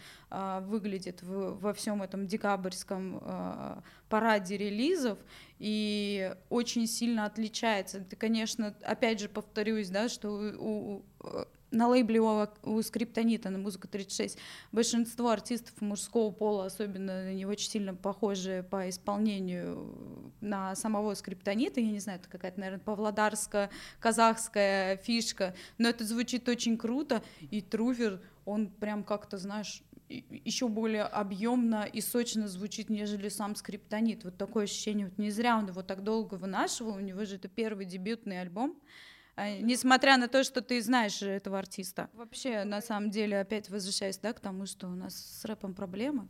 выглядит 0.62 1.22
в, 1.22 1.60
во 1.60 1.72
всем 1.72 2.02
этом 2.02 2.26
декабрьском 2.26 3.20
э, 3.22 3.80
параде 4.08 4.56
релизов 4.56 5.18
и 5.58 6.34
очень 6.48 6.86
сильно 6.86 7.26
отличается. 7.26 8.00
Ты, 8.00 8.16
конечно, 8.16 8.74
опять 8.82 9.20
же 9.20 9.28
повторюсь, 9.28 9.90
да, 9.90 10.08
что 10.08 10.30
у, 10.58 11.04
у 11.20 11.44
на 11.74 11.88
лейбле 11.88 12.20
у, 12.20 12.46
у 12.62 12.82
Скриптонита 12.82 13.50
на 13.50 13.58
музыка 13.58 13.88
36 13.88 14.38
большинство 14.72 15.30
артистов 15.30 15.80
мужского 15.80 16.30
пола, 16.30 16.66
особенно 16.66 17.32
не 17.34 17.44
очень 17.44 17.70
сильно 17.70 17.94
похожие 17.94 18.62
по 18.62 18.88
исполнению 18.88 20.32
на 20.40 20.74
самого 20.76 21.14
Скриптонита, 21.14 21.80
я 21.80 21.90
не 21.90 21.98
знаю, 21.98 22.20
это 22.20 22.28
какая-то, 22.28 22.60
наверное, 22.60 22.82
павлодарская, 22.82 23.70
казахская 24.00 24.96
фишка, 24.98 25.54
но 25.78 25.88
это 25.88 26.04
звучит 26.04 26.48
очень 26.48 26.78
круто, 26.78 27.22
и 27.50 27.60
Трувер, 27.60 28.20
он 28.44 28.68
прям 28.68 29.04
как-то, 29.04 29.38
знаешь, 29.38 29.82
еще 30.08 30.68
более 30.68 31.04
объемно 31.04 31.84
и 31.84 32.00
сочно 32.00 32.46
звучит, 32.46 32.90
нежели 32.90 33.28
сам 33.28 33.56
скриптонит. 33.56 34.24
Вот 34.24 34.36
такое 34.36 34.64
ощущение, 34.64 35.06
вот 35.06 35.18
не 35.18 35.30
зря 35.30 35.56
он 35.56 35.66
его 35.66 35.82
так 35.82 36.04
долго 36.04 36.34
вынашивал, 36.34 36.96
у 36.96 37.00
него 37.00 37.24
же 37.24 37.36
это 37.36 37.48
первый 37.48 37.86
дебютный 37.86 38.40
альбом, 38.40 38.76
несмотря 39.36 40.16
на 40.16 40.28
то, 40.28 40.44
что 40.44 40.60
ты 40.60 40.80
знаешь 40.82 41.22
этого 41.22 41.58
артиста. 41.58 42.08
Вообще, 42.12 42.64
на 42.64 42.80
самом 42.80 43.10
деле, 43.10 43.40
опять 43.40 43.70
возвращаясь 43.70 44.18
да, 44.18 44.32
к 44.32 44.40
тому, 44.40 44.66
что 44.66 44.86
у 44.86 44.94
нас 44.94 45.14
с 45.14 45.44
рэпом 45.44 45.74
проблемы. 45.74 46.28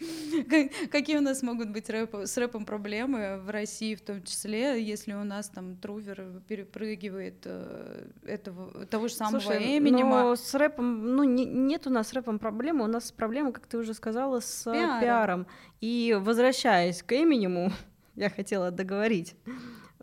Какие 0.90 1.18
у 1.18 1.20
нас 1.20 1.42
могут 1.42 1.70
быть 1.70 1.88
рэп, 1.88 2.14
с 2.24 2.36
рэпом 2.36 2.64
проблемы 2.64 3.38
в 3.38 3.50
России 3.50 3.94
в 3.94 4.00
том 4.00 4.22
числе, 4.22 4.82
если 4.82 5.12
у 5.12 5.24
нас 5.24 5.48
там 5.48 5.76
Трувер 5.76 6.42
перепрыгивает 6.48 7.42
э, 7.44 8.08
этого, 8.24 8.86
того 8.86 9.08
же 9.08 9.14
самого 9.14 9.40
Слушай, 9.40 9.78
Эминема? 9.78 10.22
Но 10.22 10.36
с 10.36 10.54
рэпом, 10.54 11.14
ну 11.14 11.22
не, 11.24 11.44
нет 11.44 11.86
у 11.86 11.90
нас 11.90 12.08
с 12.08 12.12
рэпом 12.12 12.38
проблемы, 12.38 12.84
у 12.84 12.88
нас 12.88 13.12
проблема, 13.12 13.52
как 13.52 13.66
ты 13.66 13.78
уже 13.78 13.94
сказала, 13.94 14.40
с 14.40 14.64
пиаром. 14.64 15.00
пиаром. 15.00 15.46
И 15.80 16.16
возвращаясь 16.20 17.02
к 17.02 17.12
Эминему, 17.12 17.70
я 18.16 18.30
хотела 18.30 18.70
договорить. 18.70 19.36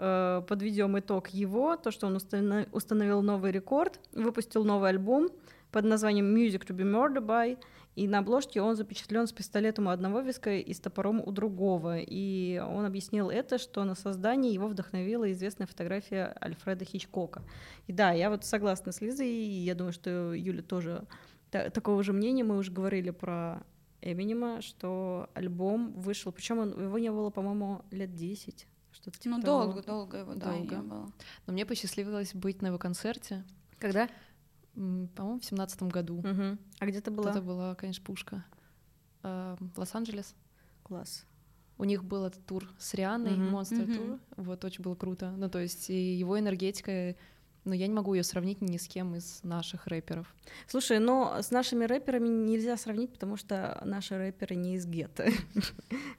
Э, 0.04 0.42
подведем 0.48 0.98
итог 0.98 1.28
его, 1.28 1.78
то, 1.78 1.92
что 1.92 2.08
он 2.08 2.16
установил 2.16 3.22
новый 3.22 3.52
рекорд, 3.52 4.00
выпустил 4.14 4.64
новый 4.64 4.90
альбом 4.90 5.30
под 5.72 5.86
названием 5.86 6.36
Music 6.36 6.66
to 6.66 6.76
be 6.76 6.84
Murdered 6.84 7.24
by, 7.24 7.60
и 7.96 8.08
на 8.08 8.18
обложке 8.18 8.64
он 8.64 8.76
запечатлен 8.76 9.28
с 9.28 9.32
пистолетом 9.32 9.86
у 9.86 9.90
одного 9.92 10.22
виска 10.22 10.54
и 10.54 10.74
с 10.74 10.80
топором 10.80 11.22
у 11.24 11.32
другого. 11.32 12.00
И 12.00 12.58
он 12.58 12.84
объяснил 12.86 13.30
это, 13.30 13.60
что 13.60 13.84
на 13.84 13.94
создание 13.94 14.52
его 14.52 14.68
вдохновила 14.68 15.32
известная 15.32 15.68
фотография 15.68 16.36
Альфреда 16.42 16.84
Хичкока. 16.84 17.44
И 17.86 17.94
да, 17.94 18.12
я 18.12 18.32
вот 18.32 18.44
согласна 18.44 18.92
с 18.92 19.02
Лизой, 19.02 19.30
и 19.30 19.66
я 19.66 19.76
думаю, 19.76 19.94
что 19.94 20.34
Юля 20.34 20.64
тоже 20.64 21.06
такого 21.52 22.02
же 22.02 22.12
мнения. 22.12 22.44
Мы 22.44 22.58
уже 22.58 22.72
говорили 22.72 23.12
про 23.12 23.62
Эминема, 24.02 24.64
что 24.64 25.30
альбом 25.36 25.92
вышел, 25.92 26.32
причем 26.32 26.64
его 26.64 26.98
не 26.98 27.12
было, 27.12 27.30
по-моему, 27.30 27.84
лет 27.92 28.16
10 28.16 28.66
что-то 29.02 29.20
типа 29.20 29.38
Ну, 29.38 29.42
того. 29.42 29.64
долго, 29.66 29.84
долго 29.84 30.18
его, 30.20 30.34
да, 30.36 30.52
долго. 30.52 30.76
не 30.76 30.82
было. 30.82 31.12
Но 31.48 31.54
мне 31.54 31.66
посчастливилось 31.66 32.34
быть 32.34 32.62
на 32.62 32.68
его 32.68 32.78
концерте. 32.78 33.44
Когда? 33.80 34.08
По-моему, 34.74 35.40
в 35.40 35.46
семнадцатом 35.46 35.90
году. 35.90 36.20
Угу. 36.20 36.58
А 36.80 36.86
где 36.86 37.02
ты 37.02 37.12
была? 37.12 37.32
Это 37.32 37.42
была, 37.42 37.76
конечно, 37.76 38.04
пушка. 38.06 38.46
Э, 39.24 39.58
Лос-Анджелес. 39.76 40.36
Класс. 40.84 41.26
У 41.78 41.84
них 41.84 42.04
был 42.04 42.26
этот 42.26 42.46
тур 42.46 42.70
с 42.78 42.94
Рианой, 42.94 43.32
Monster 43.32 43.88
uh-huh. 43.88 43.96
тур. 43.96 44.20
Вот, 44.38 44.64
очень 44.64 44.84
было 44.84 44.94
круто. 44.94 45.32
Ну, 45.32 45.50
то 45.50 45.58
есть, 45.58 45.90
и 45.90 46.14
его 46.14 46.40
энергетика 46.40 47.16
но 47.64 47.76
я 47.76 47.88
не 47.88 47.94
могу 47.94 48.14
ее 48.14 48.24
сравнить 48.24 48.62
ни 48.62 48.78
с 48.78 48.88
кем 48.88 49.16
из 49.16 49.44
наших 49.44 49.88
рэперов. 49.88 50.34
Слушай, 50.68 51.00
но 51.00 51.42
с 51.42 51.52
нашими 51.52 51.86
рэперами 51.86 52.28
нельзя 52.28 52.76
сравнить, 52.78 53.14
потому 53.14 53.38
что 53.38 53.82
наши 53.86 54.18
рэперы 54.18 54.56
не 54.56 54.76
из 54.76 54.86
гетто. 54.86 55.30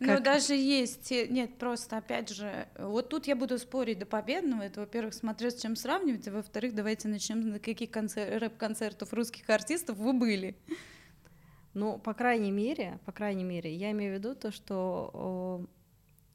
Ну, 0.00 0.20
даже 0.20 0.55
есть, 0.55 1.11
нет, 1.11 1.59
просто, 1.59 1.98
опять 1.98 2.28
же, 2.31 2.66
вот 2.76 3.09
тут 3.09 3.28
я 3.28 3.37
буду 3.37 3.57
спорить 3.59 4.00
до 4.00 4.07
победного, 4.07 4.62
это, 4.62 4.81
во-первых, 4.81 5.14
смотря 5.14 5.50
с 5.50 5.61
чем 5.61 5.76
сравнивать, 5.76 6.26
а 6.26 6.33
во-вторых, 6.33 6.74
давайте 6.74 7.07
начнем, 7.07 7.40
на 7.40 7.61
каких 7.61 7.90
рэп-концертов 7.94 9.12
русских 9.12 9.48
артистов 9.48 9.96
вы 9.98 10.12
были. 10.12 10.57
Ну, 11.74 11.98
по 11.98 12.14
крайней 12.14 12.50
мере, 12.50 12.98
по 13.07 13.12
крайней 13.12 13.44
мере, 13.44 13.72
я 13.74 13.92
имею 13.92 14.14
в 14.14 14.18
виду 14.18 14.35
то, 14.35 14.50
что 14.50 15.66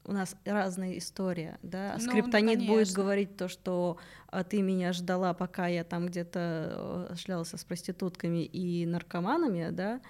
у 0.08 0.12
нас 0.12 0.34
разная 0.46 0.96
история, 0.96 1.58
да. 1.62 1.96
Ну, 1.98 2.04
Скриптонит 2.04 2.66
будет 2.66 2.90
говорить 2.92 3.36
то, 3.36 3.46
что 3.48 3.98
а, 4.28 4.42
ты 4.42 4.62
меня 4.62 4.94
ждала, 4.94 5.34
пока 5.34 5.66
я 5.66 5.84
там 5.84 6.06
где-то 6.06 7.08
э, 7.10 7.14
шлялся 7.16 7.58
с 7.58 7.64
проститутками 7.64 8.42
и 8.42 8.86
наркоманами, 8.86 9.68
да. 9.70 10.00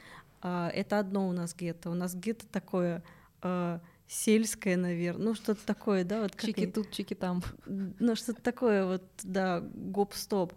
А, 0.41 0.71
это 0.73 1.01
одно 1.01 1.29
у 1.29 1.33
нас 1.33 1.53
гетто. 1.55 1.91
У 1.91 1.95
нас 1.95 2.15
гетто 2.15 2.47
такое 2.47 3.03
а, 3.43 3.81
сельское, 4.07 4.77
наверное, 4.77 5.27
ну 5.27 5.35
что-то 5.35 5.67
такое, 5.67 6.05
да, 6.05 6.23
вот 6.23 6.41
чики 6.41 6.67
тут, 6.67 6.93
чики 6.93 7.15
там, 7.15 7.43
ну 7.67 8.15
что-то 8.15 8.41
такое, 8.41 8.87
вот, 8.87 9.03
да, 9.25 9.61
гоп-стоп 9.61 10.55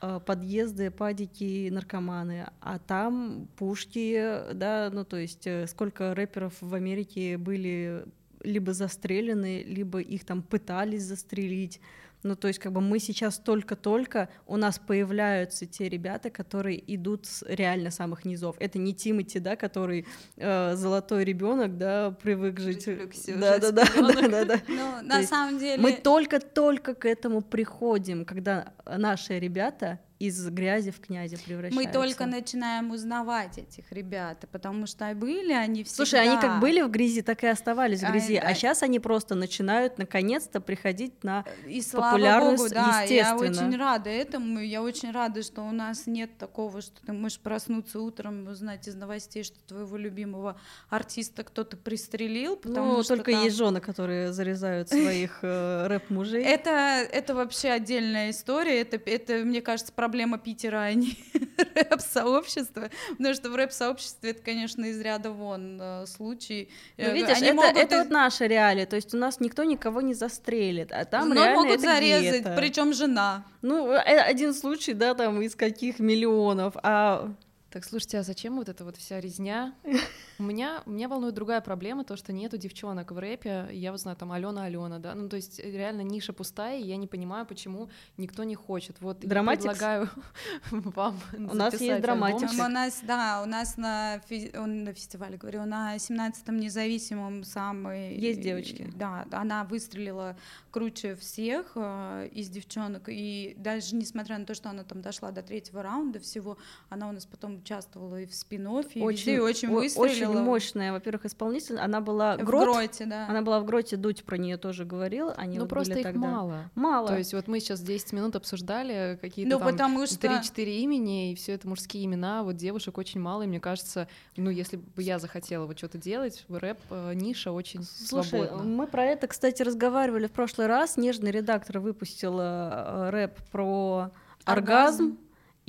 а, 0.00 0.20
подъезды, 0.20 0.90
падики, 0.90 1.68
наркоманы, 1.70 2.46
а 2.60 2.78
там 2.78 3.46
пушки, 3.56 4.54
да, 4.54 4.88
ну 4.90 5.04
то 5.04 5.18
есть 5.18 5.46
э, 5.46 5.66
сколько 5.66 6.14
рэперов 6.14 6.54
в 6.62 6.74
Америке 6.74 7.36
были 7.36 8.06
либо 8.42 8.72
застрелены, 8.72 9.62
либо 9.62 10.00
их 10.00 10.24
там 10.24 10.42
пытались 10.42 11.02
застрелить. 11.02 11.80
Ну, 12.22 12.36
то 12.36 12.48
есть, 12.48 12.60
как 12.60 12.72
бы 12.72 12.80
мы 12.82 12.98
сейчас 12.98 13.38
только-только, 13.38 14.28
у 14.46 14.56
нас 14.56 14.78
появляются 14.78 15.64
те 15.64 15.88
ребята, 15.88 16.28
которые 16.28 16.82
идут 16.94 17.26
с 17.26 17.42
реально 17.48 17.90
самых 17.90 18.26
низов. 18.26 18.56
Это 18.58 18.78
не 18.78 18.94
Тимати, 18.94 19.38
да, 19.38 19.56
который 19.56 20.06
э, 20.36 20.74
золотой 20.76 21.24
ребенок, 21.24 21.78
да, 21.78 22.10
привык 22.10 22.60
жить. 22.60 22.86
Да, 23.26 23.58
да, 23.58 23.72
да, 23.72 23.84
да, 23.96 24.28
да, 24.28 24.44
да. 24.44 24.60
Ну, 24.68 25.02
на 25.02 25.22
самом 25.22 25.58
деле. 25.58 25.80
Мы 25.82 25.92
только-только 25.92 26.94
к 26.94 27.06
этому 27.06 27.40
приходим, 27.40 28.26
когда 28.26 28.74
наши 28.84 29.38
ребята 29.38 29.98
из 30.20 30.46
грязи 30.50 30.90
в 30.90 31.00
князя 31.00 31.38
превращаются. 31.38 31.80
Мы 31.80 31.90
только 31.90 32.26
начинаем 32.26 32.90
узнавать 32.90 33.56
этих 33.56 33.90
ребят, 33.90 34.44
потому 34.52 34.86
что 34.86 35.10
были 35.14 35.54
они 35.54 35.82
всегда... 35.82 35.96
Слушай, 35.96 36.28
они 36.28 36.38
как 36.38 36.60
были 36.60 36.82
в 36.82 36.90
грязи, 36.90 37.22
так 37.22 37.42
и 37.42 37.46
оставались 37.46 38.02
в 38.02 38.10
грязи, 38.10 38.36
а, 38.36 38.48
а 38.48 38.54
сейчас 38.54 38.82
они 38.82 39.00
просто 39.00 39.34
начинают 39.34 39.96
наконец-то 39.96 40.60
приходить 40.60 41.24
на 41.24 41.46
и 41.66 41.80
слава 41.80 42.12
популярность, 42.12 42.62
богу, 42.64 42.74
да, 42.74 43.00
я 43.00 43.34
очень 43.34 43.74
рада 43.78 44.10
этому, 44.10 44.60
я 44.60 44.82
очень 44.82 45.10
рада, 45.10 45.42
что 45.42 45.62
у 45.62 45.72
нас 45.72 46.06
нет 46.06 46.36
такого, 46.36 46.82
что 46.82 47.00
ты 47.00 47.14
можешь 47.14 47.40
проснуться 47.40 47.98
утром 47.98 48.46
и 48.46 48.52
узнать 48.52 48.88
из 48.88 48.96
новостей, 48.96 49.42
что 49.42 49.58
твоего 49.66 49.96
любимого 49.96 50.60
артиста 50.90 51.44
кто-то 51.44 51.78
пристрелил, 51.78 52.56
потому 52.56 52.98
ну, 52.98 53.02
что 53.02 53.16
только 53.16 53.32
там... 53.32 53.42
есть 53.44 53.56
жены, 53.56 53.80
которые 53.80 54.34
зарезают 54.34 54.90
своих 54.90 55.38
э, 55.40 55.86
рэп-мужей. 55.88 56.44
Это, 56.44 56.70
это 56.70 57.34
вообще 57.34 57.70
отдельная 57.70 58.32
история, 58.32 58.82
это, 58.82 58.98
это, 58.98 59.46
мне 59.46 59.62
кажется, 59.62 59.94
проблема 59.94 60.09
проблема 60.10 60.38
Питера, 60.38 60.82
а 60.82 60.94
не 60.94 61.16
рэп-сообщества, 61.74 62.90
потому 63.10 63.34
что 63.34 63.48
в 63.50 63.54
рэп-сообществе 63.54 64.30
это, 64.30 64.42
конечно, 64.42 64.84
из 64.84 65.00
ряда 65.00 65.30
вон 65.30 65.78
э, 65.80 66.06
случай. 66.06 66.68
Ну, 66.98 67.04
э, 67.04 67.14
видишь, 67.14 67.36
Они 67.36 67.46
это, 67.46 67.54
могут 67.54 67.76
это 67.76 67.98
вот 67.98 68.10
наша 68.10 68.46
реалия, 68.46 68.86
то 68.86 68.96
есть 68.96 69.14
у 69.14 69.16
нас 69.16 69.38
никто 69.38 69.62
никого 69.62 70.00
не 70.00 70.14
застрелит, 70.14 70.90
а 70.90 71.04
там 71.04 71.28
Но 71.28 71.36
реально 71.36 71.54
могут 71.54 71.78
это 71.78 71.82
зарезать, 71.82 72.56
причем 72.56 72.92
жена. 72.92 73.44
Ну, 73.62 73.92
э, 73.92 73.98
один 73.98 74.52
случай, 74.52 74.94
да, 74.94 75.14
там 75.14 75.40
из 75.42 75.54
каких 75.54 76.00
миллионов, 76.00 76.74
а 76.82 77.32
Так, 77.70 77.84
слушайте, 77.84 78.18
а 78.18 78.24
зачем 78.24 78.56
вот 78.56 78.68
эта 78.68 78.84
вот 78.84 78.96
вся 78.96 79.20
резня? 79.20 79.74
У 80.40 80.42
меня, 80.42 80.82
меня 80.86 81.08
волнует 81.08 81.34
другая 81.34 81.60
проблема, 81.60 82.02
то, 82.02 82.16
что 82.16 82.32
нету 82.32 82.56
девчонок 82.56 83.12
в 83.12 83.18
рэпе. 83.18 83.68
Я 83.70 83.92
вот 83.92 84.00
знаю, 84.00 84.16
там 84.16 84.32
Алена 84.32 84.64
Алена, 84.64 84.98
да. 84.98 85.14
Ну, 85.14 85.28
то 85.28 85.36
есть 85.36 85.60
реально 85.60 86.00
ниша 86.00 86.32
пустая, 86.32 86.80
и 86.80 86.82
я 86.82 86.96
не 86.96 87.06
понимаю, 87.06 87.46
почему 87.46 87.88
никто 88.16 88.42
не 88.42 88.56
хочет. 88.56 89.00
Вот 89.00 89.20
Драматикс? 89.20 89.62
предлагаю 89.66 90.08
вам 90.72 91.20
У 91.32 91.54
нас 91.54 91.80
есть 91.80 92.02
драматикс. 92.02 92.54
У 92.54 92.68
нас, 92.68 93.00
да, 93.04 93.40
у 93.44 93.46
нас 93.46 93.76
на, 93.76 94.20
фи... 94.26 94.50
на 94.52 94.92
фестивале, 94.92 95.36
говорю, 95.36 95.64
на 95.64 95.94
17-м 95.94 96.58
независимом 96.58 97.44
самый... 97.44 98.16
Есть 98.16 98.40
девочки. 98.40 98.90
Да, 98.96 99.26
она 99.30 99.62
выстрелила 99.62 100.36
круче 100.72 101.14
всех 101.14 101.72
э, 101.76 102.28
из 102.32 102.48
девчонок, 102.48 103.04
и 103.08 103.54
даже 103.58 103.94
несмотря 103.94 104.38
на 104.38 104.44
то, 104.44 104.54
что 104.54 104.70
она 104.70 104.82
там 104.82 105.02
дошла 105.02 105.30
до 105.30 105.42
третьего 105.42 105.84
раунда 105.84 106.18
всего, 106.18 106.58
она 106.88 107.08
у 107.08 107.12
нас 107.12 107.26
потом 107.26 107.59
участвовала 107.60 108.20
и 108.20 108.26
в 108.26 108.34
спин 108.34 108.66
и 108.66 108.68
очень, 108.68 109.00
везде, 109.08 109.40
очень 109.40 109.68
выстрелила. 109.70 110.30
Очень 110.32 110.40
мощная, 110.42 110.92
во-первых, 110.92 111.26
исполнитель. 111.26 111.78
Она 111.78 112.00
была 112.00 112.36
в 112.36 112.44
Грот, 112.44 112.64
Гроте, 112.64 113.06
да. 113.06 113.26
Она 113.28 113.42
была 113.42 113.60
в 113.60 113.64
Гроте, 113.64 113.96
Дудь 113.96 114.24
про 114.24 114.36
нее 114.36 114.56
тоже 114.56 114.84
говорил. 114.84 115.32
Они 115.36 115.56
ну 115.56 115.62
вот 115.62 115.70
просто 115.70 115.92
были 115.92 116.00
их 116.00 116.06
тогда. 116.06 116.28
мало. 116.28 116.70
Мало. 116.74 117.08
То 117.08 117.18
есть 117.18 117.32
вот 117.34 117.46
мы 117.48 117.60
сейчас 117.60 117.80
10 117.80 118.12
минут 118.12 118.36
обсуждали 118.36 119.18
какие-то 119.20 119.50
Ну, 119.50 119.58
там 119.58 119.72
потому 119.72 120.06
что- 120.06 120.16
3-4 120.26 120.78
имени, 120.80 121.32
и 121.32 121.34
все 121.34 121.52
это 121.52 121.68
мужские 121.68 122.04
имена, 122.04 122.42
вот 122.42 122.56
девушек 122.56 122.98
очень 122.98 123.20
мало, 123.20 123.42
и 123.42 123.46
мне 123.46 123.60
кажется, 123.60 124.08
ну, 124.36 124.50
если 124.50 124.76
бы 124.76 125.02
я 125.02 125.18
захотела 125.18 125.66
вот 125.66 125.78
что-то 125.78 125.98
делать, 125.98 126.44
рэп, 126.48 126.78
э, 126.90 127.14
ниша 127.14 127.52
очень 127.52 127.82
Слушай, 127.84 128.46
свободна. 128.46 128.62
мы 128.62 128.86
про 128.86 129.04
это, 129.04 129.26
кстати, 129.26 129.62
разговаривали 129.62 130.26
в 130.26 130.32
прошлый 130.32 130.66
раз. 130.66 130.96
Нежный 130.96 131.30
редактор 131.30 131.78
выпустил 131.78 132.38
э, 132.40 133.10
рэп 133.10 133.38
про 133.50 134.10
оргазм. 134.44 135.02
Оргазм. 135.04 135.18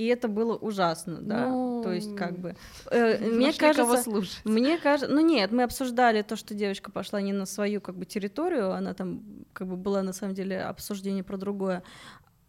И 0.02 0.08
это 0.08 0.28
было 0.28 0.56
ужасно, 0.56 1.22
да. 1.22 1.48
Ну, 1.50 1.84
То 1.84 1.94
есть, 1.94 2.16
как 2.16 2.40
бы. 2.40 2.56
э, 2.90 3.20
мне 3.20 3.54
кажется. 3.54 4.10
Мне 4.46 4.80
кажется, 4.80 5.14
ну 5.14 5.22
нет, 5.22 5.52
мы 5.52 5.62
обсуждали 5.62 6.24
то, 6.24 6.36
что 6.36 6.56
девочка 6.56 6.92
пошла 6.92 7.22
не 7.22 7.34
на 7.34 7.46
свою 7.46 7.82
как 7.82 7.96
бы 7.96 8.06
территорию, 8.06 8.72
она 8.72 8.96
там 8.96 9.22
как 9.54 9.68
бы 9.68 9.76
была 9.76 10.02
на 10.02 10.12
самом 10.12 10.34
деле 10.34 10.60
обсуждение 10.64 11.24
про 11.24 11.38
другое. 11.38 11.84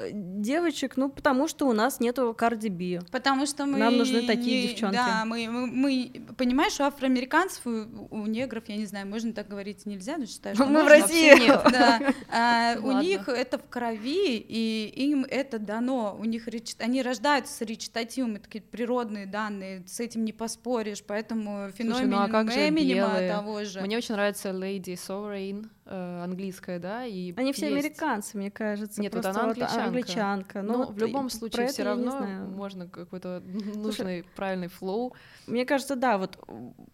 Э, 0.03 0.11
Девочек, 0.13 0.97
ну 0.97 1.09
потому 1.09 1.49
что 1.49 1.67
у 1.69 1.73
нас 1.73 2.01
нету 2.01 2.35
Карди 2.37 2.69
Би. 2.69 3.01
Потому 3.11 3.47
что 3.47 3.65
мы... 3.67 3.79
Нам 3.79 3.97
нужны 3.97 4.27
такие 4.27 4.63
не- 4.63 4.69
девчонки. 4.69 4.95
Да, 4.97 5.25
мы, 5.25 5.47
мы, 5.49 5.67
мы- 5.67 6.35
понимаешь, 6.37 6.79
у 6.81 6.85
афроамериканцев, 6.85 7.67
у, 7.67 8.09
у 8.11 8.27
негров, 8.27 8.65
я 8.69 8.77
не 8.77 8.87
знаю, 8.87 9.07
можно 9.07 9.33
так 9.33 9.49
говорить 9.49 9.87
нельзя, 9.87 10.17
но 10.17 10.27
считаю, 10.27 10.55
что 10.57 10.65
Мы 10.65 10.71
в 10.71 10.73
можно. 10.83 10.89
России. 10.91 11.31
Вообще 11.31 11.47
нет. 11.47 11.63
Да, 11.73 12.01
а, 12.31 12.77
у 12.83 12.93
них 13.01 13.29
это 13.29 13.59
в 13.59 13.69
крови, 13.69 14.37
и 14.39 14.93
им 15.11 15.25
это 15.29 15.59
дано. 15.59 16.17
У 16.19 16.25
них 16.25 16.49
реч- 16.49 16.77
они 16.81 17.03
рождаются 17.03 17.53
с 17.55 17.61
речитативом, 17.61 18.35
это 18.37 18.45
такие 18.45 18.63
природные 18.63 19.27
данные, 19.27 19.85
с 19.87 20.01
этим 20.01 20.25
не 20.25 20.33
поспоришь, 20.33 21.03
поэтому 21.07 21.71
феномен 21.77 22.11
ну 22.11 22.19
а 22.19 22.29
как 22.29 22.51
же 22.51 22.69
Эминема 22.69 23.09
белые? 23.09 23.31
того 23.31 23.65
же. 23.65 23.81
Мне 23.81 23.97
очень 23.97 24.15
нравится 24.15 24.51
Lady 24.51 24.95
Sovereign, 24.95 25.69
э, 25.87 26.23
английская, 26.25 26.79
да, 26.79 27.05
и 27.07 27.33
Они 27.37 27.53
все 27.53 27.69
есть. 27.71 27.79
американцы, 27.87 28.37
мне 28.37 28.51
кажется. 28.51 29.01
Нет, 29.01 29.15
вот 29.15 29.25
она 29.27 29.47
вот 29.49 29.57
англичанка. 29.99 30.61
англичанка. 30.61 30.63
Ну, 30.63 30.79
вот 30.79 30.91
в 30.95 30.99
любом 30.99 31.31
случае, 31.31 31.69
все 31.69 31.83
равно 31.83 32.27
можно 32.55 32.89
какой-то 32.89 33.43
нужный, 33.75 34.25
правильный 34.37 34.69
флоу. 34.69 35.15
Мне 35.47 35.65
кажется, 35.65 35.97
да, 35.97 36.19
вот 36.19 36.39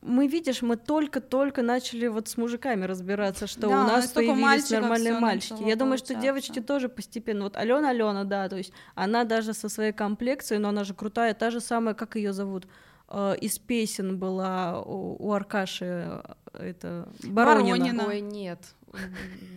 мы, 0.00 0.26
видишь, 0.26 0.62
мы 0.62 0.76
только-только 0.76 1.62
начали 1.62 2.06
вот 2.06 2.28
с 2.28 2.37
мужиками 2.37 2.84
разбираться, 2.84 3.46
что 3.46 3.62
Да, 3.62 3.68
у 3.68 3.70
нас 3.87 4.08
появились 4.08 4.70
нормальные 4.70 5.18
мальчики. 5.18 5.62
Я 5.62 5.76
думаю, 5.76 5.98
что 5.98 6.14
девочки 6.14 6.61
тоже 6.61 6.88
постепенно. 6.88 7.44
Вот 7.44 7.56
Алена 7.56 7.90
Алена, 7.90 8.24
да, 8.24 8.48
то 8.48 8.56
есть 8.56 8.72
она 8.94 9.24
даже 9.24 9.54
со 9.54 9.68
своей 9.68 9.92
комплекцией, 9.92 10.61
но 10.61 10.68
она 10.68 10.84
же 10.84 10.94
крутая, 10.94 11.34
та 11.34 11.50
же 11.50 11.61
самая, 11.61 11.94
как 11.94 12.16
ее 12.16 12.32
зовут, 12.32 12.66
э, 13.08 13.37
из 13.40 13.58
песен 13.58 14.18
была 14.18 14.80
у, 14.82 15.16
у 15.18 15.32
Аркаши, 15.32 16.22
э, 16.54 16.68
это 16.70 17.08
Баронина. 17.24 17.76
Баронина. 17.78 18.06
Ой, 18.06 18.20
нет. 18.20 18.58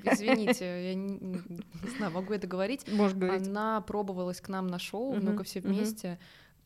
Извините, 0.04 0.66
я 0.90 0.96
не, 0.96 1.18
не 1.20 1.90
знаю, 1.98 2.12
могу 2.12 2.34
это 2.34 2.48
говорить. 2.48 2.88
Можешь 2.92 3.16
говорить. 3.18 3.48
Она 3.48 3.82
пробовалась 3.82 4.42
к 4.42 4.50
нам 4.50 4.68
на 4.68 4.80
шоу, 4.80 5.16
Мгм, 5.16 5.26
ну-ка 5.26 5.44
все 5.44 5.62
вместе. 5.62 6.20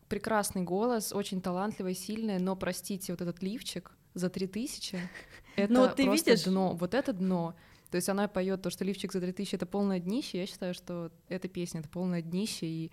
Прекрасный 0.07 0.61
голос, 0.61 1.13
очень 1.13 1.41
талантливая, 1.41 1.93
сильная, 1.95 2.39
но, 2.39 2.55
простите, 2.55 3.11
вот 3.13 3.21
этот 3.21 3.41
лифчик 3.41 3.91
за 4.13 4.29
3000, 4.29 4.99
это 5.55 5.73
Ну, 5.73 5.79
вот 5.81 5.95
ты 5.95 6.05
просто 6.05 6.31
видишь? 6.31 6.45
дно, 6.45 6.73
вот 6.73 6.93
это 6.93 7.11
дно. 7.11 7.55
То 7.89 7.95
есть 7.97 8.09
она 8.09 8.27
поет 8.27 8.61
то, 8.61 8.69
что 8.69 8.83
лифчик 8.83 9.11
за 9.11 9.19
3000 9.21 9.55
это 9.55 9.65
полное 9.65 9.99
днище, 9.99 10.39
я 10.39 10.45
считаю, 10.45 10.73
что 10.73 11.11
эта 11.27 11.47
песня 11.47 11.79
это 11.79 11.89
полное 11.89 12.21
днище, 12.21 12.65
и 12.65 12.91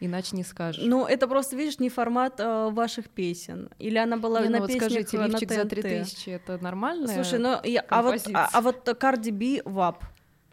иначе 0.00 0.36
не 0.36 0.44
скажешь. 0.44 0.82
Ну, 0.84 1.06
это 1.06 1.28
просто, 1.28 1.56
видишь, 1.56 1.78
не 1.78 1.88
формат 1.88 2.40
э, 2.40 2.70
ваших 2.70 3.08
песен. 3.08 3.70
Или 3.78 3.98
она 3.98 4.16
была 4.16 4.40
Не, 4.40 4.46
ну 4.46 4.52
на 4.52 4.58
вот 4.60 4.68
песнях 4.68 4.90
скажите, 4.90 5.16
э, 5.16 5.20
на 5.20 5.26
лифчик 5.26 5.52
за 5.52 5.62
ТНТ. 5.62 5.70
3000 5.70 6.30
это 6.30 6.58
нормально? 6.58 7.06
Слушай, 7.08 7.38
ну 7.38 7.60
я, 7.64 7.84
а 7.88 8.02
вот 8.02 8.20
а, 8.32 8.48
а 8.52 8.60
вот 8.60 8.88
Карди 8.98 9.30
Би 9.30 9.62
ВАП 9.64 10.04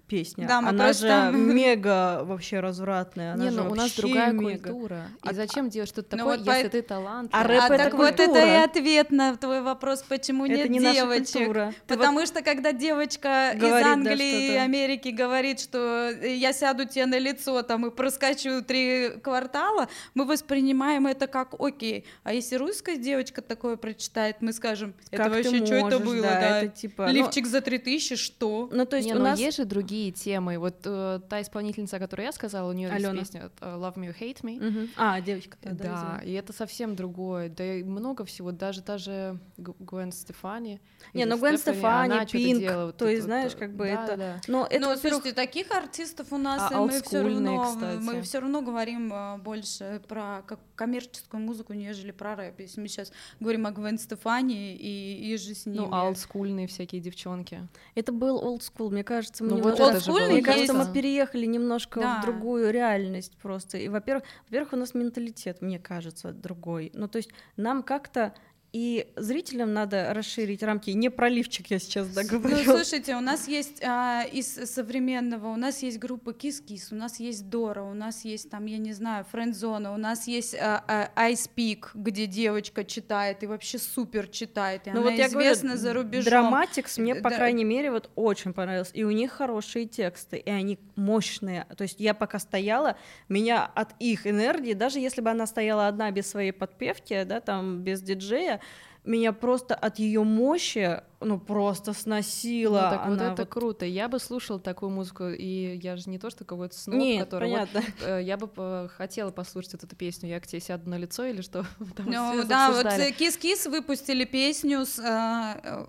песня, 0.07 0.47
Да, 0.47 0.61
мы 0.61 0.69
она 0.69 0.85
просто- 0.85 1.31
же 1.31 1.37
мега 1.37 2.21
вообще 2.23 2.59
развратная, 2.59 3.33
она 3.33 3.43
Не, 3.45 3.51
же 3.51 3.57
ну 3.63 3.71
у 3.71 3.75
нас 3.75 3.91
другая 3.95 4.31
мега. 4.31 4.69
культура. 4.69 5.07
И 5.23 5.29
А- 5.29 5.33
зачем 5.33 5.69
делать 5.69 5.89
что-то 5.89 6.15
Ну 6.15 6.23
такое, 6.23 6.37
вот 6.37 6.47
если 6.47 6.63
по- 6.63 6.69
ты 6.69 6.81
талант? 6.81 7.29
А 7.33 7.43
рэп 7.43 7.61
а 7.61 7.65
это 7.65 7.77
так 7.83 7.93
вот 7.93 8.05
это 8.13 8.25
культура. 8.25 8.45
и 8.45 8.63
ответ 8.63 9.11
на 9.11 9.35
твой 9.35 9.61
вопрос, 9.61 10.03
почему 10.07 10.45
Это 10.45 10.55
нет 10.55 10.69
не 10.69 10.79
наша 10.79 10.95
девочек. 11.01 11.33
культура. 11.37 11.73
Ты 11.87 11.93
вот- 11.95 11.99
Потому 11.99 12.25
что 12.25 12.41
когда 12.41 12.71
девочка 12.71 13.51
из 13.53 13.59
Говорит, 13.59 13.85
да, 13.85 13.93
Англии 13.93 14.43
и 14.43 14.47
что-то. 14.47 14.63
Америки 14.63 15.09
говорит, 15.09 15.59
что 15.59 16.09
я 16.23 16.53
сяду 16.53 16.85
тебе 16.85 17.05
на 17.05 17.19
лицо 17.19 17.61
там 17.63 17.85
и 17.85 17.91
проскочу 17.91 18.61
три 18.63 19.09
квартала, 19.21 19.87
мы 20.13 20.25
воспринимаем 20.25 21.07
это 21.07 21.27
как 21.27 21.53
окей. 21.59 22.05
А 22.23 22.33
если 22.33 22.55
русская 22.55 22.97
девочка 22.97 23.41
такое 23.41 23.75
прочитает, 23.75 24.37
мы 24.41 24.53
скажем, 24.53 24.93
это 25.11 25.23
Как 25.23 25.33
ты 25.33 25.43
вообще 25.43 25.65
что 25.65 25.75
это 25.75 25.83
можешь, 25.99 25.99
было, 26.07 26.21
да, 26.21 26.39
да? 26.39 26.61
это 26.61 26.67
типа, 26.75 27.07
ну- 27.07 27.13
Лифчик 27.13 27.45
за 27.47 27.61
три 27.61 27.77
тысячи, 27.77 28.15
что? 28.15 28.69
Ну, 28.71 28.85
то 28.85 28.95
есть 28.95 29.07
не, 29.07 29.13
у 29.13 29.17
ну 29.17 29.23
нас... 29.25 29.39
есть 29.39 29.57
же 29.57 29.65
другие 29.65 29.96
темы. 30.11 30.57
Вот 30.57 30.75
э, 30.85 31.19
та 31.29 31.41
исполнительница, 31.41 31.97
о 31.97 31.99
которой 31.99 32.23
я 32.23 32.31
сказала, 32.31 32.69
у 32.69 32.73
нее 32.73 32.89
есть 32.89 33.11
песня 33.11 33.49
э, 33.61 33.75
Love 33.75 33.95
Me 33.95 34.09
or 34.09 34.15
Hate 34.19 34.41
Me. 34.43 34.59
Мгм. 34.59 34.89
А, 34.97 35.21
девочка, 35.21 35.57
да, 35.61 35.71
Да, 35.71 35.83
да, 35.83 36.21
и 36.23 36.31
это 36.33 36.53
совсем 36.53 36.95
другое. 36.95 37.49
Да 37.49 37.63
и 37.63 37.83
много 37.83 38.25
всего. 38.25 38.51
Даже 38.51 38.81
та 38.81 38.97
же 38.97 39.39
Гвен 39.57 40.11
Стефани. 40.11 40.79
Не, 41.13 41.25
ну 41.25 41.37
Гвен 41.37 41.57
Стефани, 41.57 42.25
Пинк, 42.31 42.59
делала, 42.59 42.85
вот 42.87 42.97
то 42.97 43.07
есть, 43.07 43.23
знаешь, 43.23 43.53
э, 43.53 43.57
как 43.57 43.75
бы 43.75 43.85
да, 43.85 44.03
это- 44.05 44.17
да. 44.17 44.41
Но 44.47 44.65
это, 44.65 44.79
ну, 44.79 44.87
во-первых, 44.95 45.23
слушайте, 45.23 45.33
таких 45.33 45.71
артистов 45.71 46.31
у 46.31 46.37
нас, 46.37 46.71
А 46.71 46.75
и 46.75 46.77
мы 46.77 47.01
все 47.01 47.21
равно, 47.23 47.63
кстати. 47.65 48.01
мы 48.01 48.21
все 48.21 48.39
равно 48.39 48.61
говорим 48.61 49.11
а, 49.13 49.37
больше 49.37 50.01
про 50.07 50.43
как 50.45 50.59
коммерческую 50.75 51.41
музыку, 51.41 51.73
нежели 51.73 52.11
про 52.11 52.35
рэп. 52.35 52.59
Если 52.59 52.79
мы 52.81 52.87
сейчас 52.87 53.11
говорим 53.39 53.65
о 53.65 53.71
Гвен 53.71 53.97
Стефани 53.97 54.75
и, 54.75 55.33
и 55.33 55.37
же 55.37 55.53
с 55.55 55.65
ними. 55.65 55.77
Ну, 55.77 55.91
олдскульные 55.93 56.67
всякие 56.67 57.01
девчонки. 57.01 57.67
это 57.95 58.11
был 58.11 58.39
old 58.43 58.59
school, 58.61 58.89
мне 58.91 59.03
кажется, 59.03 59.43
Ну, 59.43 59.57
вот 59.61 59.77
Олдскульный 59.95 60.33
Мне 60.33 60.41
кажется, 60.43 60.73
мы 60.73 60.91
переехали 60.91 61.45
немножко 61.45 61.99
Да. 61.99 62.19
в 62.19 62.21
другую 62.21 62.71
реальность 62.71 63.37
просто. 63.41 63.77
И, 63.77 63.87
во-первых, 63.87 64.23
во-первых, 64.49 64.73
у 64.73 64.75
нас 64.77 64.93
менталитет, 64.93 65.61
мне 65.61 65.79
кажется, 65.79 66.31
другой. 66.31 66.91
Ну, 66.93 67.07
то 67.07 67.17
есть 67.17 67.29
нам 67.55 67.83
как-то 67.83 68.33
и 68.77 69.07
зрителям 69.15 69.73
надо 69.73 70.13
расширить 70.13 70.61
рамки. 70.61 70.91
Не 70.91 71.09
про 71.09 71.29
лифчик 71.29 71.65
я 71.71 71.79
сейчас 71.79 72.09
да, 72.09 72.21
Ну, 72.21 72.39
говорю. 72.39 72.63
слушайте, 72.63 73.15
у 73.15 73.21
нас 73.21 73.47
есть 73.47 73.83
а, 73.83 74.21
из 74.23 74.53
современного, 74.53 75.47
у 75.47 75.55
нас 75.55 75.81
есть 75.81 75.97
группа 75.97 76.29
Kiss, 76.29 76.61
у 76.91 76.95
нас 76.95 77.19
есть 77.19 77.49
Дора, 77.49 77.81
у 77.81 77.95
нас 77.95 78.23
есть 78.23 78.51
там, 78.51 78.67
я 78.67 78.77
не 78.77 78.93
знаю, 78.93 79.25
Френдзона, 79.31 79.95
у 79.95 79.97
нас 79.97 80.27
есть 80.27 80.53
а, 80.53 80.83
а, 80.87 81.31
Ice 81.31 81.49
Peak, 81.55 81.87
где 81.95 82.27
девочка 82.27 82.83
читает 82.83 83.41
и 83.41 83.47
вообще 83.47 83.79
супер 83.79 84.27
читает, 84.27 84.85
и 84.85 84.91
Ну 84.91 85.01
она 85.01 85.09
вот 85.09 85.17
я 85.17 85.27
говорю, 85.27 85.47
известна 85.47 85.75
за 85.75 85.93
рубежом. 85.93 86.25
Драматикс 86.25 86.99
мне, 86.99 87.15
по 87.15 87.31
Да. 87.31 87.35
крайней 87.35 87.63
мере, 87.63 87.89
вот 87.89 88.11
очень 88.15 88.53
понравился. 88.53 88.91
И 88.93 89.03
у 89.03 89.09
них 89.09 89.31
хорошие 89.31 89.87
тексты, 89.87 90.37
и 90.37 90.51
они 90.51 90.77
мощные. 90.95 91.65
То 91.75 91.81
есть 91.81 91.99
я 91.99 92.13
пока 92.13 92.37
стояла, 92.37 92.95
меня 93.27 93.65
от 93.65 93.95
их 93.99 94.27
энергии, 94.27 94.73
даже 94.73 94.99
если 94.99 95.21
бы 95.21 95.31
она 95.31 95.47
стояла 95.47 95.87
одна 95.87 96.11
без 96.11 96.29
своей 96.29 96.51
подпевки, 96.51 97.23
да, 97.23 97.39
там 97.39 97.79
без 97.81 98.03
диджея, 98.03 98.59
меня 99.07 99.33
просто 99.33 99.73
от 99.75 99.99
ее 99.99 100.23
мощи, 100.23 101.01
ну 101.19 101.39
просто 101.39 101.93
сносило. 101.93 102.81
Ну, 102.83 102.89
так 102.89 103.07
вот 103.07 103.19
Она 103.19 103.33
это 103.33 103.41
вот- 103.43 103.49
круто. 103.49 103.85
Я 103.85 104.07
бы 104.07 104.19
слушала 104.19 104.59
такую 104.59 104.91
музыку, 104.91 105.29
и 105.29 105.79
я 105.81 105.95
же 105.97 106.09
не 106.09 106.19
то, 106.19 106.29
что 106.29 106.45
какой-то 106.45 106.77
сноб, 106.77 106.97
Нет, 106.97 107.25
который 107.25 107.49
вот, 107.49 107.69
понятно. 107.71 107.93
э, 108.05 108.21
я 108.23 108.37
бы 108.37 108.49
э, 108.55 108.87
хотела 108.95 109.31
послушать 109.31 109.73
вот 109.73 109.83
эту 109.85 109.95
песню. 109.95 110.29
Я 110.29 110.39
к 110.39 110.45
тебе 110.45 110.59
сяду 110.59 110.89
на 110.89 110.97
лицо 110.97 111.25
или 111.25 111.41
что? 111.41 111.65
Там 111.95 112.05
Ну 112.05 112.33
все 112.33 112.43
да, 112.47 112.71
вот 112.71 112.85
обсуждали. 112.85 113.15
Kiss 113.17 113.39
Kiss 113.41 113.69
выпустили 113.69 114.25
песню 114.25 114.85
с 114.85 114.99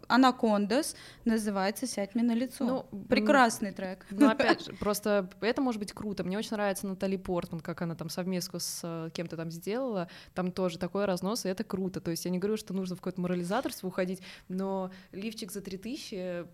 Анакондас, 0.09 0.97
называется 1.25 1.87
«Сядь 1.87 2.15
мне 2.15 2.25
на 2.25 2.35
лицо». 2.35 2.65
Ну, 2.65 2.87
Прекрасный 3.09 3.73
трек. 3.73 4.07
Ну, 4.11 4.29
опять 4.31 4.65
же, 4.65 4.73
просто 4.75 5.29
это 5.41 5.61
может 5.61 5.79
быть 5.79 5.93
круто. 5.93 6.25
Мне 6.25 6.39
очень 6.39 6.53
нравится 6.53 6.87
Натали 6.87 7.17
Портман, 7.17 7.61
как 7.61 7.83
она 7.83 7.95
там 7.95 8.09
совместку 8.09 8.59
с 8.61 8.81
э, 8.83 9.11
кем-то 9.13 9.37
там 9.37 9.51
сделала. 9.51 10.09
Там 10.35 10.53
тоже 10.53 10.79
такой 10.79 11.05
разнос, 11.05 11.45
и 11.45 11.49
это 11.49 11.65
круто. 11.65 12.01
То 12.01 12.11
есть 12.11 12.25
я 12.25 12.31
не 12.31 12.39
говорю, 12.39 12.57
что 12.57 12.73
нужно 12.75 12.97
в 12.97 13.01
какое-то 13.09 13.21
морализаторство 13.21 13.87
уходить, 13.87 14.21
но 14.49 14.91
лифчик 15.13 15.51
за 15.51 15.61
3000 15.61 16.47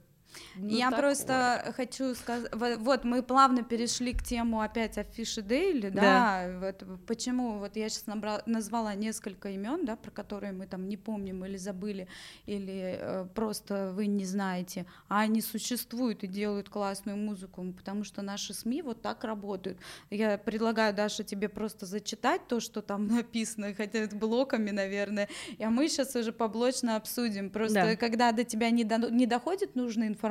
Ну, 0.56 0.68
Я 0.68 0.90
просто 0.90 1.72
хочу 1.76 2.14
сказать, 2.14 2.50
вот 2.52 3.04
мы 3.04 3.22
плавно 3.22 3.62
перешли 3.62 4.12
к 4.12 4.22
тему 4.22 4.60
опять 4.60 4.98
афиши 4.98 5.42
Дейли, 5.42 5.88
да, 5.88 6.00
да. 6.00 6.58
Вот, 6.60 6.84
почему, 7.06 7.58
вот 7.58 7.76
я 7.76 7.88
сейчас 7.88 8.06
набрала, 8.06 8.42
назвала 8.46 8.94
несколько 8.94 9.50
имен, 9.50 9.84
да, 9.84 9.96
про 9.96 10.10
которые 10.10 10.52
мы 10.52 10.66
там 10.66 10.88
не 10.88 10.96
помним 10.96 11.44
или 11.44 11.56
забыли, 11.56 12.08
или 12.46 12.98
э, 12.98 13.26
просто 13.34 13.92
вы 13.94 14.06
не 14.06 14.24
знаете, 14.24 14.86
а 15.08 15.20
они 15.20 15.40
существуют 15.40 16.24
и 16.24 16.26
делают 16.26 16.68
классную 16.68 17.16
музыку, 17.16 17.64
потому 17.76 18.04
что 18.04 18.22
наши 18.22 18.54
СМИ 18.54 18.82
вот 18.82 19.02
так 19.02 19.24
работают. 19.24 19.78
Я 20.10 20.38
предлагаю, 20.38 20.94
Даша, 20.94 21.24
тебе 21.24 21.48
просто 21.48 21.86
зачитать 21.86 22.46
то, 22.48 22.60
что 22.60 22.82
там 22.82 23.06
написано, 23.08 23.74
хотя 23.74 24.00
это 24.00 24.16
блоками, 24.16 24.70
наверное, 24.70 25.28
а 25.58 25.70
мы 25.70 25.88
сейчас 25.88 26.14
уже 26.16 26.32
поблочно 26.32 26.96
обсудим, 26.96 27.50
просто 27.50 27.74
да. 27.74 27.96
когда 27.96 28.32
до 28.32 28.44
тебя 28.44 28.70
не, 28.70 28.84
до, 28.84 29.10
не 29.10 29.26
доходит 29.26 29.74
нужная 29.74 30.08
информация 30.08 30.23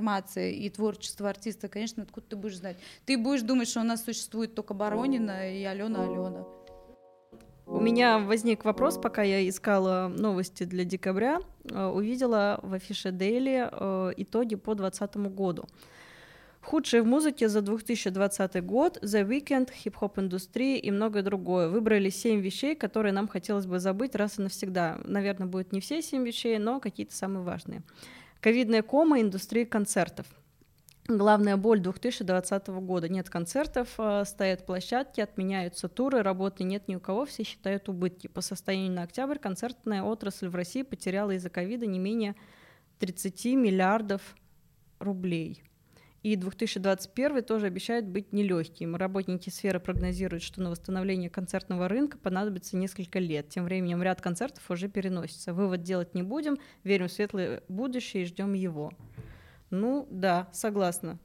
и 0.52 0.70
творчество 0.70 1.30
артиста, 1.30 1.68
конечно, 1.68 2.04
откуда 2.04 2.28
ты 2.28 2.36
будешь 2.36 2.58
знать? 2.58 2.78
Ты 3.06 3.18
будешь 3.18 3.42
думать, 3.42 3.68
что 3.68 3.82
у 3.82 3.84
нас 3.84 4.04
существует 4.04 4.56
только 4.56 4.74
Боронина 4.74 5.52
и 5.54 5.64
Алена 5.64 6.04
Алена. 6.04 6.46
У 7.66 7.80
меня 7.80 8.20
возник 8.20 8.66
вопрос, 8.66 8.98
пока 8.98 9.24
я 9.24 9.48
искала 9.48 10.12
новости 10.14 10.64
для 10.64 10.84
декабря, 10.84 11.40
э, 11.64 11.86
увидела 11.86 12.60
в 12.62 12.74
афише 12.74 13.10
Daily 13.10 13.70
э, 13.72 14.14
итоги 14.18 14.56
по 14.56 14.76
2020 14.76 15.34
году. 15.34 15.66
Худшие 16.62 17.02
в 17.02 17.06
музыке 17.06 17.50
за 17.50 17.62
2020 17.62 18.64
год, 18.66 18.98
The 19.04 19.28
Weekend, 19.28 19.72
хип-хоп 19.74 20.20
индустрии 20.20 20.78
и 20.78 20.92
многое 20.92 21.22
другое. 21.22 21.68
Выбрали 21.68 22.10
семь 22.10 22.40
вещей, 22.40 22.74
которые 22.74 23.12
нам 23.12 23.28
хотелось 23.28 23.66
бы 23.66 23.80
забыть 23.80 24.16
раз 24.16 24.40
и 24.40 24.42
навсегда. 24.42 25.00
Наверное, 25.04 25.48
будет 25.48 25.74
не 25.74 25.82
все 25.82 26.02
семь 26.02 26.26
вещей, 26.26 26.58
но 26.60 26.80
какие-то 26.80 27.14
самые 27.14 27.44
важные. 27.44 27.84
Ковидная 28.44 28.82
кома 28.82 29.22
индустрии 29.22 29.64
концертов. 29.64 30.28
Главная 31.08 31.56
боль 31.56 31.80
2020 31.80 32.68
года. 32.82 33.08
Нет 33.08 33.30
концертов, 33.30 33.94
а, 33.98 34.26
стоят 34.26 34.66
площадки, 34.66 35.22
отменяются 35.22 35.88
туры, 35.88 36.22
работы 36.24 36.66
нет 36.66 36.90
ни 36.90 36.96
у 36.96 37.00
кого, 37.00 37.24
все 37.24 37.46
считают 37.46 37.88
убытки. 37.88 38.28
По 38.28 38.42
состоянию 38.42 38.92
на 38.92 39.04
октябрь 39.04 39.38
концертная 39.38 40.04
отрасль 40.04 40.50
в 40.50 40.56
России 40.56 40.82
потеряла 40.82 41.32
из-за 41.32 41.50
ковида 41.50 41.86
не 41.86 42.00
менее 42.00 42.36
30 43.00 43.46
миллиардов 43.56 44.36
рублей. 45.00 45.64
И 46.24 46.38
2021 46.38 47.44
тоже 47.44 47.68
обещает 47.68 48.08
быть 48.08 48.32
нелегким. 48.32 48.96
Работники 48.96 49.50
сферы 49.50 49.82
прогнозируют, 49.82 50.42
что 50.42 50.62
на 50.62 50.70
восстановление 50.70 51.30
концертного 51.30 51.90
рынка 51.90 52.18
понадобится 52.18 52.78
несколько 52.78 53.20
лет. 53.20 53.50
Тем 53.50 53.66
временем 53.66 54.02
ряд 54.02 54.22
концертов 54.22 54.64
уже 54.72 54.88
переносится. 54.88 55.54
Вывод 55.54 55.84
делать 55.84 56.16
не 56.16 56.24
будем, 56.24 56.58
верим 56.86 57.10
в 57.10 57.12
светлое 57.12 57.62
будущее 57.68 58.24
и 58.24 58.26
ждем 58.26 58.54
его. 58.54 58.94
Ну 59.70 60.08
да, 60.10 60.48
согласна. 60.54 61.20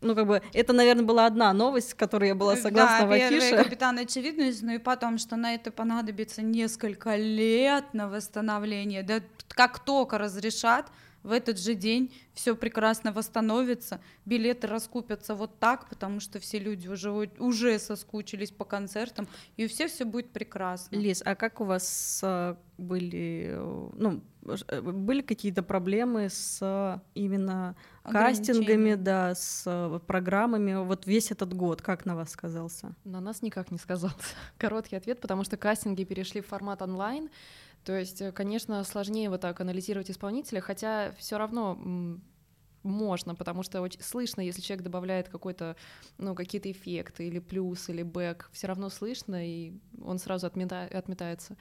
Ну, 0.00 0.16
как 0.16 0.26
бы, 0.26 0.42
это, 0.52 0.72
наверное, 0.72 1.04
была 1.04 1.26
одна 1.26 1.52
новость, 1.52 1.90
с 1.90 1.94
которой 1.94 2.30
я 2.30 2.34
была 2.34 2.56
согласна 2.56 3.02
да, 3.02 3.06
в 3.06 3.12
афише. 3.12 3.50
первый 3.50 3.64
капитан 3.64 3.98
очевидность, 3.98 4.62
ну 4.62 4.72
и 4.72 4.78
потом, 4.78 5.18
что 5.18 5.36
на 5.36 5.54
это 5.54 5.70
понадобится 5.70 6.42
несколько 6.42 7.14
лет 7.14 7.84
на 7.94 8.08
восстановление. 8.08 9.04
Да 9.04 9.20
как 9.50 9.84
только 9.84 10.18
разрешат, 10.18 10.90
в 11.22 11.30
этот 11.30 11.58
же 11.58 11.74
день 11.74 12.12
все 12.34 12.56
прекрасно 12.56 13.12
восстановится, 13.12 14.00
билеты 14.24 14.66
раскупятся 14.66 15.34
вот 15.34 15.58
так, 15.58 15.88
потому 15.88 16.20
что 16.20 16.40
все 16.40 16.58
люди 16.58 16.88
уже, 16.88 17.10
уже 17.10 17.78
соскучились 17.78 18.50
по 18.50 18.64
концертам, 18.64 19.28
и 19.56 19.66
у 19.66 19.68
всех 19.68 19.90
все 19.90 20.04
будет 20.04 20.30
прекрасно. 20.30 20.96
Лиз, 20.96 21.22
а 21.24 21.34
как 21.34 21.60
у 21.60 21.64
вас 21.64 22.20
э, 22.22 22.56
были, 22.78 23.56
ну, 23.94 24.22
э, 24.68 24.80
были 24.80 25.20
какие-то 25.20 25.62
проблемы 25.62 26.28
с 26.28 27.00
именно 27.14 27.76
кастингами, 28.04 28.94
да, 28.94 29.34
с 29.34 29.64
э, 29.66 30.00
программами, 30.06 30.74
вот 30.84 31.06
весь 31.06 31.30
этот 31.30 31.54
год, 31.54 31.82
как 31.82 32.04
на 32.04 32.16
вас 32.16 32.30
сказался? 32.30 32.94
На 33.04 33.20
нас 33.20 33.42
никак 33.42 33.70
не 33.70 33.78
сказался. 33.78 34.16
Короткий 34.58 34.96
ответ, 34.96 35.20
потому 35.20 35.44
что 35.44 35.56
кастинги 35.56 36.04
перешли 36.04 36.40
в 36.40 36.46
формат 36.46 36.82
онлайн, 36.82 37.30
то 37.84 37.96
есть, 37.98 38.20
э, 38.20 38.32
конечно, 38.32 38.82
сложнее 38.84 39.30
вот 39.30 39.40
так 39.40 39.60
анализировать 39.60 40.10
исполнителя, 40.10 40.60
хотя 40.60 41.12
все 41.18 41.38
равно 41.38 41.78
можно, 42.82 43.34
потому 43.34 43.62
что 43.62 43.80
очень 43.80 44.02
слышно, 44.02 44.40
если 44.40 44.60
человек 44.60 44.84
добавляет 44.84 45.28
какой-то, 45.28 45.76
ну, 46.18 46.34
какие-то 46.34 46.70
эффекты 46.70 47.26
или 47.26 47.38
плюс, 47.38 47.88
или 47.88 48.02
бэк, 48.02 48.50
все 48.52 48.66
равно 48.66 48.88
слышно, 48.88 49.46
и 49.46 49.72
он 50.02 50.18
сразу 50.18 50.46
отмета... 50.46 50.84
отметается. 50.84 51.56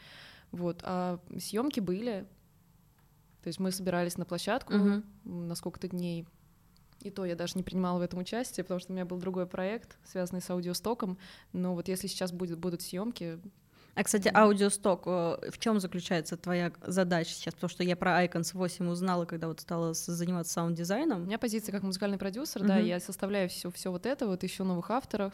Вот. 0.52 0.82
А 0.84 1.20
съемки 1.40 1.80
были. 1.80 2.28
То 3.44 3.48
есть 3.48 3.60
мы 3.60 3.72
собирались 3.72 4.18
на 4.18 4.26
площадку 4.26 4.74
uh-huh. 4.74 5.04
на 5.24 5.56
сколько-то 5.56 5.88
дней. 5.88 6.28
И 7.00 7.10
то 7.10 7.26
я 7.26 7.36
даже 7.36 7.54
не 7.56 7.64
принимала 7.64 7.98
в 7.98 8.02
этом 8.04 8.20
участие, 8.20 8.64
потому 8.64 8.80
что 8.80 8.92
у 8.92 8.96
меня 8.96 9.06
был 9.06 9.18
другой 9.18 9.48
проект, 9.48 9.98
связанный 10.04 10.42
с 10.42 10.50
аудиостоком. 10.52 11.18
Но 11.52 11.74
вот 11.74 11.88
если 11.88 12.08
сейчас 12.08 12.32
будет, 12.32 12.60
будут 12.60 12.84
съемки, 12.84 13.40
а, 13.94 14.04
кстати, 14.04 14.32
аудиосток, 14.34 15.04
э, 15.06 15.52
в 15.52 15.58
чем 15.60 15.80
заключается 15.80 16.38
твоя 16.38 16.72
задача 16.86 17.32
сейчас? 17.32 17.54
Потому 17.54 17.70
что 17.70 17.84
я 17.84 17.96
про 17.96 18.24
Icons8 18.26 18.90
узнала, 18.90 19.26
когда 19.26 19.48
вот 19.48 19.60
стала 19.60 19.94
заниматься 19.94 20.54
саунд-дизайном. 20.54 21.22
У 21.22 21.26
меня 21.26 21.38
позиция 21.38 21.74
как 21.74 21.84
музыкальный 21.84 22.18
продюсер, 22.18 22.62
mm-hmm. 22.62 22.68
да, 22.68 22.78
я 22.78 23.00
составляю 23.00 23.50
все, 23.50 23.70
все 23.72 23.92
вот 23.92 24.06
это, 24.06 24.28
вот 24.28 24.44
ищу 24.44 24.64
новых 24.64 24.90
авторов 24.92 25.34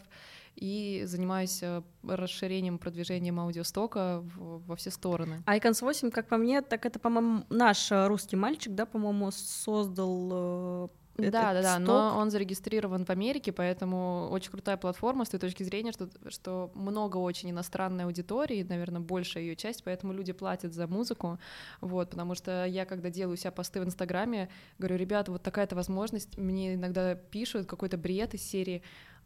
и 0.56 1.04
занимаюсь 1.06 1.60
э, 1.62 1.82
расширением, 2.02 2.78
продвижением 2.78 3.38
аудиостока 3.38 4.24
во 4.36 4.74
все 4.74 4.90
стороны. 4.90 5.42
Icons8, 5.46 6.10
как 6.10 6.26
по 6.26 6.36
мне, 6.36 6.62
так 6.62 6.84
это, 6.84 6.98
по-моему, 6.98 7.44
наш 7.48 7.92
э, 7.92 8.06
русский 8.08 8.36
мальчик, 8.36 8.74
да, 8.74 8.86
по-моему, 8.86 9.30
создал 9.30 10.90
да, 11.18 11.52
да, 11.52 11.62
да, 11.62 11.78
но 11.78 12.16
он 12.16 12.30
зарегистрирован 12.30 13.04
в 13.04 13.10
Америке, 13.10 13.52
поэтому 13.52 14.28
очень 14.30 14.50
крутая 14.50 14.76
платформа 14.76 15.24
с 15.24 15.28
той 15.28 15.40
точки 15.40 15.64
зрения, 15.64 15.92
что, 15.92 16.08
что 16.28 16.70
много 16.74 17.16
очень 17.16 17.50
иностранной 17.50 18.04
аудитории, 18.04 18.62
наверное, 18.62 19.00
большая 19.00 19.42
ее 19.42 19.56
часть, 19.56 19.82
поэтому 19.82 20.12
люди 20.12 20.32
платят 20.32 20.72
за 20.72 20.86
музыку, 20.86 21.38
вот, 21.80 22.10
потому 22.10 22.34
что 22.34 22.64
я, 22.64 22.84
когда 22.84 23.10
делаю 23.10 23.34
у 23.34 23.36
себя 23.36 23.50
посты 23.50 23.80
в 23.80 23.84
Инстаграме, 23.84 24.48
говорю, 24.78 24.96
ребята, 24.96 25.32
вот 25.32 25.42
такая-то 25.42 25.74
возможность, 25.74 26.38
мне 26.38 26.74
иногда 26.74 27.14
пишут 27.16 27.66
какой-то 27.66 27.98
бред 27.98 28.34
из 28.34 28.42
серии, 28.42 28.82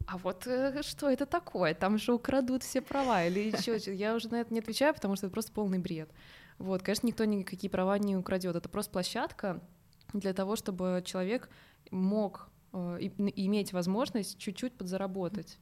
а 0.07 0.17
вот 0.17 0.47
э, 0.47 0.81
что 0.81 1.09
это 1.09 1.25
такое? 1.25 1.73
Там 1.73 1.97
же 1.97 2.13
украдут 2.13 2.63
все 2.63 2.81
права 2.81 3.23
или 3.25 3.51
еще 3.51 3.77
Я 3.93 4.15
уже 4.15 4.29
на 4.29 4.41
это 4.41 4.53
не 4.53 4.59
отвечаю, 4.59 4.93
потому 4.93 5.15
что 5.15 5.27
это 5.27 5.33
просто 5.33 5.51
полный 5.51 5.79
бред. 5.79 6.09
Вот, 6.57 6.81
конечно, 6.81 7.07
никто 7.07 7.25
никакие 7.25 7.69
права 7.69 7.97
не 7.97 8.17
украдет. 8.17 8.55
Это 8.55 8.67
просто 8.67 8.91
площадка 8.91 9.61
для 10.13 10.33
того, 10.33 10.55
чтобы 10.55 11.01
человек 11.05 11.49
мог 11.91 12.49
э, 12.73 12.97
иметь 12.99 13.73
возможность 13.73 14.37
чуть-чуть 14.37 14.73
подзаработать. 14.77 15.59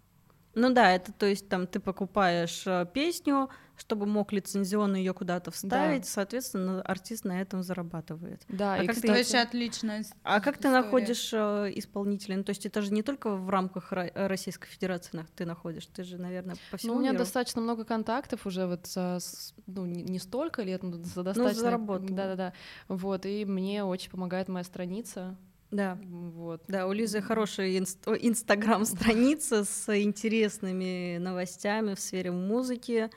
Ну 0.54 0.70
да, 0.74 0.92
это 0.92 1.14
то 1.14 1.26
есть 1.26 1.48
там 1.48 1.66
ты 1.66 1.80
покупаешь 1.80 2.64
э, 2.66 2.86
песню, 2.94 3.50
чтобы 3.78 4.06
мог 4.06 4.34
лицензионно 4.34 4.98
ее 4.98 5.14
куда-то 5.14 5.50
вставить, 5.50 6.02
да. 6.02 6.08
соответственно, 6.08 6.82
артист 6.82 7.24
на 7.24 7.42
этом 7.42 7.64
зарабатывает. 7.64 8.44
Да, 8.50 8.76
а 8.76 8.84
и 8.84 8.88
как 8.88 8.98
кстати, 8.98 9.32
ты, 9.32 9.38
отлично. 9.38 10.02
А 10.24 10.42
как 10.42 10.58
ты 10.58 10.70
находишь 10.70 11.32
э, 11.34 11.72
исполнителя? 11.76 12.36
Ну, 12.38 12.44
то 12.44 12.50
есть 12.50 12.66
это 12.66 12.82
же 12.82 12.92
не 12.92 13.02
только 13.02 13.30
в 13.30 13.50
рамках 13.50 13.92
Российской 13.92 14.68
Федерации 14.68 15.26
ты 15.36 15.46
находишь, 15.46 15.86
ты 15.86 16.04
же, 16.04 16.18
наверное, 16.18 16.58
по 16.70 16.78
всему 16.78 16.94
Ну, 16.94 16.98
у 16.98 17.02
меня 17.02 17.12
миру. 17.12 17.24
достаточно 17.24 17.62
много 17.62 17.86
контактов 17.86 18.46
уже 18.46 18.68
вот 18.68 18.88
за, 18.88 19.20
ну, 19.68 19.86
не 19.86 20.20
столько 20.20 20.64
лет, 20.64 20.84
но 20.84 20.98
за 20.98 21.20
ну, 21.20 21.24
достаточно... 21.24 21.78
Ну, 21.78 22.00
Да-да-да. 22.00 22.54
Вот, 22.90 23.26
и 23.26 23.46
мне 23.46 23.86
очень 23.86 24.12
помогает 24.12 24.50
моя 24.50 24.66
страница, 24.66 25.38
да. 25.72 25.98
Вот. 26.04 26.64
Да, 26.68 26.86
у 26.88 26.92
Лизы 26.92 27.22
хорошая 27.22 27.78
инстаграм-страница 27.78 29.64
с 29.64 30.02
интересными 30.02 31.18
новостями 31.18 31.96
в 31.96 32.00
сфере 32.00 32.32
музыки 32.32 33.10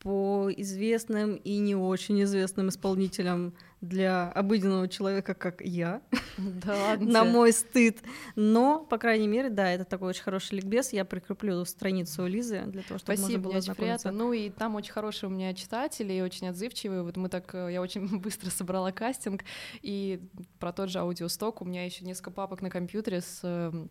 по 0.00 0.48
известным 0.56 1.36
и 1.36 1.58
не 1.58 1.74
очень 1.74 2.22
известным 2.22 2.68
исполнителям 2.68 3.54
для 3.80 4.30
обыденного 4.30 4.88
человека, 4.88 5.34
как 5.34 5.60
я, 5.60 6.02
да 6.36 6.76
ладно 6.76 7.10
на 7.10 7.24
мой 7.24 7.52
стыд. 7.52 7.98
Но, 8.36 8.84
по 8.84 8.98
крайней 8.98 9.28
мере, 9.28 9.50
да, 9.50 9.70
это 9.70 9.84
такой 9.84 10.10
очень 10.10 10.22
хороший 10.22 10.56
ликбез. 10.56 10.92
Я 10.92 11.04
прикреплю 11.04 11.64
страницу 11.64 12.26
Лизы 12.26 12.62
для 12.66 12.82
того, 12.82 12.98
чтобы 12.98 13.16
Спасибо, 13.16 13.28
можно 13.28 13.38
было 13.38 13.56
очень 13.56 13.74
приятно. 13.74 14.12
Ну 14.12 14.32
и 14.32 14.50
там 14.50 14.74
очень 14.74 14.92
хорошие 14.92 15.30
у 15.30 15.32
меня 15.32 15.54
читатели, 15.54 16.12
и 16.12 16.20
очень 16.20 16.48
отзывчивые. 16.48 17.02
Вот 17.02 17.16
мы 17.16 17.28
так, 17.28 17.54
э, 17.54 17.72
я 17.72 17.80
очень 17.80 18.18
быстро 18.20 18.50
собрала 18.50 18.92
кастинг, 18.92 19.44
и 19.82 20.20
про 20.58 20.72
тот 20.72 20.90
же 20.90 20.98
аудиосток 21.00 21.62
у 21.62 21.64
меня 21.64 21.84
еще 21.84 22.04
несколько 22.04 22.30
папок 22.30 22.62
на 22.62 22.70
компьютере 22.70 23.20
с 23.20 23.40
эм, 23.42 23.88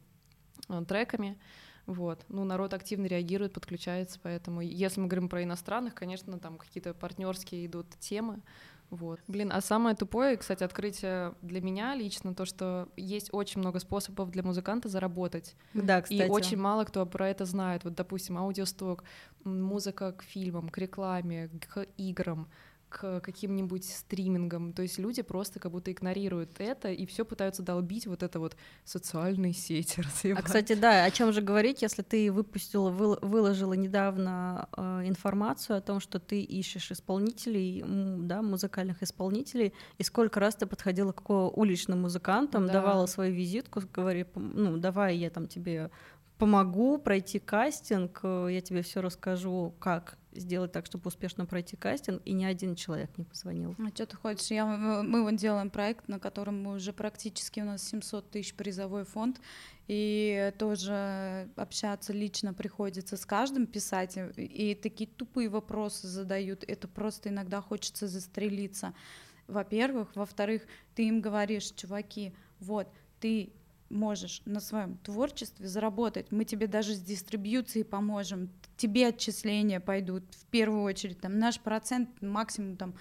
треками. 0.86 1.38
Вот. 1.88 2.26
Ну, 2.28 2.43
народ 2.43 2.73
активно 2.73 3.06
реагирует, 3.06 3.54
подключается, 3.54 4.19
поэтому 4.21 4.62
если 4.62 5.00
мы 5.00 5.08
говорим 5.08 5.30
про 5.30 5.43
иностранных, 5.43 5.95
конечно, 5.95 6.38
там 6.38 6.58
какие-то 6.58 6.93
партнерские 6.93 7.65
идут 7.65 7.88
темы, 8.00 8.41
вот. 8.89 9.19
Блин, 9.28 9.52
а 9.54 9.60
самое 9.62 9.95
тупое, 9.95 10.38
кстати, 10.38 10.63
открытие 10.63 11.34
для 11.41 11.62
меня 11.62 11.93
лично 11.95 12.34
то, 12.34 12.45
что 12.45 12.88
есть 12.95 13.30
очень 13.34 13.60
много 13.60 13.80
способов 13.80 14.32
для 14.32 14.43
музыканта 14.43 14.88
заработать. 14.88 15.56
Да, 15.73 16.02
кстати. 16.02 16.21
И 16.21 16.30
очень 16.30 16.58
мало 16.58 16.86
кто 16.86 17.06
про 17.06 17.30
это 17.30 17.45
знает. 17.45 17.84
Вот, 17.84 17.95
допустим, 17.95 18.38
аудиосток, 18.38 19.04
музыка 19.43 20.13
к 20.13 20.23
фильмам, 20.23 20.69
к 20.69 20.78
рекламе, 20.78 21.50
к 21.60 21.86
играм. 21.97 22.47
К 22.89 23.19
каким-нибудь 23.21 23.86
стримингам. 23.86 24.73
То 24.73 24.82
есть 24.82 24.97
люди 24.97 25.21
просто 25.21 25.60
как 25.60 25.71
будто 25.71 25.91
игнорируют 25.91 26.60
это 26.60 26.89
и 26.89 27.06
все 27.06 27.26
пытаются 27.26 27.62
долбить 27.62 28.08
вот 28.08 28.23
это 28.23 28.39
вот 28.39 28.56
социальные 28.86 29.54
сети 29.54 30.02
развивать. 30.02 30.43
А, 30.43 30.45
кстати, 30.45 30.73
да, 30.73 31.04
о 31.04 31.12
чем 31.12 31.34
же 31.34 31.41
говорить, 31.41 31.82
если 31.82 32.02
ты 32.02 32.32
выпустила, 32.32 32.89
выложила 32.89 33.73
недавно 33.73 34.69
э, 34.76 35.04
информацию 35.06 35.78
о 35.78 35.82
том, 35.82 36.00
что 36.00 36.19
ты 36.19 36.41
ищешь 36.41 36.91
исполнителей, 36.91 37.84
да, 37.86 38.41
музыкальных 38.41 39.04
исполнителей, 39.04 39.73
и 39.97 40.04
сколько 40.04 40.39
раз 40.39 40.56
ты 40.56 40.65
подходила 40.65 41.12
к 41.12 41.30
уличным 41.30 42.02
музыкантам, 42.02 42.67
да. 42.67 42.73
давала 42.73 43.06
свою 43.06 43.34
визитку, 43.34 43.82
говори, 43.93 44.26
ну, 44.36 44.78
давай 44.78 45.17
я 45.17 45.30
там 45.30 45.47
тебе 45.47 45.91
помогу 46.38 46.97
пройти 46.97 47.39
кастинг, 47.39 48.20
э, 48.24 48.47
я 48.51 48.61
тебе 48.61 48.82
все 48.82 49.01
расскажу, 49.01 49.74
как 49.80 50.18
сделать 50.39 50.71
так, 50.71 50.85
чтобы 50.85 51.07
успешно 51.07 51.45
пройти 51.45 51.75
кастинг, 51.75 52.21
и 52.25 52.33
ни 52.33 52.45
один 52.45 52.75
человек 52.75 53.17
не 53.17 53.23
позвонил. 53.23 53.75
А 53.77 53.89
что 53.89 54.05
ты 54.05 54.15
хочешь? 54.15 54.47
Я, 54.51 54.65
мы 54.65 55.23
вот 55.23 55.35
делаем 55.35 55.69
проект, 55.69 56.07
на 56.07 56.19
котором 56.19 56.61
мы 56.61 56.75
уже 56.75 56.93
практически 56.93 57.59
у 57.59 57.65
нас 57.65 57.83
700 57.83 58.31
тысяч 58.31 58.53
призовой 58.53 59.05
фонд, 59.05 59.39
и 59.88 60.53
тоже 60.57 61.49
общаться 61.55 62.13
лично 62.13 62.53
приходится 62.53 63.17
с 63.17 63.25
каждым 63.25 63.67
писать, 63.67 64.17
и 64.35 64.75
такие 64.75 65.09
тупые 65.09 65.49
вопросы 65.49 66.07
задают, 66.07 66.63
это 66.67 66.88
просто 66.88 67.29
иногда 67.29 67.61
хочется 67.61 68.07
застрелиться. 68.07 68.93
Во-первых, 69.47 70.15
во-вторых, 70.15 70.63
ты 70.93 71.07
им 71.07 71.21
говоришь, 71.21 71.71
чуваки, 71.71 72.33
вот, 72.59 72.88
ты 73.19 73.53
можешь 73.89 74.41
на 74.45 74.59
своем 74.59 74.97
творчестве 74.97 75.67
заработать, 75.67 76.31
мы 76.31 76.45
тебе 76.45 76.67
даже 76.67 76.93
с 76.93 76.99
дистрибьюцией 76.99 77.85
поможем, 77.85 78.49
тебе 78.78 79.07
отчисления 79.07 79.80
пойдут 79.80 80.23
в 80.36 80.45
первую 80.45 80.84
очередь, 80.84 81.19
там 81.19 81.39
наш 81.39 81.59
процент 81.59 82.09
максимум 82.21 82.78
там 82.78 82.95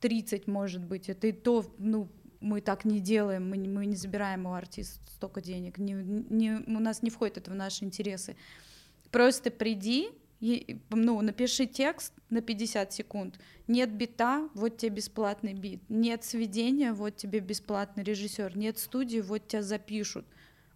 30 0.00 0.46
может 0.46 0.82
быть, 0.82 1.08
это 1.08 1.26
и 1.28 1.32
то, 1.32 1.64
ну, 1.78 2.08
мы 2.40 2.60
так 2.60 2.84
не 2.84 3.00
делаем, 3.00 3.48
мы, 3.48 3.56
мы 3.56 3.86
не 3.86 3.96
забираем 3.96 4.46
у 4.46 4.54
артиста 4.54 5.00
столько 5.12 5.40
денег, 5.40 5.78
не, 5.78 5.92
не, 5.92 6.52
у 6.52 6.80
нас 6.80 7.02
не 7.02 7.10
входит 7.10 7.38
это 7.38 7.50
в 7.50 7.54
наши 7.54 7.84
интересы. 7.84 8.36
Просто 9.10 9.50
приди, 9.50 10.10
ну, 10.90 11.20
напиши 11.20 11.66
текст 11.66 12.12
на 12.30 12.40
50 12.40 12.92
секунд. 12.92 13.40
Нет 13.66 13.92
бита, 13.92 14.48
вот 14.54 14.76
тебе 14.76 14.96
бесплатный 14.96 15.54
бит. 15.54 15.82
Нет 15.88 16.24
сведения, 16.24 16.92
вот 16.92 17.16
тебе 17.16 17.40
бесплатный 17.40 18.04
режиссер. 18.04 18.56
Нет 18.56 18.78
студии, 18.78 19.20
вот 19.20 19.48
тебя 19.48 19.62
запишут 19.62 20.26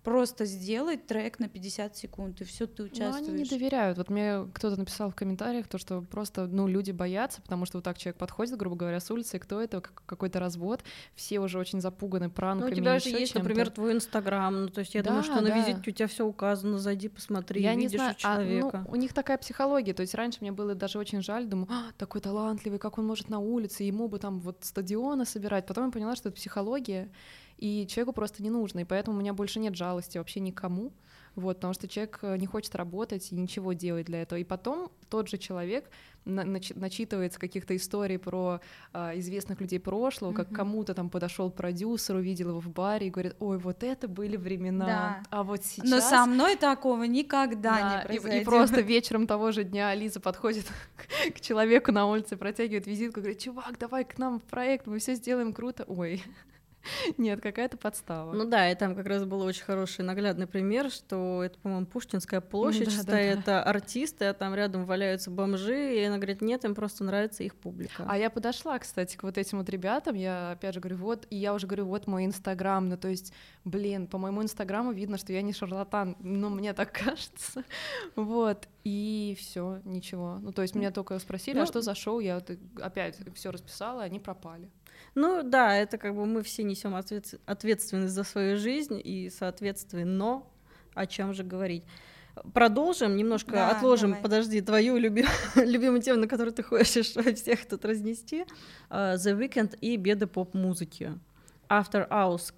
просто 0.02 0.46
сделать 0.46 1.06
трек 1.06 1.38
на 1.38 1.48
50 1.48 1.96
секунд, 1.96 2.40
и 2.40 2.44
все 2.44 2.66
ты 2.66 2.82
участвуешь. 2.82 3.26
Но 3.26 3.32
они 3.32 3.42
не 3.42 3.48
доверяют. 3.48 3.98
Вот 3.98 4.10
мне 4.10 4.48
кто-то 4.52 4.76
написал 4.76 5.10
в 5.10 5.14
комментариях 5.14 5.68
то, 5.68 5.78
что 5.78 6.02
просто, 6.02 6.46
ну, 6.46 6.66
люди 6.66 6.90
боятся, 6.90 7.40
потому 7.40 7.66
что 7.66 7.78
вот 7.78 7.84
так 7.84 7.98
человек 7.98 8.18
подходит, 8.18 8.56
грубо 8.56 8.76
говоря, 8.76 8.98
с 8.98 9.10
улицы, 9.10 9.38
кто 9.38 9.60
это, 9.60 9.80
какой-то 9.80 10.40
развод, 10.40 10.82
все 11.14 11.38
уже 11.38 11.58
очень 11.58 11.80
запуганы 11.80 12.30
пранками. 12.30 12.70
Ну, 12.70 12.72
у 12.72 12.76
тебя 12.76 12.98
же 12.98 13.10
есть, 13.10 13.34
например, 13.34 13.70
твой 13.70 13.92
Инстаграм, 13.92 14.62
ну, 14.62 14.68
то 14.68 14.80
есть 14.80 14.94
я 14.94 15.02
да, 15.02 15.10
думаю, 15.10 15.24
что 15.24 15.36
да. 15.36 15.40
на 15.42 15.56
визите 15.56 15.90
у 15.90 15.92
тебя 15.92 16.08
все 16.08 16.26
указано, 16.26 16.78
зайди, 16.78 17.08
посмотри, 17.08 17.62
я 17.62 17.74
видишь 17.74 17.92
не 17.92 17.96
знаю, 17.98 18.14
у 18.14 18.18
человека. 18.18 18.78
А, 18.78 18.84
ну, 18.88 18.92
у 18.92 18.96
них 18.96 19.12
такая 19.12 19.38
психология, 19.38 19.94
то 19.94 20.00
есть 20.02 20.14
раньше 20.14 20.38
мне 20.40 20.50
было 20.50 20.74
даже 20.74 20.98
очень 20.98 21.22
жаль, 21.22 21.46
думаю, 21.46 21.68
а, 21.70 21.92
такой 21.96 22.20
талантливый, 22.20 22.80
как 22.80 22.98
он 22.98 23.06
может 23.06 23.28
на 23.28 23.38
улице, 23.38 23.84
ему 23.84 24.08
бы 24.08 24.18
там 24.18 24.40
вот 24.40 24.58
стадионы 24.62 25.24
собирать, 25.24 25.66
потом 25.66 25.86
я 25.86 25.90
поняла, 25.92 26.16
что 26.16 26.28
это 26.28 26.36
психология, 26.36 27.08
и 27.62 27.86
человеку 27.86 28.12
просто 28.12 28.42
не 28.42 28.50
нужно, 28.50 28.80
и 28.80 28.84
поэтому 28.84 29.16
у 29.16 29.20
меня 29.20 29.32
больше 29.32 29.60
нет 29.60 29.76
жалости 29.76 30.18
вообще 30.18 30.40
никому, 30.40 30.92
вот, 31.36 31.58
потому 31.58 31.74
что 31.74 31.86
человек 31.86 32.18
э, 32.22 32.36
не 32.36 32.46
хочет 32.46 32.74
работать 32.74 33.30
и 33.30 33.36
ничего 33.36 33.72
делать 33.72 34.06
для 34.06 34.22
этого. 34.22 34.40
И 34.40 34.42
потом 34.42 34.90
тот 35.08 35.28
же 35.28 35.38
человек 35.38 35.88
на 36.24 36.44
начитывается 36.44 37.38
каких-то 37.38 37.76
историй 37.76 38.18
про 38.18 38.60
а, 38.92 39.16
известных 39.16 39.60
людей 39.60 39.78
прошлого, 39.78 40.32
mm-hmm. 40.32 40.36
как 40.36 40.48
кому-то 40.50 40.94
там 40.94 41.08
подошел 41.08 41.52
продюсер, 41.52 42.16
увидел 42.16 42.48
его 42.48 42.60
в 42.60 42.68
баре 42.68 43.06
и 43.06 43.10
говорит, 43.10 43.36
ой, 43.38 43.58
вот 43.58 43.84
это 43.84 44.08
были 44.08 44.36
времена, 44.36 44.86
да. 44.86 45.22
а 45.30 45.44
вот 45.44 45.64
сейчас... 45.64 45.88
Но 45.88 46.00
со 46.00 46.26
мной 46.26 46.56
такого 46.56 47.04
никогда 47.04 47.78
да, 47.78 47.96
не 47.96 48.06
произойдет. 48.08 48.40
И, 48.40 48.42
и 48.42 48.44
просто 48.44 48.80
вечером 48.82 49.28
того 49.28 49.52
же 49.52 49.62
дня 49.62 49.94
Лиза 49.94 50.18
подходит 50.18 50.66
к 51.34 51.40
человеку 51.40 51.92
на 51.92 52.06
улице, 52.06 52.36
протягивает 52.36 52.88
визитку, 52.88 53.20
говорит, 53.20 53.38
чувак, 53.38 53.78
давай 53.78 54.04
к 54.04 54.18
нам 54.18 54.40
в 54.40 54.42
проект, 54.42 54.88
мы 54.88 54.98
все 54.98 55.14
сделаем 55.14 55.52
круто. 55.52 55.84
Ой, 55.86 56.22
Нет, 57.18 57.40
какая-то 57.40 57.76
подстава. 57.76 58.32
Ну 58.32 58.44
да, 58.44 58.70
и 58.70 58.74
там 58.74 58.94
как 58.94 59.06
раз 59.06 59.24
был 59.24 59.40
очень 59.42 59.64
хороший 59.64 60.04
наглядный 60.04 60.46
пример, 60.46 60.90
что 60.90 61.42
это, 61.44 61.58
по-моему, 61.58 61.86
Пушкинская 61.86 62.40
площадь, 62.40 62.86
да, 62.96 63.02
стоят 63.02 63.38
да, 63.44 63.44
да. 63.44 63.62
артисты, 63.62 64.26
а 64.26 64.34
там 64.34 64.54
рядом 64.54 64.84
валяются 64.84 65.30
бомжи, 65.30 65.96
и 65.96 66.02
она 66.02 66.16
говорит, 66.16 66.40
нет, 66.40 66.64
им 66.64 66.74
просто 66.74 67.04
нравится 67.04 67.42
их 67.42 67.54
публика. 67.54 68.04
А 68.08 68.18
я 68.18 68.30
подошла, 68.30 68.78
кстати, 68.78 69.16
к 69.16 69.22
вот 69.22 69.38
этим 69.38 69.58
вот 69.58 69.68
ребятам, 69.68 70.14
я 70.14 70.52
опять 70.52 70.74
же 70.74 70.80
говорю, 70.80 70.96
вот, 70.96 71.26
и 71.30 71.36
я 71.36 71.54
уже 71.54 71.66
говорю, 71.66 71.86
вот 71.86 72.06
мой 72.06 72.24
инстаграм, 72.24 72.88
ну 72.88 72.96
то 72.96 73.08
есть, 73.08 73.32
блин, 73.64 74.06
по 74.06 74.18
моему 74.18 74.42
инстаграму 74.42 74.92
видно, 74.92 75.18
что 75.18 75.32
я 75.32 75.42
не 75.42 75.52
шарлатан, 75.52 76.16
ну 76.20 76.48
мне 76.50 76.72
так 76.72 76.92
кажется, 77.04 77.64
вот, 78.16 78.68
и 78.84 79.36
все, 79.38 79.80
ничего. 79.84 80.38
Ну, 80.40 80.52
то 80.52 80.62
есть 80.62 80.74
меня 80.74 80.90
только 80.90 81.18
спросили, 81.18 81.56
а 81.56 81.60
ну, 81.60 81.64
а 81.64 81.66
что 81.66 81.82
за 81.82 81.94
шоу, 81.94 82.20
я 82.20 82.36
вот 82.36 82.50
опять 82.80 83.18
все 83.34 83.50
расписала, 83.50 84.02
они 84.02 84.18
пропали. 84.18 84.70
Ну 85.14 85.42
да, 85.42 85.76
это 85.76 85.98
как 85.98 86.14
бы 86.14 86.26
мы 86.26 86.42
все 86.42 86.62
несем 86.62 86.94
ответ... 86.94 87.34
ответственность 87.46 88.14
за 88.14 88.24
свою 88.24 88.56
жизнь, 88.56 89.00
и 89.02 89.30
соответственно, 89.30 90.42
о 90.94 91.06
чем 91.06 91.34
же 91.34 91.44
говорить. 91.44 91.84
Продолжим, 92.54 93.16
немножко 93.16 93.52
да, 93.52 93.70
отложим, 93.70 94.10
давай. 94.10 94.22
подожди, 94.22 94.60
твою 94.62 94.96
люби... 94.96 95.26
любимую 95.56 96.00
тему, 96.00 96.20
на 96.20 96.28
которую 96.28 96.54
ты 96.54 96.62
хочешь 96.62 97.10
всех 97.36 97.66
тут 97.66 97.84
разнести. 97.84 98.44
Uh, 98.88 99.16
The 99.16 99.38
Weeknd 99.38 99.78
и 99.80 99.96
беды 99.96 100.26
поп-музыки. 100.26 101.18
After 101.68 102.08
Hours 102.08 102.54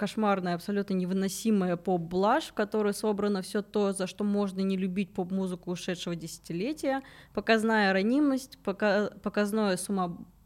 кошмарная, 0.00 0.54
абсолютно 0.54 0.94
невыносимая 0.94 1.76
поп-блажь, 1.76 2.46
в 2.46 2.54
которой 2.54 2.94
собрано 2.94 3.42
все 3.42 3.60
то, 3.60 3.92
за 3.92 4.06
что 4.06 4.24
можно 4.24 4.60
не 4.60 4.78
любить 4.78 5.12
поп-музыку 5.12 5.72
ушедшего 5.72 6.16
десятилетия, 6.16 7.02
показная 7.34 7.92
ранимость, 7.92 8.58
пока... 8.64 9.10
показное 9.22 9.76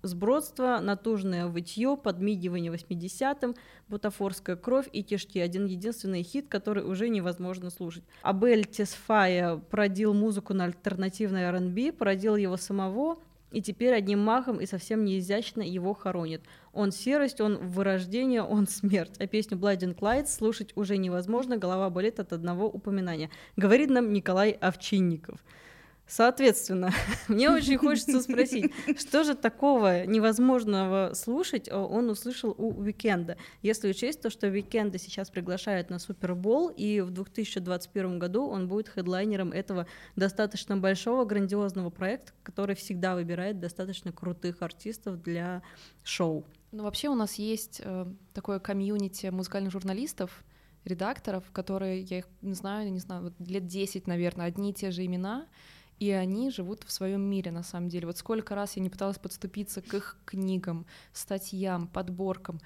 сумасбродство, 0.05 0.81
натужное 0.81 1.47
вытье, 1.47 1.97
подмигивание 1.97 2.71
80-м, 2.71 3.55
бутафорская 3.89 4.57
кровь 4.57 4.87
и 4.93 5.03
тишки. 5.03 5.39
Один 5.39 5.67
единственный 5.67 6.23
хит, 6.23 6.47
который 6.49 6.85
уже 6.85 7.09
невозможно 7.09 7.71
слушать. 7.71 8.05
Абель 8.23 8.65
Тесфая 8.65 9.57
продил 9.57 10.13
музыку 10.13 10.53
на 10.53 10.65
альтернативной 10.65 11.45
R&B, 11.45 11.93
породил 11.93 12.37
его 12.37 12.57
самого, 12.57 13.19
и 13.51 13.63
теперь 13.63 13.95
одним 13.95 14.19
махом 14.19 14.61
и 14.61 14.67
совсем 14.67 15.05
неизящно 15.05 15.63
его 15.63 15.95
хоронит. 15.95 16.43
Он 16.73 16.91
серость, 16.93 17.41
он 17.41 17.57
вырождение, 17.57 18.43
он 18.43 18.67
смерть. 18.67 19.15
А 19.19 19.27
песню 19.27 19.57
Blinding 19.57 19.97
Lights 19.99 20.27
слушать 20.27 20.73
уже 20.75 20.97
невозможно, 20.99 21.57
голова 21.57 21.89
болит 21.89 22.21
от 22.21 22.33
одного 22.33 22.67
упоминания. 22.67 23.31
Говорит 23.57 23.91
нам 23.91 24.13
Николай 24.13 24.51
Овчинников. 24.51 25.39
Соответственно, 26.07 26.93
мне 27.29 27.51
очень 27.51 27.79
хочется 27.79 28.21
спросить, 28.23 28.73
что 28.99 29.25
же 29.25 29.35
такого 29.35 30.05
невозможного 30.05 31.13
слушать 31.15 31.71
он 31.71 32.11
услышал 32.11 32.55
у 32.57 32.75
The 32.81 32.95
Weeknd'а? 32.95 33.37
Если 33.63 33.89
учесть 33.89 34.21
то, 34.21 34.31
что 34.31 34.49
The 34.49 34.62
Weeknd'а 34.62 34.99
сейчас 34.99 35.31
приглашают 35.31 35.91
на 35.91 35.99
Супербол, 35.99 36.69
и 36.69 37.01
в 37.01 37.11
2021 37.11 38.19
году 38.19 38.47
он 38.47 38.69
будет 38.69 38.89
хедлайнером 38.89 39.53
этого 39.53 39.87
достаточно 40.15 40.77
большого, 40.77 41.25
грандиозного 41.25 41.91
проекта, 41.91 42.33
который 42.43 42.77
всегда 42.77 43.15
выбирает 43.15 43.59
достаточно 43.59 44.13
крутых 44.13 44.61
артистов 44.61 45.23
для 45.23 45.63
шоу. 46.03 46.45
Ну, 46.73 46.83
вообще 46.83 47.09
у 47.09 47.15
нас 47.15 47.37
есть 47.37 47.81
э, 47.83 48.07
такое 48.33 48.59
комьюнити 48.59 49.27
музыкальных 49.29 49.73
журналистов, 49.73 50.45
редакторов, 50.85 51.51
которые, 51.53 52.03
я 52.03 52.19
их 52.19 52.29
не 52.43 52.55
знаю, 52.55 52.93
не 52.93 52.99
знаю, 52.99 53.23
вот 53.23 53.35
лет 53.39 53.67
10, 53.67 54.07
наверное, 54.07 54.47
одни 54.47 54.71
и 54.71 54.75
те 54.75 54.91
же 54.91 55.05
имена, 55.05 55.47
и 56.05 56.11
они 56.11 56.51
живут 56.51 56.85
в 56.85 56.93
своем 56.93 57.23
мире 57.23 57.51
на 57.51 57.63
самом 57.63 57.89
деле. 57.89 58.07
Вот 58.07 58.19
сколько 58.19 58.55
раз 58.55 58.77
я 58.77 58.83
не 58.83 58.91
пыталась 58.91 59.19
подступиться 59.19 59.81
к 59.81 59.95
их 59.95 60.19
книгам, 60.25 60.87
статьям, 61.13 61.89
подборкам. 61.89 62.61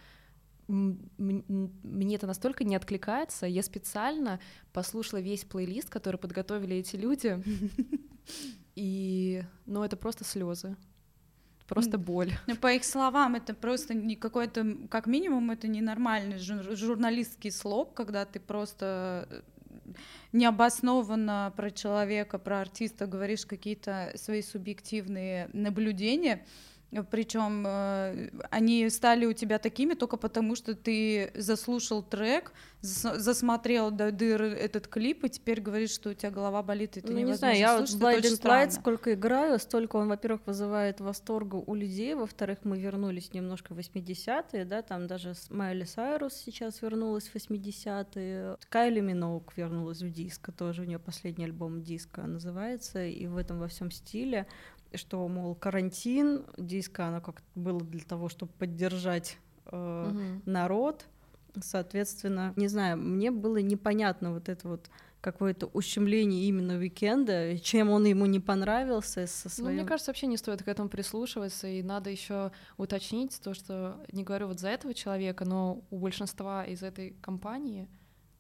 Мне 0.67 2.17
это 2.17 2.27
настолько 2.27 2.65
не 2.65 2.77
откликается. 2.77 3.47
Я 3.47 3.63
специально 3.63 4.41
послушала 4.73 5.21
весь 5.21 5.45
плейлист, 5.45 5.89
который 5.89 6.17
подготовили 6.17 6.77
эти 6.77 6.97
люди. 6.97 7.43
И, 8.75 9.43
ну, 9.67 9.85
это 9.85 9.97
просто 9.97 10.25
слезы 10.25 10.77
просто 11.67 11.99
боль. 11.99 12.33
Ну, 12.47 12.57
по 12.57 12.73
их 12.73 12.83
словам, 12.83 13.35
это 13.35 13.53
просто 13.53 13.93
не 13.93 14.17
какой-то, 14.17 14.77
как 14.89 15.07
минимум, 15.07 15.51
это 15.51 15.69
ненормальный 15.69 16.39
журналистский 16.39 17.51
слог, 17.51 17.93
когда 17.93 18.25
ты 18.25 18.41
просто 18.41 19.45
необоснованно 20.33 21.53
про 21.57 21.71
человека, 21.71 22.39
про 22.39 22.61
артиста 22.61 23.07
говоришь 23.07 23.47
какие-то 23.47 24.13
свои 24.17 24.43
субъективные 24.43 25.49
наблюдения, 25.53 26.45
причем 27.11 27.65
э, 27.67 28.31
они 28.51 28.89
стали 28.89 29.27
у 29.27 29.33
тебя 29.33 29.59
такими 29.59 29.95
только 29.95 30.17
потому, 30.17 30.57
что 30.57 30.75
ты 30.75 31.31
заслушал 31.35 32.03
трек, 32.03 32.53
засмотрел 32.81 33.91
до 33.91 34.13
дыр 34.13 34.43
этот 34.43 34.87
клип, 34.87 35.25
и 35.25 35.29
теперь 35.29 35.61
говоришь, 35.61 35.91
что 35.91 36.11
у 36.11 36.15
тебя 36.15 36.31
голова 36.31 36.63
болит, 36.63 36.97
и 36.97 37.01
ты 37.01 37.13
ну, 37.13 37.19
не 37.19 37.35
знаю, 37.35 37.59
я 37.59 37.79
вот 37.79 37.91
Blinding 37.91 38.41
Light 38.43 38.71
сколько 38.71 39.15
играю, 39.15 39.59
столько 39.59 39.97
он, 39.97 40.09
во-первых, 40.09 40.43
вызывает 40.47 41.01
восторга 41.01 41.57
у 41.57 41.75
людей, 41.75 42.15
во-вторых, 42.15 42.61
мы 42.63 42.79
вернулись 42.79 43.35
немножко 43.35 43.75
в 43.75 43.79
80-е, 43.79 44.65
да, 44.65 44.83
там 44.83 45.07
даже 45.09 45.35
Майли 45.51 45.85
Сайрус 45.85 46.35
сейчас 46.35 46.81
вернулась 46.81 47.29
в 47.29 47.35
80-е, 47.35 48.57
Кайли 48.69 49.01
Миноук 49.01 49.57
вернулась 49.57 50.01
в 50.01 50.11
диско, 50.11 50.53
тоже 50.53 50.83
у 50.83 50.85
нее 50.85 51.01
последний 51.01 51.45
альбом 51.45 51.83
диско 51.83 52.23
называется, 52.23 53.05
и 53.05 53.27
в 53.27 53.37
этом 53.37 53.59
во 53.59 53.69
всем 53.69 53.91
стиле 53.91 54.47
что, 54.95 55.27
мол, 55.29 55.55
карантин, 55.55 56.45
диско, 56.57 57.07
оно 57.07 57.21
как 57.21 57.43
было 57.55 57.81
для 57.81 58.03
того, 58.03 58.29
чтобы 58.29 58.53
поддержать 58.59 59.39
э, 59.67 60.11
угу. 60.11 60.43
народ, 60.51 61.07
соответственно, 61.61 62.53
не 62.57 62.69
знаю, 62.69 62.97
мне 62.99 63.31
было 63.31 63.59
непонятно 63.59 64.33
вот 64.33 64.49
это 64.49 64.69
вот 64.69 64.91
какое-то 65.21 65.67
ущемление 65.67 66.45
именно 66.45 66.79
уикенда, 66.79 67.59
чем 67.59 67.91
он 67.91 68.05
ему 68.05 68.27
не 68.27 68.39
понравился 68.39 69.27
со 69.27 69.49
своим... 69.49 69.71
Ну, 69.71 69.75
мне 69.75 69.85
кажется, 69.85 70.11
вообще 70.11 70.27
не 70.27 70.37
стоит 70.37 70.63
к 70.63 70.69
этому 70.69 70.89
прислушиваться, 70.89 71.67
и 71.67 71.83
надо 71.83 72.09
еще 72.09 72.53
уточнить 72.77 73.41
то, 73.43 73.53
что 73.53 74.01
не 74.13 74.23
говорю 74.23 74.47
вот 74.47 74.61
за 74.61 74.69
этого 74.69 74.95
человека, 74.95 75.45
но 75.45 75.83
у 75.91 75.99
большинства 75.99 76.65
из 76.65 76.83
этой 76.83 77.17
компании 77.21 77.83
ну, 77.83 77.89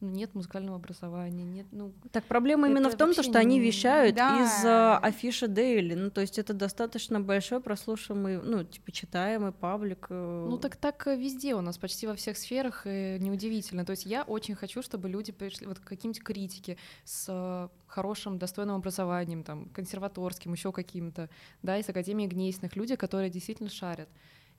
нет 0.00 0.34
музыкального 0.34 0.76
образования, 0.76 1.44
нет, 1.44 1.66
ну... 1.72 1.92
Так 2.12 2.24
проблема 2.24 2.68
именно 2.68 2.90
в 2.90 2.96
том, 2.96 3.14
то, 3.14 3.22
что 3.22 3.32
не... 3.32 3.38
они 3.38 3.60
вещают 3.60 4.16
да. 4.16 4.40
из 4.40 4.64
uh, 4.64 4.96
афиши 4.98 5.48
Дейли, 5.48 5.94
ну, 5.94 6.10
то 6.10 6.20
есть 6.20 6.38
это 6.38 6.54
достаточно 6.54 7.20
большой 7.20 7.60
прослушиваемый, 7.60 8.40
ну, 8.40 8.64
типа, 8.64 8.92
читаемый 8.92 9.52
паблик. 9.52 10.06
Э. 10.10 10.46
Ну, 10.48 10.58
так 10.58 10.76
так 10.76 11.06
везде 11.06 11.54
у 11.54 11.60
нас, 11.60 11.78
почти 11.78 12.06
во 12.06 12.14
всех 12.14 12.38
сферах, 12.38 12.82
и 12.86 13.18
неудивительно. 13.20 13.84
То 13.84 13.90
есть 13.90 14.06
я 14.06 14.22
очень 14.22 14.54
хочу, 14.54 14.82
чтобы 14.82 15.08
люди 15.08 15.32
пришли 15.32 15.66
вот 15.66 15.78
к 15.80 15.84
каким-то 15.84 16.20
критике 16.20 16.78
с 17.04 17.70
хорошим, 17.86 18.38
достойным 18.38 18.76
образованием, 18.76 19.42
там, 19.42 19.68
консерваторским, 19.70 20.52
еще 20.52 20.72
каким-то, 20.72 21.28
да, 21.62 21.78
из 21.78 21.88
Академии 21.88 22.26
Гнесиных, 22.26 22.76
люди, 22.76 22.94
которые 22.96 23.30
действительно 23.30 23.70
шарят. 23.70 24.08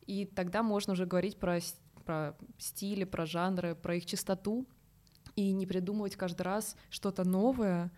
И 0.05 0.25
тогда 0.25 0.63
можно 0.63 0.93
уже 0.93 1.05
говорить 1.05 1.37
про, 1.37 1.59
про 2.03 2.35
стили, 2.57 3.03
про 3.03 3.25
жанры, 3.25 3.75
про 3.75 3.95
их 3.95 4.05
чистоту, 4.05 4.65
и 5.39 5.51
не 5.51 5.65
придумывать 5.65 6.15
каждый 6.15 6.41
раз 6.41 6.75
что-то 6.89 7.23
новое, 7.23 7.91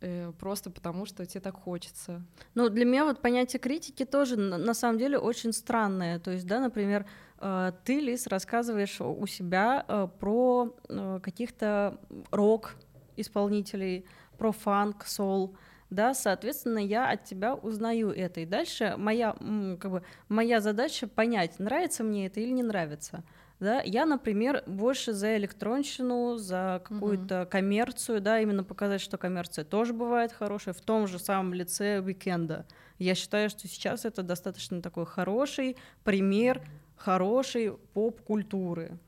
э, 0.00 0.32
просто 0.38 0.70
потому 0.70 1.06
что 1.06 1.26
тебе 1.26 1.40
так 1.40 1.56
хочется. 1.56 2.22
Ну, 2.54 2.68
для 2.68 2.84
меня 2.84 3.04
вот 3.04 3.20
понятие 3.20 3.58
критики 3.58 4.04
тоже 4.04 4.36
на 4.36 4.74
самом 4.74 4.98
деле 4.98 5.18
очень 5.18 5.52
странное. 5.52 6.18
То 6.20 6.30
есть, 6.30 6.46
да, 6.46 6.60
например, 6.60 7.04
э, 7.40 7.72
ты, 7.84 8.00
Лис, 8.00 8.26
рассказываешь 8.26 9.00
у 9.00 9.26
себя 9.26 9.84
э, 9.88 10.08
про 10.20 10.74
каких-то 11.22 11.98
рок-исполнителей, 12.30 14.06
про 14.38 14.52
фанк, 14.52 15.04
сол, 15.06 15.56
да, 15.90 16.14
соответственно, 16.14 16.78
я 16.78 17.10
от 17.10 17.24
тебя 17.24 17.54
узнаю 17.54 18.10
это. 18.10 18.40
И 18.40 18.46
дальше 18.46 18.94
моя, 18.96 19.36
как 19.80 19.90
бы, 19.90 20.02
моя 20.28 20.60
задача 20.60 21.06
понять, 21.06 21.58
нравится 21.58 22.02
мне 22.02 22.26
это 22.26 22.40
или 22.40 22.50
не 22.50 22.62
нравится. 22.62 23.22
Да? 23.60 23.80
Я, 23.82 24.04
например, 24.04 24.62
больше 24.66 25.12
за 25.12 25.36
электронщину, 25.36 26.36
за 26.36 26.82
какую-то 26.84 27.42
угу. 27.42 27.50
коммерцию, 27.50 28.20
да, 28.20 28.40
именно 28.40 28.64
показать, 28.64 29.00
что 29.00 29.16
коммерция 29.16 29.64
тоже 29.64 29.92
бывает 29.92 30.32
хорошая 30.32 30.74
в 30.74 30.80
том 30.80 31.06
же 31.06 31.18
самом 31.18 31.54
лице 31.54 32.00
уикенда. 32.00 32.66
Я 32.98 33.14
считаю, 33.14 33.50
что 33.50 33.66
сейчас 33.68 34.04
это 34.04 34.22
достаточно 34.22 34.82
такой 34.82 35.06
хороший 35.06 35.76
пример 36.02 36.62
хорошей 36.96 37.72
поп-культуры. 37.92 38.98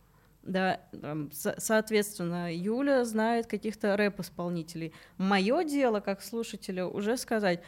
Да, 0.43 0.81
соответственно, 1.33 2.55
Юля 2.55 3.05
знает 3.05 3.49
каких-то 3.49 3.97
рэп-исполнителей. 3.97 4.93
Мое 5.19 5.65
дело, 5.65 5.99
как 5.99 6.23
слушателя, 6.23 6.87
уже 6.87 7.17
сказать, 7.17 7.63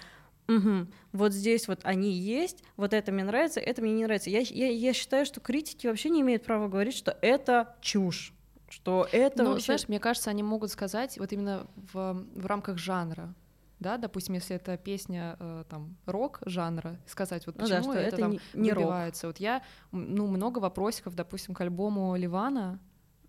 Угу. 0.48 0.86
Вот 1.12 1.32
здесь 1.32 1.68
вот 1.68 1.80
они 1.82 2.10
есть, 2.10 2.64
вот 2.76 2.94
это 2.94 3.12
мне 3.12 3.24
нравится, 3.24 3.60
это 3.60 3.82
мне 3.82 3.92
не 3.92 4.04
нравится. 4.04 4.30
Я, 4.30 4.40
я, 4.40 4.70
я 4.70 4.92
считаю, 4.92 5.26
что 5.26 5.40
критики 5.40 5.86
вообще 5.86 6.08
не 6.08 6.22
имеют 6.22 6.44
права 6.44 6.68
говорить, 6.68 6.96
что 6.96 7.16
это 7.20 7.76
чушь, 7.80 8.32
что 8.68 9.06
это 9.12 9.42
ну, 9.42 9.50
вообще... 9.50 9.66
знаешь, 9.66 9.88
мне 9.88 10.00
кажется, 10.00 10.30
они 10.30 10.42
могут 10.42 10.70
сказать 10.70 11.18
вот 11.18 11.32
именно 11.32 11.66
в, 11.92 12.24
в 12.34 12.46
рамках 12.46 12.78
жанра, 12.78 13.34
да, 13.78 13.96
допустим, 13.96 14.34
если 14.34 14.56
это 14.56 14.76
песня 14.76 15.36
э, 15.38 15.64
там 15.68 15.96
рок 16.06 16.40
жанра, 16.44 16.98
сказать 17.06 17.46
вот 17.46 17.56
почему 17.56 17.78
ну 17.78 17.84
да, 17.84 17.92
что 17.92 17.92
это, 17.92 18.08
это 18.08 18.16
там 18.16 18.32
не, 18.54 18.72
выбивается. 18.72 19.26
Рок. 19.26 19.34
Вот 19.34 19.40
я, 19.40 19.62
ну, 19.92 20.26
много 20.26 20.58
вопросиков, 20.58 21.14
допустим, 21.14 21.54
к 21.54 21.60
альбому 21.60 22.16
Ливана 22.16 22.80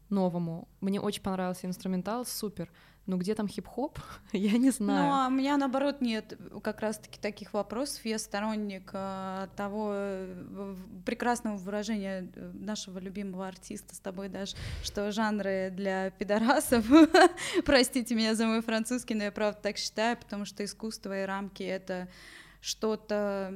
новому. 0.09 0.67
Мне 0.81 0.99
очень 0.99 1.21
понравился 1.21 1.67
инструментал, 1.67 2.25
супер 2.25 2.71
ну 3.09 3.17
где 3.17 3.33
там 3.33 3.47
хип-хоп, 3.47 3.97
я 4.33 4.57
не 4.57 4.69
знаю. 4.69 5.07
Ну, 5.07 5.13
а 5.13 5.27
у 5.27 5.31
меня 5.31 5.57
наоборот 5.57 5.99
нет 5.99 6.37
как 6.63 6.79
раз-таки 6.81 7.19
таких 7.19 7.53
вопросов. 7.53 8.05
Я 8.05 8.19
сторонник 8.19 8.91
э, 8.93 9.47
того 9.55 9.91
э, 9.93 10.75
прекрасного 11.05 11.57
выражения 11.57 12.29
э, 12.35 12.51
нашего 12.53 12.99
любимого 12.99 13.47
артиста 13.47 13.95
с 13.95 13.99
тобой 13.99 14.29
даже, 14.29 14.55
что 14.83 15.11
жанры 15.11 15.73
для 15.75 16.11
пидорасов. 16.11 16.85
Простите 17.65 18.13
меня 18.13 18.35
за 18.35 18.45
мой 18.45 18.61
французский, 18.61 19.15
но 19.15 19.23
я 19.23 19.31
правда 19.31 19.59
так 19.59 19.77
считаю, 19.77 20.15
потому 20.15 20.45
что 20.45 20.63
искусство 20.63 21.23
и 21.23 21.25
рамки— 21.25 21.63
это 21.63 22.09
что-то 22.61 23.53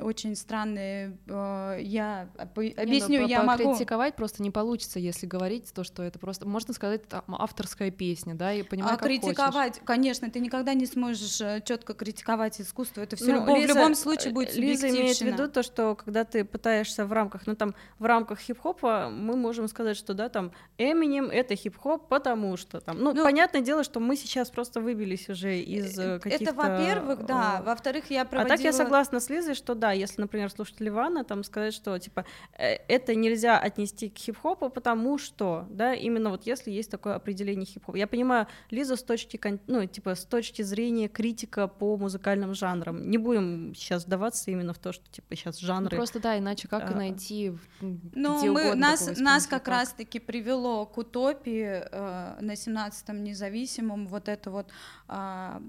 очень 0.00 0.34
странное. 0.34 1.16
Э, 1.28 1.78
я 1.80 2.28
объясню, 2.36 3.08
не, 3.08 3.18
ну, 3.20 3.28
я 3.28 3.42
могу... 3.44 3.72
критиковать 3.72 4.16
просто 4.16 4.42
не 4.42 4.50
получится, 4.50 4.98
если 4.98 5.26
говорить 5.26 5.72
то, 5.72 5.84
что 5.84 6.02
это 6.02 6.18
просто... 6.18 6.46
Можно 6.46 6.74
сказать, 6.74 7.06
там, 7.08 7.22
авторская 7.28 7.92
песня, 7.92 8.34
да, 8.34 8.52
и 8.52 8.62
понимать, 8.62 8.94
а 8.94 8.96
как 8.96 9.06
критиковать, 9.06 9.74
хочешь. 9.74 9.86
конечно, 9.86 10.28
ты 10.28 10.40
никогда 10.40 10.74
не 10.74 10.86
сможешь 10.86 11.40
э, 11.40 11.62
четко 11.64 11.94
критиковать 11.94 12.60
искусство, 12.60 13.00
это 13.02 13.14
все 13.14 13.26
ну, 13.26 13.40
любом, 13.40 13.56
Лиза, 13.56 13.72
в 13.72 13.76
любом 13.76 13.94
случае 13.94 14.32
будет 14.32 14.56
Лиза 14.56 14.88
имеет 14.88 15.18
в 15.18 15.22
виду 15.22 15.48
то, 15.48 15.62
что 15.62 15.94
когда 15.94 16.24
ты 16.24 16.44
пытаешься 16.44 17.06
в 17.06 17.12
рамках, 17.12 17.46
ну 17.46 17.54
там, 17.54 17.74
в 18.00 18.06
рамках 18.06 18.40
хип-хопа 18.40 19.08
мы 19.08 19.36
можем 19.36 19.68
сказать, 19.68 19.96
что, 19.96 20.14
да, 20.14 20.28
там, 20.28 20.50
Эминем— 20.78 21.26
это 21.32 21.54
хип-хоп, 21.54 22.08
потому 22.08 22.56
что 22.56 22.80
там... 22.80 22.98
Ну, 22.98 23.12
ну, 23.12 23.22
понятное 23.22 23.60
дело, 23.60 23.84
что 23.84 24.00
мы 24.00 24.16
сейчас 24.16 24.50
просто 24.50 24.80
выбились 24.80 25.28
уже 25.28 25.60
из 25.60 25.96
э, 25.98 26.18
каких-то... 26.18 26.44
Это, 26.44 26.54
во-первых, 26.54 27.24
да, 27.24 27.62
во-вторых, 27.64 28.10
я 28.10 28.15
проводила... 28.24 28.54
А 28.54 28.56
так 28.56 28.64
я 28.64 28.72
согласна 28.72 29.20
с 29.20 29.28
Лизой, 29.28 29.54
что 29.54 29.74
да, 29.74 29.92
если, 29.92 30.20
например, 30.20 30.50
слушать 30.50 30.80
Ливана, 30.80 31.24
там 31.24 31.44
сказать, 31.44 31.74
что 31.74 31.98
типа 31.98 32.24
э, 32.58 32.76
это 32.88 33.14
нельзя 33.14 33.58
отнести 33.58 34.08
к 34.08 34.18
хип-хопу, 34.18 34.70
потому 34.70 35.18
что, 35.18 35.66
да, 35.70 35.94
именно 35.94 36.30
вот 36.30 36.46
если 36.46 36.70
есть 36.70 36.90
такое 36.90 37.14
определение 37.14 37.66
хип-хопа. 37.66 37.96
Я 37.96 38.06
понимаю 38.06 38.46
Лиза 38.70 38.96
с 38.96 39.02
точки, 39.02 39.40
ну, 39.66 39.86
типа 39.86 40.14
с 40.14 40.24
точки 40.24 40.62
зрения 40.62 41.08
критика 41.08 41.68
по 41.68 41.96
музыкальным 41.96 42.54
жанрам. 42.54 43.08
Не 43.08 43.18
будем 43.18 43.74
сейчас 43.74 44.06
вдаваться 44.06 44.50
именно 44.50 44.72
в 44.72 44.78
то, 44.78 44.92
что 44.92 45.04
типа 45.10 45.36
сейчас 45.36 45.58
жанры... 45.58 45.90
Ну, 45.90 45.96
просто 45.96 46.20
да, 46.20 46.38
иначе 46.38 46.68
как 46.68 46.90
а, 46.90 46.94
найти 46.94 47.52
Ну, 47.80 48.38
где 48.38 48.50
мы, 48.50 48.74
нас, 48.74 49.18
нас 49.18 49.46
как 49.46 49.68
раз-таки 49.68 50.18
привело 50.18 50.86
к 50.86 50.98
утопии 50.98 51.82
э, 51.90 52.40
на 52.40 52.52
17-м 52.52 53.24
независимом 53.24 54.06
вот 54.06 54.28
это 54.28 54.50
вот 54.50 54.70
э, 55.08 55.60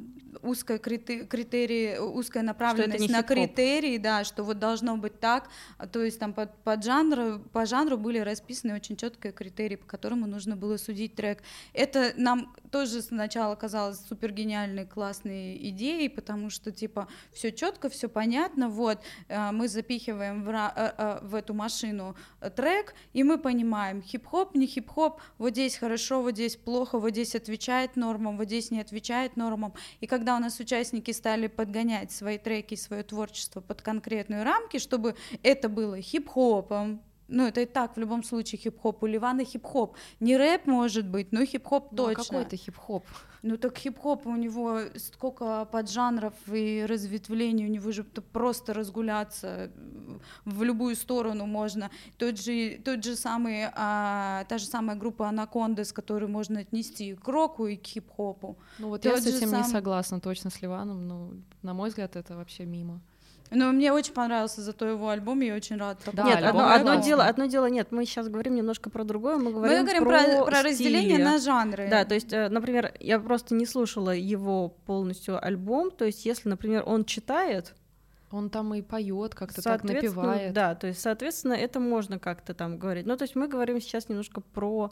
узкое 0.41 0.77
критерии, 0.77 1.97
узкое 1.97 2.36
направленность 2.41 3.09
на 3.09 3.23
критерии, 3.23 3.97
да, 3.97 4.23
что 4.23 4.43
вот 4.43 4.59
должно 4.59 4.97
быть 4.97 5.19
так, 5.19 5.49
то 5.91 6.03
есть 6.03 6.19
там 6.19 6.33
под, 6.33 6.53
под 6.63 6.83
жанру, 6.83 7.39
по 7.53 7.65
жанру 7.65 7.97
были 7.97 8.19
расписаны 8.19 8.75
очень 8.75 8.95
четкие 8.95 9.33
критерии, 9.33 9.75
по 9.75 9.85
которым 9.85 10.21
нужно 10.21 10.55
было 10.55 10.77
судить 10.77 11.15
трек. 11.15 11.43
Это 11.73 12.13
нам 12.17 12.55
тоже 12.77 13.01
сначала 13.01 13.55
казалось 13.55 13.99
супер 14.07 14.31
гениальной, 14.31 14.85
классной 14.85 15.57
идеей, 15.69 16.09
потому 16.09 16.51
что 16.51 16.71
типа 16.71 17.07
все 17.33 17.51
четко, 17.51 17.89
все 17.89 18.07
понятно, 18.07 18.69
вот 18.69 18.99
э, 19.29 19.51
мы 19.51 19.67
запихиваем 19.67 20.43
в, 20.43 20.49
э, 20.49 20.93
э, 20.95 21.19
в 21.23 21.33
эту 21.33 21.55
машину 21.55 22.15
трек, 22.55 22.93
и 23.13 23.23
мы 23.23 23.39
понимаем, 23.39 24.03
хип-хоп, 24.03 24.53
не 24.53 24.67
хип-хоп, 24.67 25.19
вот 25.39 25.53
здесь 25.53 25.75
хорошо, 25.75 26.21
вот 26.21 26.35
здесь 26.35 26.55
плохо, 26.55 26.99
вот 26.99 27.09
здесь 27.09 27.33
отвечает 27.33 27.95
нормам, 27.95 28.37
вот 28.37 28.45
здесь 28.45 28.69
не 28.69 28.79
отвечает 28.79 29.37
нормам. 29.37 29.73
И 29.99 30.05
когда 30.05 30.35
у 30.35 30.39
нас 30.39 30.59
участники 30.59 31.09
стали 31.09 31.47
подгонять 31.47 32.11
свои 32.11 32.37
треки, 32.37 32.75
свое 32.75 33.01
творчество 33.01 33.59
под 33.59 33.81
конкретные 33.81 34.43
рамки, 34.43 34.77
чтобы 34.77 35.15
это 35.41 35.67
было 35.67 35.99
хип-хопом, 35.99 37.01
ну, 37.27 37.45
это 37.45 37.61
и 37.61 37.65
так 37.65 37.95
в 37.95 37.99
любом 37.99 38.23
случае 38.23 38.59
хип-хоп. 38.59 39.03
У 39.03 39.05
Ливана 39.05 39.43
хип-хоп. 39.43 39.95
Не 40.19 40.37
рэп 40.37 40.65
может 40.65 41.07
быть, 41.07 41.31
но 41.31 41.45
хип-хоп 41.45 41.91
ну, 41.91 41.97
точно. 41.97 42.21
А 42.21 42.23
какой 42.23 42.41
это 42.43 42.55
хип-хоп? 42.55 43.05
Ну 43.43 43.57
так 43.57 43.77
хип-хоп 43.77 44.25
у 44.25 44.35
него 44.35 44.79
сколько 44.95 45.65
поджанров 45.65 46.33
и 46.51 46.85
разветвлений, 46.87 47.65
у 47.65 47.69
него 47.69 47.91
же 47.91 48.03
просто 48.03 48.73
разгуляться 48.73 49.71
в 50.45 50.63
любую 50.63 50.95
сторону 50.95 51.45
можно. 51.45 51.91
Тот 52.17 52.39
же, 52.39 52.79
тот 52.83 53.03
же 53.03 53.15
самый, 53.15 53.67
а, 53.73 54.45
та 54.45 54.57
же 54.57 54.65
самая 54.65 54.95
группа 54.95 55.27
Анаконда, 55.27 55.83
с 55.83 55.93
которой 55.93 56.27
можно 56.27 56.61
отнести 56.61 57.15
к 57.15 57.27
року 57.27 57.67
и 57.67 57.75
к 57.75 57.85
хип-хопу. 57.85 58.57
Ну 58.79 58.89
вот 58.89 59.01
тот 59.01 59.13
я 59.13 59.21
с 59.21 59.27
этим 59.27 59.49
сам... 59.49 59.61
не 59.61 59.67
согласна 59.67 60.19
точно 60.19 60.49
с 60.49 60.61
Ливаном, 60.61 61.07
но 61.07 61.31
на 61.61 61.73
мой 61.73 61.89
взгляд 61.89 62.15
это 62.15 62.35
вообще 62.35 62.65
мимо. 62.65 63.01
Ну, 63.51 63.71
мне 63.71 63.91
очень 63.93 64.13
понравился 64.13 64.61
зато 64.61 64.85
его 64.85 65.09
альбом, 65.09 65.39
я 65.41 65.55
очень 65.55 65.77
рад. 65.77 65.99
Да, 66.11 66.23
нет, 66.23 66.43
одно, 66.43 66.69
одно 66.69 66.95
дело, 66.95 67.25
одно 67.25 67.45
дело, 67.45 67.67
нет, 67.67 67.91
мы 67.91 68.05
сейчас 68.05 68.27
говорим 68.27 68.55
немножко 68.55 68.89
про 68.89 69.03
другое, 69.03 69.37
мы 69.37 69.51
говорим, 69.51 69.77
мы 69.77 69.83
говорим 69.83 70.03
про, 70.03 70.23
про, 70.23 70.45
про 70.45 70.63
разделение 70.63 71.17
на 71.17 71.39
жанры. 71.39 71.87
Да, 71.89 72.05
то 72.05 72.15
есть, 72.15 72.33
э, 72.33 72.49
например, 72.49 72.93
я 72.99 73.19
просто 73.19 73.55
не 73.55 73.65
слушала 73.65 74.11
его 74.11 74.69
полностью 74.85 75.43
альбом, 75.43 75.91
то 75.91 76.05
есть, 76.05 76.25
если, 76.25 76.49
например, 76.49 76.83
он 76.85 77.05
читает, 77.05 77.73
он 78.31 78.49
там 78.49 78.73
и 78.73 78.81
поет, 78.81 79.35
как-то 79.35 79.61
так 79.61 79.83
напевает. 79.83 80.53
Да, 80.53 80.75
то 80.75 80.87
есть, 80.87 81.01
соответственно, 81.01 81.53
это 81.53 81.79
можно 81.79 82.19
как-то 82.19 82.53
там 82.53 82.77
говорить. 82.77 83.05
Ну, 83.05 83.15
то 83.15 83.23
есть 83.23 83.35
мы 83.35 83.47
говорим 83.47 83.79
сейчас 83.79 84.09
немножко 84.09 84.41
про 84.41 84.91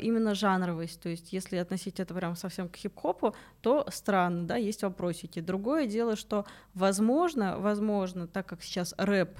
именно 0.00 0.34
жанровость. 0.34 1.00
То 1.00 1.08
есть, 1.08 1.32
если 1.32 1.56
относить 1.56 2.00
это 2.00 2.14
прям 2.14 2.36
совсем 2.36 2.68
к 2.68 2.76
хип-хопу, 2.76 3.34
то 3.60 3.86
странно, 3.90 4.46
да, 4.46 4.56
есть 4.56 4.82
вопросики. 4.82 5.40
Другое 5.40 5.86
дело, 5.86 6.16
что 6.16 6.46
возможно, 6.74 7.58
возможно, 7.58 8.26
так 8.26 8.46
как 8.46 8.62
сейчас 8.62 8.94
рэп 8.98 9.38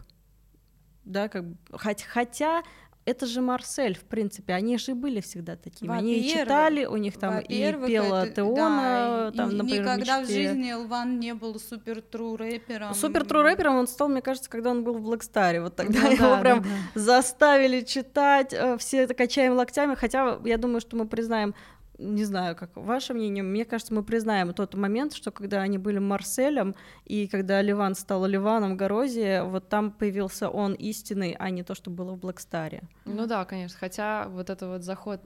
да, 1.05 1.29
как 1.29 1.45
хотя 1.73 2.63
это 3.07 3.27
же 3.27 3.41
Марсель, 3.41 3.97
в 3.97 4.05
принципе, 4.05 4.55
они 4.55 4.79
же 4.79 4.95
были 4.95 5.21
всегда 5.21 5.57
такими. 5.57 5.95
Они 5.95 6.29
читали, 6.29 6.87
у 6.87 6.97
них 6.97 7.19
там 7.19 7.41
и 7.41 7.73
пела 7.87 8.25
это, 8.25 8.37
Теона, 8.37 9.31
да, 9.31 9.37
там, 9.37 9.57
например, 9.57 9.83
Никогда 9.83 10.21
мечте. 10.21 10.33
в 10.33 10.35
жизни 10.35 10.73
Лван 10.73 11.21
не 11.21 11.35
был 11.35 11.59
супер 11.61 12.01
тру 12.01 12.37
рэпером. 12.37 12.95
Супер 12.95 13.25
тру 13.25 13.43
рэпером 13.43 13.77
он 13.77 13.87
стал, 13.87 14.09
мне 14.09 14.23
кажется, 14.23 14.49
когда 14.49 14.71
он 14.71 14.85
был 14.85 14.95
в 14.95 15.03
Блэкстаре. 15.03 15.61
Вот 15.61 15.77
тогда 15.77 16.01
ну, 16.01 16.13
его 16.13 16.25
да, 16.25 16.41
прям 16.41 16.63
да, 16.63 16.69
да. 16.95 17.01
заставили 17.01 17.83
читать, 17.83 18.53
э, 18.53 18.79
все 18.79 18.99
это 19.03 19.15
качаем 19.15 19.55
локтями, 19.55 19.95
хотя 19.95 20.39
я 20.45 20.57
думаю, 20.57 20.81
что 20.81 20.97
мы 20.97 21.07
признаем, 21.07 21.55
не 21.99 22.25
знаю, 22.25 22.57
как 22.57 22.77
ваше 22.77 23.15
мнение, 23.15 23.43
мне 23.43 23.65
кажется, 23.65 23.95
мы 23.95 24.03
признаем 24.03 24.53
тот 24.53 24.75
момент, 24.75 25.15
что 25.15 25.31
когда 25.31 25.61
они 25.63 25.79
были 25.79 25.99
Марселем, 25.99 26.75
и 27.05 27.29
когда 27.29 27.63
Ливан 27.63 27.95
стал 27.95 28.27
Ливаном 28.27 28.77
Горози, 28.77 29.43
вот 29.45 29.69
там 29.69 29.91
появился 29.91 30.49
он 30.49 30.75
истинный, 30.75 31.37
а 31.39 31.51
не 31.51 31.63
то, 31.63 31.75
что 31.75 31.91
было 31.91 32.13
в 32.13 32.19
Блэкстаре. 32.19 32.83
Ну 33.05 33.27
да, 33.27 33.45
конечно, 33.45 33.79
хотя 33.79 34.29
вот 34.29 34.51
это 34.51 34.69
вот 34.69 34.83
заход 34.83 35.21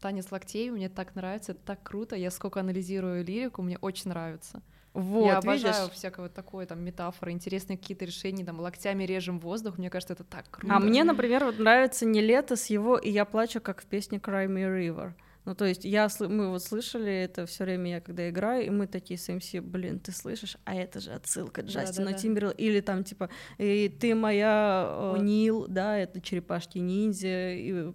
танец 0.00 0.30
локтей 0.30 0.70
мне 0.70 0.88
так 0.88 1.14
нравится, 1.14 1.52
это 1.52 1.60
так 1.64 1.82
круто, 1.82 2.16
я 2.16 2.30
сколько 2.30 2.60
анализирую 2.60 3.24
лирику, 3.24 3.62
мне 3.62 3.78
очень 3.78 4.10
нравится. 4.10 4.62
Вот, 4.96 5.26
я 5.26 5.38
обожаю 5.38 5.84
видишь? 5.84 5.94
всякое 5.94 6.22
вот 6.22 6.32
такое, 6.32 6.64
там, 6.64 6.82
метафоры, 6.82 7.32
интересные 7.32 7.76
какие-то 7.76 8.06
решения, 8.06 8.46
там, 8.46 8.60
локтями 8.60 9.04
режем 9.04 9.40
воздух, 9.40 9.76
мне 9.76 9.90
кажется, 9.90 10.14
это 10.14 10.24
так 10.24 10.48
круто. 10.50 10.74
А 10.74 10.78
мне, 10.80 11.04
например, 11.04 11.44
вот 11.44 11.58
нравится 11.58 12.06
не 12.06 12.22
лето 12.22 12.56
с 12.56 12.70
его 12.70 12.96
«И 12.96 13.10
я 13.10 13.26
плачу, 13.26 13.60
как 13.60 13.82
в 13.82 13.84
песне 13.84 14.16
Cry 14.16 14.46
Me 14.46 14.64
River». 14.64 15.12
Ну, 15.46 15.54
то 15.54 15.64
есть 15.64 15.84
я, 15.84 16.08
мы 16.20 16.50
вот 16.50 16.62
слышали 16.62 17.12
это 17.12 17.46
все 17.46 17.64
время, 17.64 17.90
я 17.92 18.00
когда 18.00 18.28
играю, 18.28 18.66
и 18.66 18.70
мы 18.70 18.88
такие 18.88 19.16
с 19.18 19.32
МС, 19.32 19.52
блин, 19.62 20.00
ты 20.00 20.10
слышишь, 20.10 20.56
а 20.64 20.74
это 20.74 21.00
же 21.00 21.12
отсылка 21.12 21.62
Джастина 21.62 22.06
да, 22.06 22.12
да, 22.12 22.18
Тимберла, 22.18 22.50
или 22.50 22.80
там 22.80 23.04
типа, 23.04 23.30
и 23.56 23.88
ты 23.88 24.16
моя 24.16 25.14
э, 25.16 25.18
Нил, 25.20 25.66
да, 25.68 25.96
это 25.96 26.20
черепашки 26.20 26.78
ниндзя, 26.78 27.52
и 27.52 27.92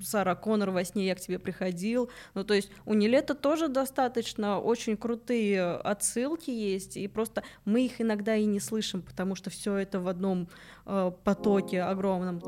Сара 0.00 0.34
Коннор 0.34 0.70
во 0.70 0.84
сне 0.84 1.06
я 1.06 1.14
к 1.14 1.20
тебе 1.20 1.38
приходил. 1.38 2.10
Ну, 2.34 2.44
то 2.44 2.54
есть 2.54 2.70
у 2.86 2.94
Нилета 2.94 3.34
тоже 3.34 3.68
достаточно 3.68 4.58
очень 4.58 4.96
крутые 4.96 5.62
отсылки 5.62 6.50
есть, 6.50 6.96
и 6.96 7.06
просто 7.08 7.42
мы 7.64 7.84
их 7.84 8.00
иногда 8.00 8.34
и 8.34 8.44
не 8.44 8.60
слышим, 8.60 9.02
потому 9.02 9.34
что 9.34 9.50
все 9.50 9.76
это 9.76 10.00
в 10.00 10.08
одном 10.08 10.48
э, 10.86 11.12
потоке 11.24 11.82
огромном. 11.82 12.40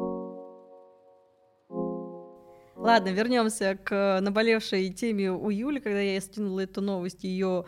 Ладно, 2.87 3.09
вернемся 3.09 3.79
к 3.83 4.21
наболевшей 4.21 4.93
теме 4.93 5.33
у 5.33 5.51
Юли, 5.51 5.81
когда 5.81 6.01
я 6.01 6.21
скинула 6.21 6.61
эту 6.61 6.81
новость, 6.81 7.25
ее 7.25 7.65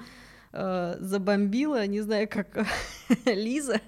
э, 0.53 0.97
забомбила, 1.01 1.87
не 1.87 2.01
знаю, 2.01 2.29
как 2.29 2.67
Лиза, 3.27 3.81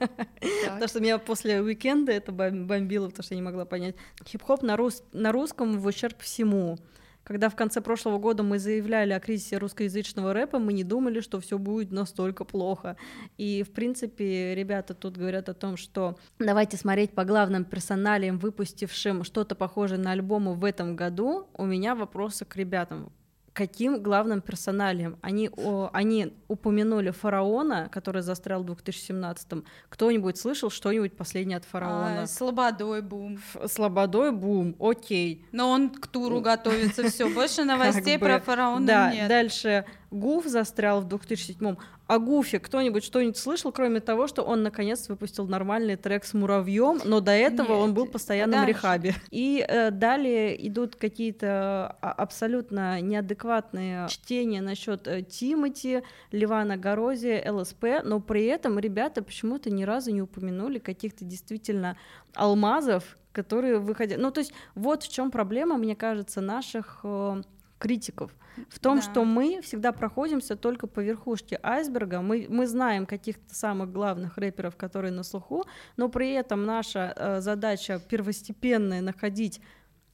потому 0.65 0.89
что 0.89 1.01
меня 1.01 1.19
после 1.19 1.63
уикенда 1.63 2.13
это 2.13 2.33
бомбило, 2.33 3.09
потому 3.09 3.25
что 3.25 3.35
я 3.35 3.41
не 3.41 3.45
могла 3.45 3.65
понять. 3.65 3.97
Хип-хоп 4.27 4.63
на, 4.63 4.77
рус 4.77 5.03
на 5.13 5.33
русском 5.33 5.79
в 5.79 5.87
ущерб 5.87 6.21
всему. 6.21 6.79
Когда 7.25 7.49
в 7.49 7.57
конце 7.57 7.81
прошлого 7.81 8.19
года 8.19 8.43
мы 8.43 8.59
заявляли 8.59 9.13
о 9.13 9.21
кризисе 9.21 9.59
русскоязычного 9.59 10.33
рэпа, 10.33 10.59
мы 10.59 10.73
не 10.73 10.85
думали, 10.85 11.21
что 11.21 11.39
все 11.41 11.59
будет 11.59 11.93
настолько 11.93 12.45
плохо. 12.45 12.97
И, 13.37 13.63
в 13.63 13.73
принципе, 13.73 14.55
ребята 14.55 14.95
тут 14.95 15.17
говорят 15.17 15.49
о 15.49 15.55
том, 15.55 15.77
что 15.77 16.19
давайте 16.39 16.77
смотреть 16.77 17.13
по 17.13 17.25
главным 17.25 17.65
персоналиям, 17.65 18.39
выпустившим 18.39 19.25
что-то 19.25 19.55
похожее 19.55 19.99
на 19.99 20.13
альбомы 20.13 20.55
в 20.55 20.65
этом 20.65 20.97
году. 20.97 21.49
У 21.55 21.65
меня 21.65 21.95
вопросы 21.95 22.45
к 22.45 22.57
ребятам 22.57 23.13
каким 23.53 24.03
главным 24.03 24.41
персоналием. 24.41 25.19
Они, 25.23 25.51
о, 25.57 25.91
они 25.93 26.35
упомянули 26.49 27.11
фараона, 27.11 27.89
который 27.91 28.23
застрял 28.23 28.63
в 28.63 28.67
2017-м. 28.67 29.65
Кто-нибудь 29.89 30.39
слышал 30.39 30.71
что-нибудь 30.71 31.17
последнее 31.17 31.59
от 31.59 31.65
фараона? 31.65 32.23
А, 32.23 32.27
слободой 32.27 33.03
бум. 33.03 33.35
Ф- 33.35 33.71
слободой 33.71 34.33
бум, 34.33 34.77
окей. 34.79 35.45
Но 35.53 35.71
он 35.71 35.91
к 35.91 36.07
туру 36.07 36.41
готовится, 36.41 37.09
все. 37.09 37.29
Больше 37.29 37.65
новостей 37.65 38.19
про 38.19 38.41
фараона 38.41 38.87
да, 38.87 39.13
нет. 39.13 39.29
Дальше 39.29 39.85
Гуф 40.11 40.47
застрял 40.47 41.01
в 41.03 41.07
2007-м. 41.07 41.79
О 42.11 42.19
Гуфе 42.19 42.59
кто-нибудь 42.59 43.05
что-нибудь 43.05 43.37
слышал, 43.37 43.71
кроме 43.71 44.01
того, 44.01 44.27
что 44.27 44.43
он 44.43 44.65
наконец 44.65 45.09
выпустил 45.09 45.47
нормальный 45.47 45.95
трек 45.95 46.25
с 46.25 46.35
муравьем, 46.35 47.01
но 47.05 47.21
до 47.21 47.31
этого 47.31 47.69
Нет, 47.69 47.77
он 47.77 47.95
был 47.95 48.07
постоянно 48.07 48.55
дальше. 48.55 48.65
в 48.65 48.69
рехабе. 48.77 49.15
И 49.31 49.65
э, 49.65 49.93
далее 49.93 50.67
идут 50.67 50.97
какие-то 50.97 51.97
а, 52.03 52.11
абсолютно 52.11 53.01
неадекватные 53.01 54.09
чтения 54.09 54.61
насчет 54.61 55.07
э, 55.07 55.23
Тимати, 55.23 56.03
Ливана 56.33 56.77
Горози, 56.77 57.49
ЛСП, 57.49 58.03
но 58.03 58.19
при 58.19 58.47
этом 58.47 58.81
ребята 58.81 59.23
почему-то 59.23 59.71
ни 59.71 59.85
разу 59.85 60.11
не 60.11 60.21
упомянули 60.21 60.81
каких-то 60.81 61.25
действительно 61.25 61.97
алмазов, 62.35 63.05
которые 63.31 63.79
выходят. 63.79 64.19
Ну, 64.19 64.33
то 64.33 64.41
есть 64.41 64.53
вот 64.75 65.05
в 65.05 65.13
чем 65.13 65.31
проблема, 65.31 65.77
мне 65.77 65.95
кажется, 65.95 66.41
наших 66.41 67.03
э, 67.05 67.43
критиков 67.79 68.33
в 68.69 68.79
том, 68.79 68.97
да. 68.97 69.03
что 69.03 69.25
мы 69.25 69.61
всегда 69.63 69.93
проходимся 69.93 70.57
только 70.57 70.87
по 70.87 71.01
верхушке 71.01 71.59
айсберга. 71.63 72.21
Мы, 72.21 72.47
мы 72.49 72.67
знаем 72.67 73.07
каких-то 73.07 73.55
самых 73.55 73.93
главных 73.93 74.37
рэперов, 74.37 74.77
которые 74.77 75.13
на 75.13 75.23
слуху, 75.23 75.65
но 75.97 76.09
при 76.09 76.33
этом 76.33 76.65
наша 76.65 77.13
э, 77.17 77.41
задача 77.41 78.01
первостепенная 78.09 79.01
находить 79.01 79.61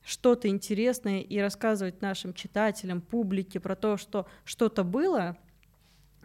что-то 0.04 0.48
интересное 0.48 1.20
и 1.20 1.38
рассказывать 1.38 2.00
нашим 2.00 2.32
читателям, 2.32 3.00
публике 3.00 3.58
про 3.58 3.74
то, 3.74 3.96
что 3.96 4.26
что-то 4.44 4.84
было, 4.84 5.36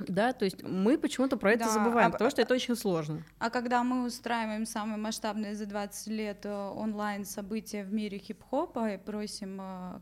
да, 0.08 0.34
то 0.34 0.45
есть 0.45 0.64
мы 0.64 0.97
почему-то 0.97 1.38
про 1.38 1.54
это 1.54 1.66
да, 1.66 1.70
забываем, 1.72 2.10
а, 2.10 2.12
потому 2.12 2.30
что 2.30 2.41
это 2.41 2.54
очень 2.54 2.76
сложно. 2.76 3.24
А 3.39 3.49
когда 3.49 3.84
мы 3.84 4.06
устраиваем 4.06 4.66
самые 4.66 4.97
масштабные 4.97 5.56
за 5.56 5.66
20 5.66 6.08
лет 6.08 6.45
э, 6.45 6.54
онлайн 6.54 7.26
события 7.26 7.84
в 7.84 7.93
мире 7.93 8.18
хип-хопа 8.18 8.93
и 8.93 8.97
просим 8.97 9.60
э, 9.62 9.99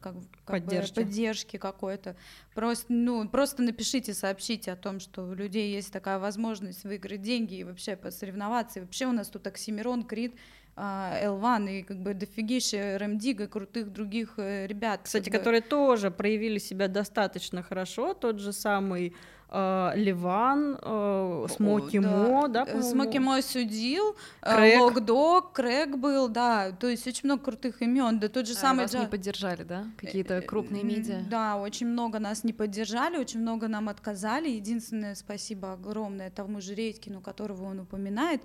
как, 0.00 0.14
как 0.44 0.46
поддержки. 0.46 0.94
Бы, 0.94 1.02
поддержки 1.02 1.56
какой-то, 1.56 2.16
просто, 2.54 2.92
ну, 2.92 3.28
просто 3.28 3.62
напишите, 3.62 4.14
сообщите 4.14 4.72
о 4.72 4.76
том, 4.76 5.00
что 5.00 5.24
у 5.24 5.34
людей 5.34 5.74
есть 5.74 5.92
такая 5.92 6.18
возможность 6.18 6.84
выиграть 6.84 7.22
деньги 7.22 7.54
и 7.54 7.64
вообще 7.64 7.96
посоревноваться. 7.96 8.78
И 8.80 8.82
вообще 8.82 9.06
у 9.06 9.12
нас 9.12 9.28
тут 9.28 9.46
Оксимирон, 9.46 10.04
Крит, 10.04 10.34
L1 10.76 11.70
и 11.70 11.82
как 11.82 11.98
бы 11.98 12.14
дофигища 12.14 12.96
Рамдига, 12.98 13.46
крутых 13.46 13.92
других 13.92 14.34
э, 14.38 14.66
ребят. 14.66 15.00
Кстати, 15.04 15.28
которые 15.28 15.60
тоже 15.60 16.10
проявили 16.10 16.58
себя 16.58 16.88
достаточно 16.88 17.62
хорошо, 17.62 18.14
тот 18.14 18.40
же 18.40 18.52
самый 18.52 19.08
э, 19.08 19.12
Ливан, 19.52 20.78
э, 20.80 21.46
Смоки 21.50 21.98
Мо, 21.98 22.48
да, 22.48 22.64
да 22.64 22.82
Смоки 22.82 23.18
Мо 23.18 23.42
судил, 23.42 24.16
э, 24.40 24.78
Локдог, 24.78 25.52
Крэг 25.52 25.98
был, 25.98 26.28
да, 26.28 26.72
то 26.72 26.88
есть 26.88 27.06
очень 27.06 27.22
много 27.24 27.44
крутых 27.44 27.82
имен, 27.82 28.18
да 28.18 28.28
тот 28.28 28.46
же 28.46 28.54
а, 28.54 28.56
самый... 28.56 28.84
Вас 28.84 28.92
Джа... 28.92 29.00
не 29.00 29.06
поддержали, 29.06 29.62
да, 29.62 29.84
какие-то 29.98 30.40
крупные 30.40 30.82
медиа? 30.84 31.20
Да, 31.28 31.56
очень 31.56 31.86
много 31.86 32.18
нас 32.18 32.44
не 32.44 32.54
поддержали, 32.54 33.18
очень 33.18 33.40
много 33.40 33.68
нам 33.68 33.90
отказали, 33.90 34.48
единственное 34.48 35.14
спасибо 35.14 35.74
огромное 35.74 36.30
тому 36.30 36.62
же 36.62 36.74
Редькину, 36.74 37.20
которого 37.20 37.64
он 37.64 37.80
упоминает. 37.80 38.40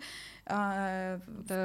Это 0.45 1.22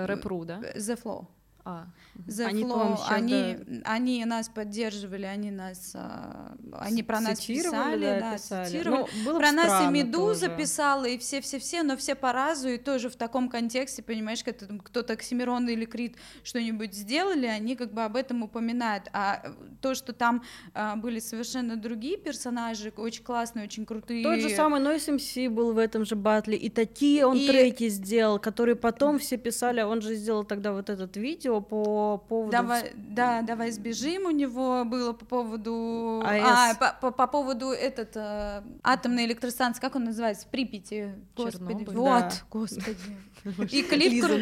рэп.ру, 0.06 0.44
да? 0.44 0.60
The 0.76 1.02
Flow. 1.02 1.26
А, 1.64 1.86
The 2.26 2.44
они, 2.44 2.64
Flow, 2.64 2.98
они, 3.08 3.56
да... 3.66 3.92
они 3.92 4.24
нас 4.24 4.48
поддерживали, 4.48 5.26
они 5.26 5.52
нас, 5.52 5.92
а, 5.94 6.56
они 6.72 7.04
про 7.04 7.20
нас 7.20 7.40
писали, 7.40 8.04
да, 8.04 8.20
да 8.20 8.32
писали. 8.34 8.66
цитировали. 8.66 9.06
Ну, 9.24 9.38
про 9.38 9.52
нас 9.52 9.84
и 9.84 9.92
Медуза 9.92 10.46
тоже. 10.46 10.58
писала, 10.58 11.04
и 11.04 11.18
все-все-все, 11.18 11.84
но 11.84 11.96
все 11.96 12.16
по 12.16 12.32
разу, 12.32 12.68
и 12.68 12.78
тоже 12.78 13.10
в 13.10 13.16
таком 13.16 13.48
контексте, 13.48 14.02
понимаешь, 14.02 14.42
когда 14.42 14.66
кто-то 14.82 15.12
Оксимирон 15.12 15.68
или 15.68 15.84
Крит 15.84 16.16
что-нибудь 16.42 16.94
сделали, 16.94 17.46
они 17.46 17.76
как 17.76 17.92
бы 17.92 18.02
об 18.02 18.16
этом 18.16 18.42
упоминают. 18.42 19.08
А 19.12 19.54
то, 19.80 19.94
что 19.94 20.12
там 20.12 20.42
а, 20.74 20.96
были 20.96 21.20
совершенно 21.20 21.76
другие 21.76 22.18
персонажи, 22.18 22.92
очень 22.96 23.22
классные, 23.22 23.66
очень 23.66 23.86
крутые. 23.86 24.24
Тот 24.24 24.40
же 24.40 24.50
самый 24.50 24.80
Noise 24.80 25.16
MC 25.16 25.48
был 25.48 25.72
в 25.72 25.78
этом 25.78 26.04
же 26.04 26.16
батле, 26.16 26.56
и 26.56 26.68
такие 26.68 27.24
он 27.24 27.36
и... 27.36 27.46
треки 27.46 27.88
сделал, 27.88 28.40
которые 28.40 28.74
потом 28.74 29.20
все 29.20 29.36
писали, 29.36 29.78
а 29.78 29.86
он 29.86 30.02
же 30.02 30.16
сделал 30.16 30.42
тогда 30.42 30.72
вот 30.72 30.90
этот 30.90 31.16
видео, 31.16 31.51
видео 31.52 31.60
по 31.60 32.18
поводу... 32.28 32.50
Давай, 32.50 32.92
да, 32.94 33.42
давай 33.42 33.70
сбежим 33.70 34.26
у 34.26 34.30
него 34.30 34.84
было 34.84 35.12
по 35.12 35.24
поводу... 35.24 36.22
АЭС. 36.24 36.44
А, 36.44 36.74
по, 36.74 36.92
по, 37.00 37.10
по 37.10 37.26
поводу 37.26 37.70
этот, 37.70 38.16
э, 38.16 38.62
атомной 38.82 39.26
электростанции, 39.26 39.80
как 39.80 39.96
он 39.96 40.04
называется, 40.04 40.46
в 40.46 40.50
Припяти. 40.50 41.14
Господи, 41.36 41.84
Чернобыль. 41.84 41.96
вот, 41.96 42.20
да. 42.20 42.32
господи. 42.50 42.96
И 43.44 43.82
клип, 43.82 44.24
кру... 44.24 44.36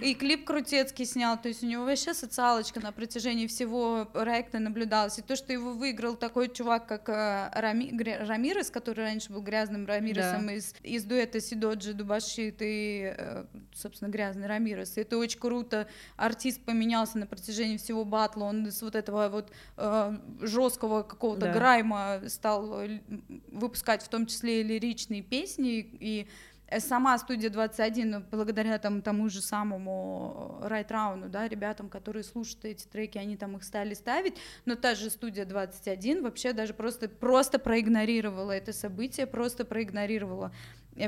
и 0.00 0.14
клип 0.14 0.44
Крутецкий 0.46 1.04
снял, 1.04 1.40
то 1.40 1.48
есть 1.48 1.62
у 1.62 1.66
него 1.66 1.84
вообще 1.84 2.14
социалочка 2.14 2.80
на 2.80 2.92
протяжении 2.92 3.46
всего 3.46 4.06
проекта 4.06 4.58
наблюдалась. 4.58 5.18
И 5.18 5.22
то, 5.22 5.36
что 5.36 5.52
его 5.52 5.72
выиграл 5.72 6.16
такой 6.16 6.48
чувак, 6.48 6.86
как 6.86 7.08
э, 7.08 7.50
Рами... 7.54 7.92
Рамирес, 8.26 8.70
который 8.70 9.04
раньше 9.04 9.32
был 9.32 9.42
грязным 9.42 9.86
Рамиресом 9.86 10.46
да. 10.46 10.54
из, 10.54 10.74
из 10.82 11.04
дуэта 11.04 11.40
Сидоджи 11.40 11.92
Дубашит 11.92 12.56
и, 12.60 13.14
э, 13.16 13.44
собственно, 13.74 14.08
грязный 14.08 14.46
Рамирес. 14.46 14.96
И 14.96 15.02
это 15.02 15.18
очень 15.18 15.38
круто. 15.38 15.86
Артист 16.16 16.62
поменялся 16.64 17.18
на 17.18 17.26
протяжении 17.26 17.76
всего 17.76 18.04
батла, 18.04 18.44
он 18.44 18.66
с 18.66 18.80
вот 18.80 18.94
этого 18.94 19.28
вот 19.28 19.52
э, 19.76 20.18
жесткого 20.40 21.02
какого-то 21.02 21.46
да. 21.46 21.52
грайма 21.52 22.22
стал 22.28 22.80
выпускать 23.48 24.02
в 24.02 24.08
том 24.08 24.26
числе 24.26 24.60
и 24.60 24.64
лиричные 24.64 25.22
песни, 25.22 25.78
и 26.00 26.26
сама 26.78 27.18
студия 27.18 27.50
21, 27.50 28.10
ну, 28.10 28.22
благодаря 28.30 28.78
там, 28.78 29.02
тому 29.02 29.28
же 29.28 29.42
самому 29.42 30.58
Райтрауну, 30.62 31.28
да, 31.28 31.48
ребятам, 31.48 31.88
которые 31.88 32.22
слушают 32.22 32.64
эти 32.64 32.86
треки, 32.86 33.18
они 33.18 33.36
там 33.36 33.56
их 33.56 33.64
стали 33.64 33.94
ставить, 33.94 34.34
но 34.64 34.76
та 34.76 34.94
же 34.94 35.10
студия 35.10 35.44
21 35.44 36.22
вообще 36.22 36.52
даже 36.52 36.72
просто, 36.72 37.08
просто 37.08 37.58
проигнорировала 37.58 38.52
это 38.52 38.72
событие, 38.72 39.26
просто 39.26 39.64
проигнорировала 39.64 40.52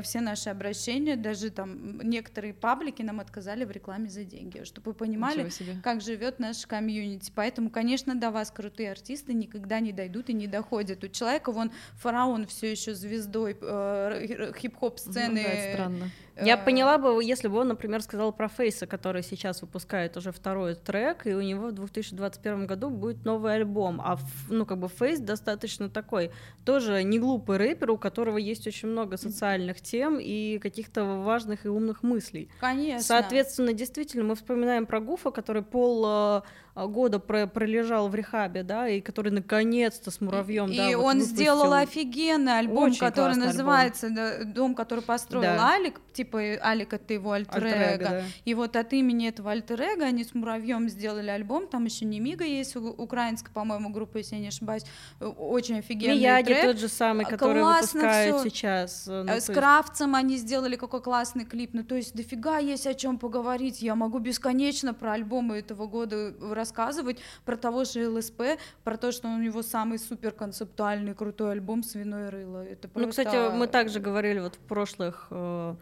все 0.01 0.21
наши 0.21 0.49
обращения, 0.49 1.15
даже 1.15 1.49
там 1.49 1.99
некоторые 2.01 2.53
паблики 2.53 3.01
нам 3.01 3.19
отказали 3.19 3.65
в 3.65 3.71
рекламе 3.71 4.09
за 4.09 4.23
деньги, 4.23 4.63
чтобы 4.63 4.91
вы 4.91 4.93
понимали, 4.93 5.49
как 5.83 6.01
живет 6.01 6.39
наш 6.39 6.65
комьюнити. 6.65 7.31
Поэтому, 7.35 7.69
конечно, 7.69 8.15
до 8.15 8.31
вас 8.31 8.51
крутые 8.51 8.91
артисты 8.91 9.33
никогда 9.33 9.79
не 9.79 9.91
дойдут 9.91 10.29
и 10.29 10.33
не 10.33 10.47
доходят. 10.47 11.03
У 11.03 11.07
человека 11.07 11.51
вон 11.51 11.71
фараон 11.93 12.47
все 12.47 12.71
еще 12.71 12.95
звездой 12.95 13.57
э, 13.59 14.51
хип-хоп 14.57 14.99
сцены. 14.99 15.43
Ну, 15.43 15.55
да, 15.55 15.73
странно. 15.73 16.11
Я 16.41 16.55
э, 16.55 16.65
поняла 16.65 16.97
бы, 16.97 17.23
если 17.23 17.47
бы 17.47 17.59
он, 17.59 17.67
например, 17.67 18.01
сказал 18.01 18.33
про 18.33 18.47
Фейса, 18.47 18.87
который 18.87 19.23
сейчас 19.23 19.61
выпускает 19.61 20.17
уже 20.17 20.31
второй 20.31 20.75
трек, 20.75 21.27
и 21.27 21.33
у 21.33 21.41
него 21.41 21.67
в 21.67 21.71
2021 21.73 22.65
году 22.65 22.89
будет 22.89 23.25
новый 23.25 23.55
альбом. 23.55 24.01
А, 24.01 24.17
ну, 24.49 24.65
как 24.65 24.79
бы 24.79 24.87
Фейс 24.87 25.19
достаточно 25.19 25.89
такой, 25.89 26.31
тоже 26.65 27.03
не 27.03 27.19
глупый 27.19 27.57
рэпер, 27.57 27.91
у 27.91 27.97
которого 27.97 28.37
есть 28.37 28.65
очень 28.67 28.89
много 28.89 29.17
социальных 29.17 29.81
тем 29.81 30.17
и 30.19 30.59
каких-то 30.59 31.03
важных 31.03 31.65
и 31.65 31.69
умных 31.69 32.03
мыслей. 32.03 32.49
Конечно. 32.59 33.03
Соответственно, 33.03 33.73
действительно, 33.73 34.23
мы 34.23 34.35
вспоминаем 34.35 34.85
про 34.85 34.99
Гуфа, 34.99 35.31
который 35.31 35.61
пол 35.61 36.05
э, 36.05 36.41
года 36.75 37.19
про 37.19 37.47
пролежал 37.47 38.09
в 38.09 38.15
рехабе, 38.15 38.63
да, 38.63 38.87
и 38.87 39.01
который 39.01 39.31
наконец-то 39.31 40.11
с 40.11 40.19
муравьем, 40.21 40.71
и, 40.71 40.77
да, 40.77 40.89
и 40.89 40.95
вот 40.95 41.05
он 41.05 41.21
сделал 41.21 41.73
офигенный 41.73 42.59
альбом, 42.59 42.85
Очень 42.85 42.99
который 42.99 43.35
называется 43.35 44.07
альбом. 44.07 44.53
"Дом, 44.53 44.75
который 44.75 45.03
построил 45.03 45.43
да. 45.43 45.69
Алик", 45.69 46.01
типа 46.23 46.65
Алик 46.65 46.93
это 46.93 47.13
его 47.13 47.31
альтер 47.31 47.61
да. 47.99 48.23
и 48.45 48.53
вот 48.53 48.75
от 48.75 48.93
имени 48.93 49.27
этого 49.27 49.51
альтер 49.51 49.81
они 50.01 50.23
с 50.23 50.33
муравьем 50.33 50.89
сделали 50.89 51.29
альбом, 51.29 51.67
там 51.67 51.85
еще 51.85 52.05
не 52.05 52.19
Мига 52.19 52.45
есть 52.45 52.75
украинская, 52.75 53.53
по-моему, 53.53 53.89
группа, 53.89 54.17
если 54.17 54.35
я 54.35 54.41
не 54.41 54.47
ошибаюсь, 54.47 54.83
очень 55.19 55.79
офигенный 55.79 56.15
Мияги 56.15 56.45
трек. 56.45 56.65
тот 56.65 56.79
же 56.79 56.87
самый, 56.87 57.25
который 57.25 57.61
Классно 57.61 57.99
выпускают 57.99 58.35
всё. 58.39 58.49
сейчас. 58.49 59.03
Ну, 59.07 59.27
с 59.27 59.35
есть... 59.35 59.53
Кравцем 59.53 60.15
они 60.15 60.37
сделали 60.37 60.75
какой 60.75 61.01
классный 61.01 61.45
клип, 61.45 61.71
ну 61.73 61.83
то 61.83 61.95
есть 61.95 62.15
дофига 62.15 62.57
есть 62.59 62.87
о 62.87 62.93
чем 62.93 63.17
поговорить, 63.17 63.81
я 63.81 63.95
могу 63.95 64.19
бесконечно 64.19 64.93
про 64.93 65.13
альбомы 65.13 65.57
этого 65.57 65.87
года 65.87 66.33
рассказывать 66.41 67.19
про 67.45 67.57
того 67.57 67.83
же 67.83 68.07
ЛСП, 68.09 68.41
про 68.83 68.97
то, 68.97 69.11
что 69.11 69.27
у 69.27 69.37
него 69.37 69.61
самый 69.63 69.99
супер 69.99 70.31
концептуальный 70.31 71.13
крутой 71.13 71.51
альбом 71.51 71.83
«Свиное 71.83 72.31
рыло». 72.31 72.63
Это 72.63 72.87
просто... 72.87 73.05
Ну, 73.05 73.09
кстати, 73.09 73.55
мы 73.55 73.67
также 73.67 73.99
говорили 73.99 74.39
вот 74.39 74.55
в 74.55 74.59
прошлых 74.59 75.27
э, 75.29 75.75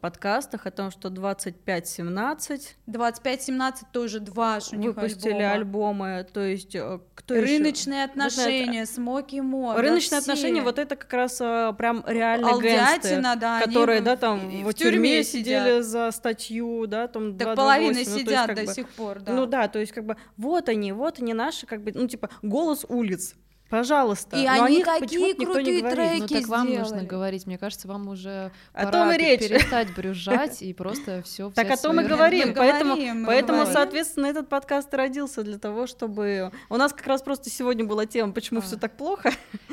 подкастах 0.00 0.66
о 0.66 0.70
том, 0.70 0.90
что 0.90 1.08
25-17 1.08 2.60
25-17 2.86 3.74
тоже 3.92 4.20
два 4.20 4.58
у 4.72 4.76
них 4.76 4.94
выпустили 4.94 5.42
альбома. 5.42 6.16
альбомы, 6.18 6.26
то 6.32 6.44
есть 6.44 6.74
э, 6.74 7.00
кто 7.14 7.34
рыночные 7.34 8.02
еще? 8.02 8.10
отношения, 8.10 8.86
Смоки 8.86 9.40
Мо, 9.40 9.76
рыночные 9.76 10.20
да, 10.20 10.32
отношения, 10.32 10.62
вот 10.62 10.78
это 10.78 10.96
как 10.96 11.12
раз 11.12 11.38
а, 11.40 11.72
прям 11.72 12.04
реально 12.06 12.58
гэнгсты, 12.58 13.20
да, 13.20 13.60
которые, 13.60 14.00
да, 14.00 14.16
там 14.16 14.48
в, 14.64 14.70
в 14.70 14.74
тюрьме, 14.74 15.22
сидели 15.24 15.80
за 15.80 16.10
статью, 16.10 16.86
да, 16.86 17.08
там 17.08 17.36
так 17.36 17.56
половина 17.56 18.04
сидят 18.04 18.48
ну, 18.48 18.54
есть, 18.54 18.60
до 18.60 18.66
бы, 18.66 18.74
сих 18.74 18.88
пор, 18.90 19.20
да. 19.20 19.32
Ну 19.32 19.46
да, 19.46 19.68
то 19.68 19.78
есть 19.78 19.92
как 19.92 20.04
бы 20.04 20.16
вот 20.36 20.68
они, 20.68 20.92
вот 20.92 21.18
они 21.18 21.34
наши, 21.34 21.66
как 21.66 21.82
бы, 21.82 21.92
ну 21.94 22.08
типа 22.08 22.30
голос 22.42 22.84
улиц, 22.88 23.34
Пожалуйста. 23.68 24.36
И 24.36 24.46
Но 24.46 24.64
они 24.64 24.82
какие 24.82 25.34
крутые 25.34 25.82
треки 25.82 26.20
Ну 26.20 26.40
так 26.40 26.48
вам 26.48 26.74
нужно 26.74 27.02
говорить. 27.02 27.46
Мне 27.46 27.58
кажется, 27.58 27.86
вам 27.86 28.08
уже 28.08 28.50
о 28.72 28.86
том 28.86 29.12
и 29.12 29.18
речь. 29.18 29.40
перестать 29.40 29.94
брюзжать 29.96 30.62
и 30.62 30.72
просто 30.72 31.22
все. 31.22 31.50
Так 31.50 31.70
о 31.70 31.76
том 31.76 32.00
и 32.00 32.04
говорим. 32.04 32.54
Поэтому, 32.54 33.26
поэтому 33.26 33.66
соответственно, 33.66 34.26
этот 34.26 34.48
подкаст 34.48 34.92
родился 34.94 35.42
для 35.42 35.58
того, 35.58 35.86
чтобы 35.86 36.52
у 36.70 36.76
нас 36.76 36.92
как 36.92 37.06
раз 37.06 37.22
просто 37.22 37.50
сегодня 37.50 37.84
была 37.84 38.06
тема, 38.06 38.32
почему 38.32 38.60
все 38.60 38.76
так 38.76 38.96
плохо. 38.96 39.32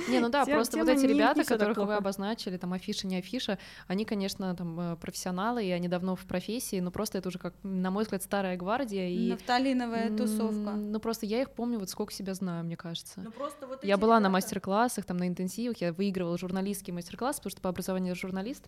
Не, 0.09 0.19
ну 0.19 0.29
да, 0.29 0.45
просто 0.45 0.77
вот 0.77 0.89
эти 0.89 1.05
ребята, 1.05 1.43
которых 1.43 1.77
вы 1.77 1.95
обозначили, 1.95 2.57
там 2.57 2.73
афиша, 2.73 3.07
не 3.07 3.17
афиша, 3.17 3.57
они, 3.87 4.05
конечно, 4.05 4.55
там 4.55 4.79
э, 4.79 4.95
профессионалы, 4.97 5.63
и 5.65 5.71
они 5.71 5.87
давно 5.87 6.15
в 6.15 6.25
профессии, 6.25 6.79
но 6.79 6.91
просто 6.91 7.17
это 7.17 7.29
уже 7.29 7.39
как, 7.39 7.53
на 7.63 7.91
мой 7.91 8.03
взгляд, 8.03 8.23
старая 8.23 8.57
гвардия. 8.57 9.07
И... 9.07 9.29
Нафталиновая 9.29 10.15
тусовка. 10.15 10.71
Ну 10.71 10.99
просто 10.99 11.25
я 11.25 11.41
их 11.41 11.51
помню, 11.51 11.79
вот 11.79 11.89
сколько 11.89 12.11
себя 12.13 12.33
знаю, 12.33 12.63
мне 12.65 12.75
кажется. 12.75 13.21
Ну 13.21 13.31
просто 13.31 13.67
вот 13.67 13.84
я 13.85 13.97
была 13.97 14.19
на 14.19 14.29
мастер-классах, 14.29 15.05
там 15.05 15.17
на 15.17 15.27
интенсивах, 15.27 15.77
я 15.77 15.93
выигрывала 15.93 16.37
журналистский 16.37 16.93
мастер-класс, 16.93 17.37
потому 17.37 17.51
что 17.51 17.61
по 17.61 17.69
образованию 17.69 18.15
журналист, 18.15 18.65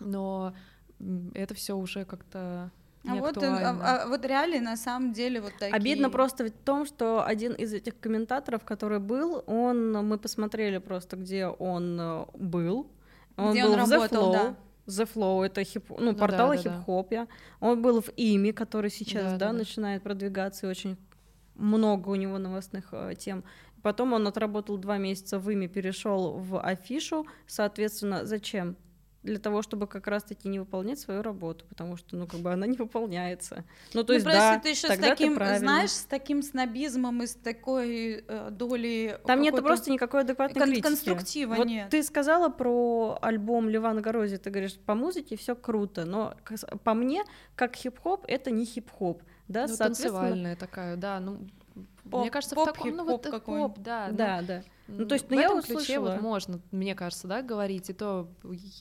но 0.00 0.54
это 1.34 1.54
все 1.54 1.76
уже 1.76 2.04
как-то 2.04 2.70
а 3.08 3.14
вот, 3.16 3.42
а, 3.42 4.02
а 4.02 4.08
вот 4.08 4.24
реалии 4.24 4.58
на 4.58 4.76
самом 4.76 5.12
деле 5.12 5.40
вот 5.40 5.52
такие. 5.58 5.74
Обидно 5.74 6.10
просто 6.10 6.46
в 6.46 6.50
том, 6.50 6.86
что 6.86 7.24
один 7.24 7.52
из 7.52 7.72
этих 7.72 7.98
комментаторов, 8.00 8.64
который 8.64 8.98
был, 8.98 9.44
он, 9.46 9.92
мы 9.92 10.18
посмотрели 10.18 10.78
просто, 10.78 11.16
где 11.16 11.46
он 11.46 11.98
э, 12.00 12.24
был. 12.34 12.90
Он 13.36 13.52
где 13.52 13.62
был 13.62 13.74
он 13.74 13.84
в 13.84 13.90
работал, 13.90 14.32
The 14.32 14.32
Flow. 14.32 14.32
Да. 14.32 14.56
The 14.86 15.08
Flow, 15.14 15.46
это 15.46 15.64
хип, 15.64 15.90
ну, 15.90 15.96
ну 16.00 16.14
портал 16.14 16.50
да, 16.50 16.56
да, 16.56 16.62
хип-хопе. 16.62 17.16
Да. 17.16 17.28
Он 17.60 17.80
был 17.80 18.02
в 18.02 18.10
ИМИ, 18.16 18.52
который 18.52 18.90
сейчас, 18.90 19.32
да, 19.32 19.38
да, 19.38 19.46
да, 19.46 19.52
начинает 19.52 20.02
продвигаться, 20.02 20.66
и 20.66 20.70
очень 20.70 20.96
много 21.54 22.08
у 22.08 22.14
него 22.14 22.38
новостных 22.38 22.88
э, 22.92 23.14
тем. 23.16 23.44
Потом 23.86 24.14
он 24.14 24.26
отработал 24.26 24.78
два 24.78 24.98
месяца 24.98 25.38
в 25.38 25.48
ими, 25.48 25.68
перешел 25.68 26.32
в 26.32 26.60
афишу. 26.60 27.24
Соответственно, 27.46 28.26
зачем? 28.26 28.76
для 29.22 29.38
того, 29.38 29.60
чтобы 29.62 29.88
как 29.88 30.06
раз-таки 30.06 30.48
не 30.48 30.60
выполнять 30.60 31.00
свою 31.00 31.20
работу, 31.20 31.64
потому 31.68 31.96
что, 31.96 32.16
ну, 32.16 32.28
как 32.28 32.40
бы 32.40 32.52
она 32.52 32.66
не 32.66 32.76
выполняется. 32.76 33.64
Ну, 33.92 34.04
то 34.04 34.12
ну, 34.12 34.14
есть, 34.14 34.24
да, 34.24 34.58
ты 34.60 34.68
еще 34.70 34.88
с 34.88 34.98
таким, 34.98 35.34
знаешь, 35.34 35.90
с 35.90 36.04
таким 36.04 36.42
снобизмом 36.42 37.24
и 37.24 37.26
с 37.26 37.34
такой 37.34 38.24
э, 38.26 38.50
долей... 38.52 39.14
Там 39.24 39.40
нет 39.40 39.56
просто 39.56 39.90
никакой 39.90 40.20
адекватной 40.20 40.60
кон- 40.60 40.68
критики. 40.68 40.82
Конструктива 40.82 41.54
вот 41.54 41.66
нет. 41.66 41.90
ты 41.90 42.04
сказала 42.04 42.50
про 42.50 43.18
альбом 43.20 43.68
Ливана 43.68 44.00
Горози, 44.00 44.36
ты 44.36 44.50
говоришь, 44.50 44.78
по 44.78 44.94
музыке 44.94 45.36
все 45.36 45.56
круто, 45.56 46.04
но 46.04 46.36
по 46.84 46.94
мне, 46.94 47.24
как 47.56 47.74
хип-хоп, 47.74 48.24
это 48.28 48.52
не 48.52 48.64
хип-хоп. 48.64 49.22
Да, 49.48 49.66
ну, 49.66 49.76
танцевальная 49.76 50.54
такая, 50.54 50.96
да, 50.96 51.18
ну 51.18 51.46
Поп, 52.10 52.20
мне 52.22 52.30
кажется, 52.30 52.54
поп, 52.54 52.68
в 52.68 52.72
таком, 52.72 52.96
ну 52.96 53.04
вот 53.04 53.22
поп, 53.22 53.78
да, 53.78 54.10
да, 54.10 54.40
ну, 54.40 54.46
да. 54.46 54.62
Ну 54.88 55.06
то 55.06 55.14
есть, 55.14 55.28
ну, 55.30 55.36
в 55.36 55.40
я 55.40 55.46
этом 55.46 55.58
услышала. 55.58 55.84
ключе 55.84 56.00
вот 56.00 56.20
можно, 56.20 56.60
мне 56.70 56.94
кажется, 56.94 57.26
да, 57.26 57.42
говорить. 57.42 57.90
И 57.90 57.92
то 57.92 58.28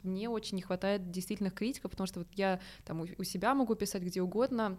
мне 0.03 0.29
очень 0.29 0.55
не 0.57 0.61
хватает 0.61 1.11
действительных 1.11 1.53
критиков, 1.53 1.91
потому 1.91 2.07
что 2.07 2.19
вот 2.19 2.27
я 2.33 2.59
там 2.85 3.01
у, 3.01 3.23
себя 3.23 3.55
могу 3.55 3.75
писать 3.75 4.03
где 4.03 4.21
угодно, 4.21 4.77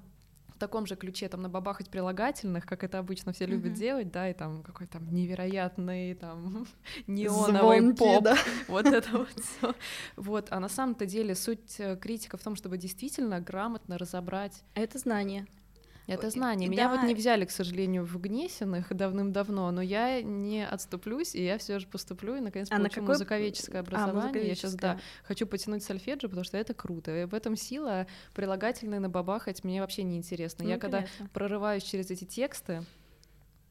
в 0.56 0.58
таком 0.58 0.86
же 0.86 0.96
ключе 0.96 1.28
там 1.28 1.42
набабахать 1.42 1.90
прилагательных, 1.90 2.64
как 2.64 2.82
это 2.82 2.98
обычно 2.98 3.34
все 3.34 3.44
любят 3.44 3.72
mm-hmm. 3.72 3.78
делать, 3.78 4.10
да, 4.10 4.30
и 4.30 4.32
там 4.32 4.62
какой 4.62 4.86
там 4.86 5.12
невероятный 5.12 6.14
там 6.14 6.66
неоновый 7.06 7.80
Звонки, 7.80 7.98
поп, 7.98 8.24
да. 8.24 8.38
вот 8.68 8.86
это 8.86 9.18
вот 9.18 9.28
все. 9.38 9.74
Вот, 10.16 10.48
а 10.50 10.58
на 10.58 10.70
самом-то 10.70 11.04
деле 11.04 11.34
суть 11.34 11.78
э, 11.78 11.96
критика 11.96 12.38
в 12.38 12.42
том, 12.42 12.56
чтобы 12.56 12.78
действительно 12.78 13.38
грамотно 13.40 13.98
разобрать. 13.98 14.62
Это 14.74 14.98
знание. 14.98 15.46
Это 16.06 16.30
знание. 16.30 16.68
Меня 16.68 16.88
да. 16.88 16.96
вот 16.96 17.06
не 17.06 17.14
взяли, 17.14 17.44
к 17.44 17.50
сожалению, 17.50 18.04
в 18.04 18.20
Гнесиных 18.20 18.94
давным-давно, 18.94 19.70
но 19.72 19.82
я 19.82 20.22
не 20.22 20.64
отступлюсь, 20.64 21.34
и 21.34 21.44
я 21.44 21.58
все 21.58 21.78
же 21.78 21.86
поступлю 21.86 22.36
и 22.36 22.40
наконец 22.40 22.68
а 22.70 22.76
получу 22.76 22.82
на 22.82 22.88
какое... 22.90 23.06
музыковедческое 23.06 23.80
а, 23.80 23.84
образование. 23.84 24.12
А, 24.12 24.24
музыковедческое. 24.26 24.48
Я 24.48 24.54
сейчас 24.54 24.74
да 24.74 25.00
хочу 25.24 25.46
потянуть 25.46 25.82
сольфеджио, 25.82 26.28
потому 26.28 26.44
что 26.44 26.56
это 26.56 26.74
круто. 26.74 27.22
И 27.22 27.24
в 27.24 27.34
этом 27.34 27.56
сила 27.56 28.06
прилагательные 28.34 29.00
на 29.00 29.08
бабахать 29.08 29.64
мне 29.64 29.80
вообще 29.80 30.04
не 30.04 30.16
интересно. 30.16 30.64
Ну, 30.64 30.70
я 30.70 30.76
интересно. 30.76 31.00
когда 31.00 31.28
прорываюсь 31.32 31.82
через 31.82 32.10
эти 32.10 32.24
тексты, 32.24 32.84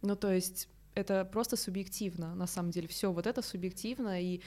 ну 0.02 0.16
то 0.16 0.32
есть 0.32 0.68
это 0.96 1.26
просто 1.26 1.58
субъективно, 1.58 2.34
на 2.36 2.48
самом 2.48 2.72
деле. 2.72 2.88
Все 2.88 3.12
вот 3.12 3.28
это 3.28 3.42
субъективно, 3.42 4.22
и 4.22 4.42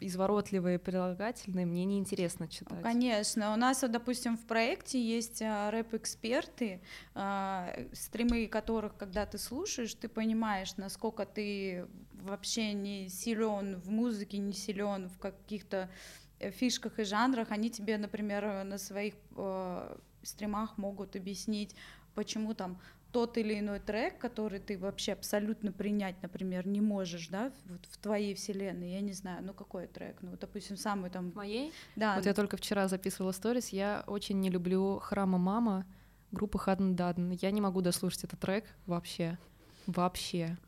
изворотливые 0.00 0.78
прилагательные 0.78 1.66
мне 1.66 1.84
неинтересно 1.84 2.48
читать. 2.48 2.82
Конечно. 2.82 3.52
У 3.54 3.56
нас, 3.56 3.80
допустим, 3.80 4.36
в 4.36 4.44
проекте 4.44 5.00
есть 5.02 5.40
а, 5.42 5.70
рэп-эксперты, 5.70 6.80
а, 7.14 7.74
стримы 7.92 8.46
которых, 8.46 8.96
когда 8.96 9.24
ты 9.24 9.38
слушаешь, 9.38 9.94
ты 9.94 10.08
понимаешь, 10.08 10.76
насколько 10.76 11.24
ты 11.24 11.86
вообще 12.12 12.72
не 12.72 13.08
силен 13.08 13.80
в 13.80 13.90
музыке, 13.90 14.38
не 14.38 14.52
силен 14.52 15.08
в 15.08 15.18
каких-то 15.18 15.88
э, 16.38 16.50
фишках 16.50 16.98
и 16.98 17.04
жанрах. 17.04 17.50
Они 17.50 17.70
тебе, 17.70 17.96
например, 17.96 18.64
на 18.64 18.78
своих 18.78 19.14
э, 19.36 19.96
стримах 20.22 20.76
могут 20.76 21.16
объяснить, 21.16 21.74
почему 22.14 22.54
там 22.54 22.80
тот 23.12 23.38
или 23.38 23.58
иной 23.58 23.80
трек, 23.80 24.18
который 24.18 24.60
ты 24.60 24.78
вообще 24.78 25.12
абсолютно 25.12 25.72
принять, 25.72 26.20
например, 26.22 26.66
не 26.66 26.80
можешь, 26.80 27.28
да, 27.28 27.52
вот 27.66 27.86
в 27.86 27.96
твоей 27.98 28.34
вселенной, 28.34 28.92
я 28.92 29.00
не 29.00 29.12
знаю, 29.12 29.42
ну 29.44 29.54
какой 29.54 29.86
трек, 29.86 30.18
ну, 30.20 30.36
допустим, 30.36 30.76
самый 30.76 31.10
там... 31.10 31.30
В 31.30 31.36
моей? 31.36 31.72
Да. 31.96 32.16
Вот 32.16 32.26
я 32.26 32.34
только 32.34 32.56
вчера 32.56 32.86
записывала 32.88 33.32
сторис, 33.32 33.68
я 33.68 34.04
очень 34.06 34.40
не 34.40 34.50
люблю 34.50 34.98
«Храма 34.98 35.38
мама» 35.38 35.86
группы 36.30 36.58
Хадн 36.58 36.94
Дадн, 36.94 37.30
я 37.30 37.50
не 37.50 37.60
могу 37.62 37.80
дослушать 37.80 38.24
этот 38.24 38.40
трек 38.40 38.64
вообще, 38.84 39.38
вообще. 39.86 40.58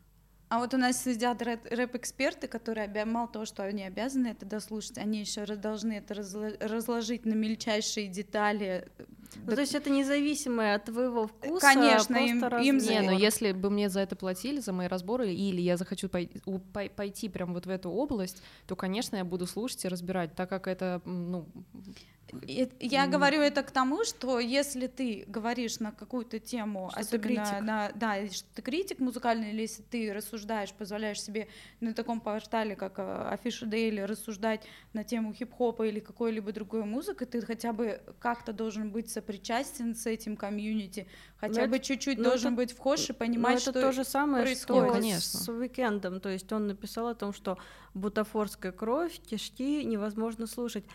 А 0.49 0.59
вот 0.59 0.73
у 0.73 0.77
нас 0.77 1.01
сидят 1.01 1.41
рэп-эксперты, 1.41 2.47
которые 2.49 2.89
мало 3.05 3.29
того, 3.29 3.45
что 3.45 3.63
они 3.63 3.83
обязаны 3.83 4.27
это 4.27 4.45
дослушать, 4.45 4.97
они 4.97 5.19
еще 5.21 5.45
должны 5.45 5.93
это 5.93 6.13
разложить 6.13 7.25
на 7.25 7.33
мельчайшие 7.33 8.09
детали. 8.09 8.89
Ну, 9.45 9.55
то 9.55 9.61
есть 9.61 9.75
это 9.75 9.89
независимое 9.89 10.75
от 10.75 10.85
твоего 10.85 11.27
вкуса. 11.27 11.73
Конечно, 11.73 12.15
им, 12.17 12.43
им 12.43 12.77
Не, 12.77 13.01
но 13.01 13.11
если 13.11 13.51
бы 13.51 13.69
мне 13.69 13.89
за 13.89 14.01
это 14.01 14.15
платили, 14.15 14.59
за 14.59 14.73
мои 14.73 14.87
разборы, 14.87 15.33
или 15.33 15.61
я 15.61 15.77
захочу 15.77 16.09
пойти, 16.09 16.41
пойти 16.95 17.29
прямо 17.29 17.53
вот 17.53 17.65
в 17.65 17.69
эту 17.69 17.89
область, 17.89 18.41
то, 18.67 18.75
конечно, 18.75 19.15
я 19.15 19.23
буду 19.23 19.47
слушать 19.47 19.85
и 19.85 19.87
разбирать, 19.87 20.35
так 20.35 20.49
как 20.49 20.67
это, 20.67 21.01
ну, 21.05 21.47
я 22.79 23.05
mm. 23.05 23.09
говорю 23.09 23.41
это 23.41 23.61
к 23.63 23.71
тому, 23.71 24.03
что 24.03 24.39
если 24.39 24.87
ты 24.87 25.25
говоришь 25.27 25.79
на 25.79 25.91
какую-то 25.91 26.39
тему, 26.39 26.89
что 26.91 26.99
особенно 26.99 27.59
на, 27.61 27.91
да, 27.95 28.27
что 28.29 28.47
ты 28.55 28.61
критик 28.61 28.99
музыкальный, 28.99 29.51
или 29.51 29.61
если 29.61 29.81
ты 29.83 30.13
рассуждаешь, 30.13 30.71
позволяешь 30.73 31.21
себе 31.21 31.47
на 31.81 31.93
таком 31.93 32.21
портале, 32.21 32.75
как 32.75 32.99
Афиша 32.99 33.65
Дейли, 33.65 34.01
рассуждать 34.01 34.61
на 34.93 35.03
тему 35.03 35.33
хип-хопа 35.33 35.83
или 35.87 35.99
какой-либо 35.99 36.51
другой 36.53 36.85
музыки, 36.85 37.25
ты 37.25 37.41
хотя 37.41 37.73
бы 37.73 38.01
как-то 38.19 38.53
должен 38.53 38.91
быть 38.91 39.09
сопричастен 39.09 39.95
с 39.95 40.05
этим 40.05 40.37
комьюнити, 40.37 41.07
хотя 41.37 41.63
но 41.63 41.67
бы 41.67 41.79
чуть-чуть 41.79 42.17
ну 42.17 42.23
должен 42.23 42.53
это, 42.53 42.57
быть 42.57 42.71
вхож 42.71 43.09
и 43.09 43.13
понимать, 43.13 43.59
что 43.61 43.71
это 43.71 43.81
то 43.81 43.91
же 43.91 44.03
самое, 44.03 44.45
происходит. 44.45 44.83
что 44.85 44.93
конечно. 44.93 45.39
с 45.39 45.49
уикендом, 45.49 46.21
то 46.21 46.29
есть 46.29 46.51
он 46.53 46.67
написал 46.67 47.07
о 47.07 47.15
том, 47.15 47.33
что 47.33 47.57
бутафорская 47.93 48.71
кровь, 48.71 49.19
тяжки 49.25 49.83
невозможно 49.83 50.47
слушать. 50.47 50.85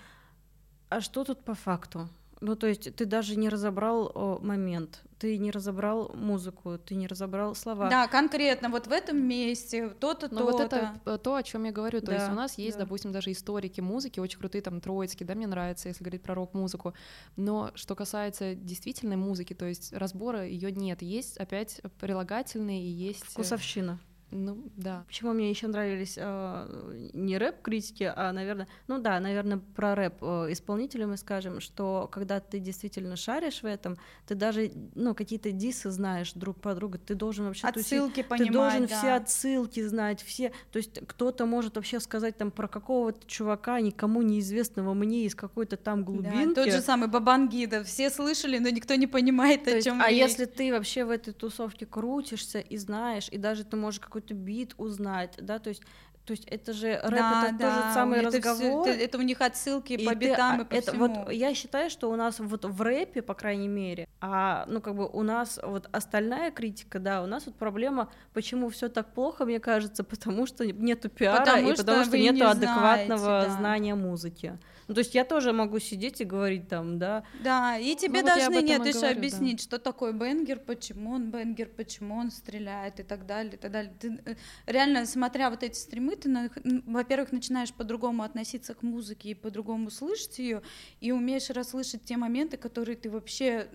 А 0.89 1.01
что 1.01 1.25
тут 1.25 1.45
по 1.45 1.55
факту? 1.55 2.09
Ну, 2.41 2.55
то 2.55 2.67
есть 2.67 2.95
ты 2.95 3.07
даже 3.07 3.37
не 3.37 3.49
разобрал 3.49 4.13
о, 4.15 4.39
момент, 4.43 5.03
ты 5.19 5.39
не 5.39 5.51
разобрал 5.51 6.13
музыку, 6.15 6.79
ты 6.79 6.95
не 6.95 7.07
разобрал 7.07 7.55
слова. 7.55 7.89
Да, 7.89 8.07
конкретно 8.09 8.69
вот 8.69 8.87
в 8.87 8.93
этом 8.93 9.17
месте 9.17 9.89
то-то, 9.89 10.29
то-то. 10.29 10.45
вот 10.45 10.61
это 10.61 11.19
то, 11.19 11.35
о 11.35 11.43
чем 11.43 11.65
я 11.65 11.73
говорю. 11.73 12.01
То 12.01 12.09
да, 12.09 12.15
есть 12.15 12.29
у 12.29 12.35
нас 12.35 12.59
есть, 12.59 12.77
да. 12.77 12.85
допустим, 12.85 13.11
даже 13.11 13.33
историки 13.33 13.81
музыки, 13.81 14.21
очень 14.21 14.39
крутые, 14.39 14.61
там, 14.61 14.83
троицкие, 14.83 15.27
да, 15.27 15.35
мне 15.35 15.47
нравится, 15.47 15.89
если 15.89 16.05
говорить 16.05 16.23
про 16.23 16.35
рок-музыку. 16.35 16.95
Но 17.37 17.71
что 17.75 17.95
касается 17.95 18.55
действительной 18.55 19.17
музыки, 19.17 19.55
то 19.55 19.65
есть 19.65 19.95
разбора 19.95 20.47
ее 20.47 20.71
нет. 20.71 21.01
Есть 21.01 21.39
опять 21.39 21.81
прилагательные 22.01 22.83
и 22.83 22.89
есть... 22.89 23.23
Э, 23.23 23.27
Вкусовщина. 23.31 23.99
Ну, 24.33 24.71
да. 24.77 25.05
Почему 25.07 25.33
мне 25.33 25.51
еще 25.51 25.69
нравились 25.69 26.15
э, 26.17 27.09
не 27.13 27.39
рэп-критики, 27.39 28.13
а, 28.15 28.33
наверное, 28.33 28.67
ну 28.89 28.99
да, 28.99 29.21
наверное, 29.21 29.59
про 29.59 29.95
рэп 29.95 30.15
э, 30.21 30.27
исполнителя 30.51 31.07
мы 31.07 31.17
скажем, 31.17 31.61
что 31.61 32.09
когда 32.11 32.41
ты 32.41 32.59
действительно 32.59 33.15
шаришь 33.15 33.63
в 33.63 33.67
этом, 33.67 33.97
ты 34.27 34.35
даже, 34.35 34.73
ну, 34.97 35.15
какие-то 35.15 35.53
дисы 35.53 35.91
знаешь 35.91 36.33
друг 36.33 36.61
по 36.61 36.75
другу, 36.75 36.99
ты 36.99 37.15
должен 37.15 37.47
вообще... 37.47 37.69
Отсылки 37.69 38.23
тусить, 38.23 38.29
понимать, 38.29 38.49
Ты 38.49 38.53
должен 38.53 38.87
да. 38.87 38.99
все 38.99 39.13
отсылки 39.13 39.87
знать, 39.87 40.23
все... 40.23 40.53
То 40.73 40.79
есть 40.79 41.07
кто-то 41.07 41.47
может 41.47 41.77
вообще 41.77 42.01
сказать 42.01 42.37
там 42.37 42.51
про 42.51 42.67
какого-то 42.67 43.27
чувака, 43.29 43.81
никому 43.81 44.23
неизвестного 44.23 44.93
мне 44.95 45.27
из 45.27 45.37
какой-то 45.37 45.77
там 45.77 46.05
глубинки. 46.05 46.55
Да, 46.55 46.65
тот 46.65 46.73
же 46.73 46.81
самый 46.81 47.09
Бабангида, 47.09 47.85
все 47.85 48.11
слышали, 48.11 48.59
но 48.59 48.71
никто 48.71 48.97
не 48.97 49.07
понимает, 49.07 49.65
То 49.65 49.77
о 49.77 49.81
чем 49.81 50.03
А 50.03 50.11
если 50.11 50.47
ты 50.47 50.73
вообще 50.73 51.05
в 51.05 51.11
этой 51.11 51.33
тусовке 51.33 51.87
крутишься 51.87 52.59
и 52.59 52.77
знаешь, 52.77 53.29
и 53.31 53.39
даже 53.39 53.63
ты 53.63 53.77
можешь 53.77 54.01
какой-то 54.17 54.35
бит 54.35 54.75
узнать, 54.79 55.35
да, 55.39 55.59
то 55.59 55.69
есть 55.69 55.83
то 56.27 56.33
есть 56.33 56.45
это 56.47 56.73
же 56.73 57.01
рэп, 57.05 57.13
да, 57.13 57.45
это 57.49 57.59
да, 57.59 57.75
тот 57.75 57.85
же 57.85 57.95
самый 57.95 58.19
это 58.19 58.27
разговор. 58.27 58.83
Все, 58.83 58.93
это, 58.93 59.05
это 59.05 59.19
у 59.19 59.23
них 59.23 59.41
отсылки 59.41 59.93
и 59.93 60.05
по 60.05 60.13
ты, 60.13 60.19
битам 60.19 60.63
и 60.63 60.65
по 60.65 60.75
это, 60.75 60.91
всему. 60.91 61.07
Вот 61.07 61.33
я 61.33 61.55
считаю, 61.55 61.89
что 61.89 62.11
у 62.11 62.17
нас 62.17 62.41
вот 62.41 62.65
в 62.65 62.83
рэпе, 62.83 63.23
по 63.23 63.35
крайней 63.35 63.69
мере, 63.69 64.09
а 64.21 64.67
ну 64.67 64.81
как 64.81 64.97
бы 64.97 65.07
у 65.07 65.23
нас 65.23 65.61
вот 65.63 65.89
остальная 65.93 66.51
критика, 66.51 66.99
да, 66.99 67.23
у 67.23 67.27
нас 67.27 67.47
вот 67.47 67.55
проблема, 67.55 68.11
почему 68.33 68.69
все 68.71 68.89
так 68.89 69.15
плохо, 69.15 69.45
мне 69.45 69.61
кажется, 69.61 70.03
потому 70.03 70.47
что 70.47 70.67
нету 70.67 71.09
пиара 71.09 71.45
потому 71.45 71.71
и 71.71 71.77
потому 71.77 72.05
что 72.05 72.19
нету 72.19 72.39
не 72.39 72.43
адекватного 72.43 73.19
знаете, 73.19 73.49
да. 73.49 73.57
знания 73.57 73.95
музыки. 73.95 74.59
Ну, 74.89 74.95
то 74.95 75.01
есть 75.01 75.15
я 75.15 75.25
тоже 75.25 75.53
могу 75.53 75.79
сидеть 75.81 76.21
и 76.21 76.25
говорить 76.25 76.69
там, 76.69 76.99
да. 76.99 77.25
Да, 77.43 77.77
и 77.77 77.97
тебе 77.97 78.21
ну, 78.23 78.29
должны, 78.29 78.55
вот 78.55 78.65
нет, 78.65 78.87
еще 78.87 79.01
говорю, 79.01 79.19
объяснить, 79.19 79.57
да. 79.59 79.63
что 79.63 79.79
такое 79.79 80.13
бенгер, 80.13 80.61
почему 80.61 81.13
он 81.13 81.31
бенгер, 81.31 81.69
почему 81.69 82.17
он 82.17 82.31
стреляет 82.31 83.01
и 83.01 83.03
так 83.03 83.27
далее, 83.27 83.55
и 83.55 83.57
так 83.57 83.73
далее. 83.73 83.93
Ты, 83.99 84.21
э, 84.25 84.35
реально, 84.67 85.07
смотря 85.07 85.51
вот 85.51 85.63
эти 85.65 85.77
стримы, 85.77 86.16
ты, 86.17 86.51
во-первых, 86.87 87.33
начинаешь 87.33 87.73
по-другому 87.73 88.23
относиться 88.23 88.75
к 88.75 88.83
музыке 88.83 89.31
и 89.31 89.35
по-другому 89.35 89.91
слышать 89.91 90.39
ее, 90.39 90.63
и 91.01 91.13
умеешь 91.13 91.51
расслышать 91.51 92.03
те 92.05 92.17
моменты, 92.17 92.57
которые 92.57 92.97
ты 92.97 93.11
вообще 93.11 93.69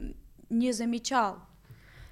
не 0.50 0.72
замечал. 0.74 1.40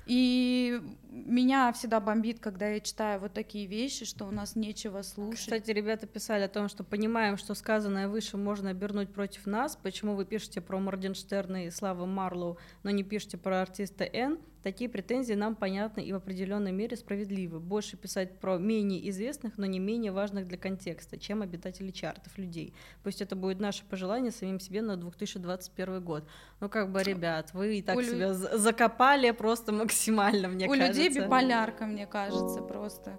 И 0.09 0.82
меня 1.11 1.71
всегда 1.71 1.99
бомбит, 1.99 2.39
когда 2.39 2.67
я 2.67 2.80
читаю 2.80 3.19
вот 3.19 3.34
такие 3.34 3.67
вещи, 3.67 4.05
что 4.05 4.25
у 4.25 4.32
нас 4.32 4.55
нечего 4.55 5.03
слушать. 5.03 5.41
Кстати, 5.41 5.69
ребята 5.69 6.07
писали 6.07 6.41
о 6.41 6.47
том, 6.47 6.67
что 6.67 6.84
понимаем, 6.84 7.38
что 7.38 7.53
сказанное 7.53 8.07
выше 8.07 8.36
можно 8.36 8.71
обернуть 8.71 9.13
против 9.13 9.45
нас. 9.45 9.75
Почему 9.75 10.15
вы 10.15 10.25
пишете 10.25 10.61
про 10.61 10.80
Морденштерна 10.80 11.67
и 11.67 11.69
Славу 11.69 12.07
Марлоу, 12.07 12.57
но 12.82 12.89
не 12.89 13.03
пишете 13.03 13.38
про 13.38 13.61
артиста 13.61 14.03
Н? 14.03 14.39
Такие 14.64 14.89
претензии 14.89 15.34
нам 15.34 15.55
понятны 15.55 16.01
и 16.01 16.12
в 16.12 16.16
определенной 16.16 16.74
мере 16.74 16.97
справедливы. 16.97 17.60
Больше 17.60 17.95
писать 17.95 18.39
про 18.39 18.57
менее 18.57 19.07
известных, 19.10 19.57
но 19.57 19.66
не 19.66 19.80
менее 19.80 20.12
важных 20.12 20.47
для 20.47 20.57
контекста, 20.57 21.18
чем 21.18 21.41
обитатели 21.41 21.91
чартов 21.91 22.38
людей. 22.38 22.74
Пусть 23.03 23.22
это 23.22 23.38
будет 23.38 23.60
наше 23.60 23.86
пожелание 23.86 24.32
самим 24.32 24.60
себе 24.60 24.82
на 24.82 24.97
2021 24.97 26.03
год. 26.03 26.28
Ну, 26.60 26.68
как 26.68 26.91
бы, 26.91 27.01
ребят, 27.03 27.53
вы 27.53 27.78
и 27.78 27.82
так 27.82 27.97
у 27.97 28.01
себя 28.01 28.30
лю... 28.30 28.34
закопали 28.34 29.32
просто 29.32 29.72
максимально, 29.72 30.49
мне 30.49 30.68
у 30.68 30.70
кажется. 30.70 31.01
У 31.01 31.03
людей 31.03 31.22
биполярка, 31.22 31.86
мне 31.86 32.05
кажется, 32.05 32.62
просто. 32.62 33.18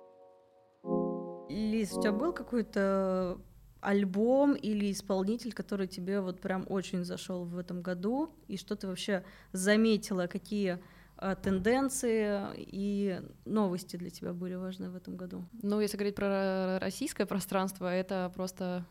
Лиз, 1.49 1.93
у 1.95 2.03
тебя 2.03 2.13
был 2.13 2.33
какой-то 2.35 3.41
альбом 3.81 4.55
или 4.55 4.93
исполнитель, 4.93 5.53
который 5.53 5.87
тебе 5.87 6.21
вот 6.21 6.41
прям 6.41 6.67
очень 6.69 7.05
зашел 7.05 7.45
в 7.45 7.57
этом 7.57 7.81
году, 7.81 8.31
и 8.47 8.57
что 8.57 8.77
ты 8.77 8.87
вообще 8.87 9.25
заметила, 9.53 10.27
какие 10.27 10.79
тенденции 11.43 12.43
и 12.57 13.21
новости 13.45 13.97
для 13.97 14.11
тебя 14.11 14.33
были 14.33 14.55
важны 14.55 14.91
в 14.91 14.97
этом 14.97 15.17
году? 15.17 15.45
Ну, 15.63 15.81
если 15.81 15.97
говорить 15.97 16.15
про 16.15 16.79
российское 16.79 17.27
пространство, 17.27 17.93
это 17.93 18.33
просто 18.35 18.87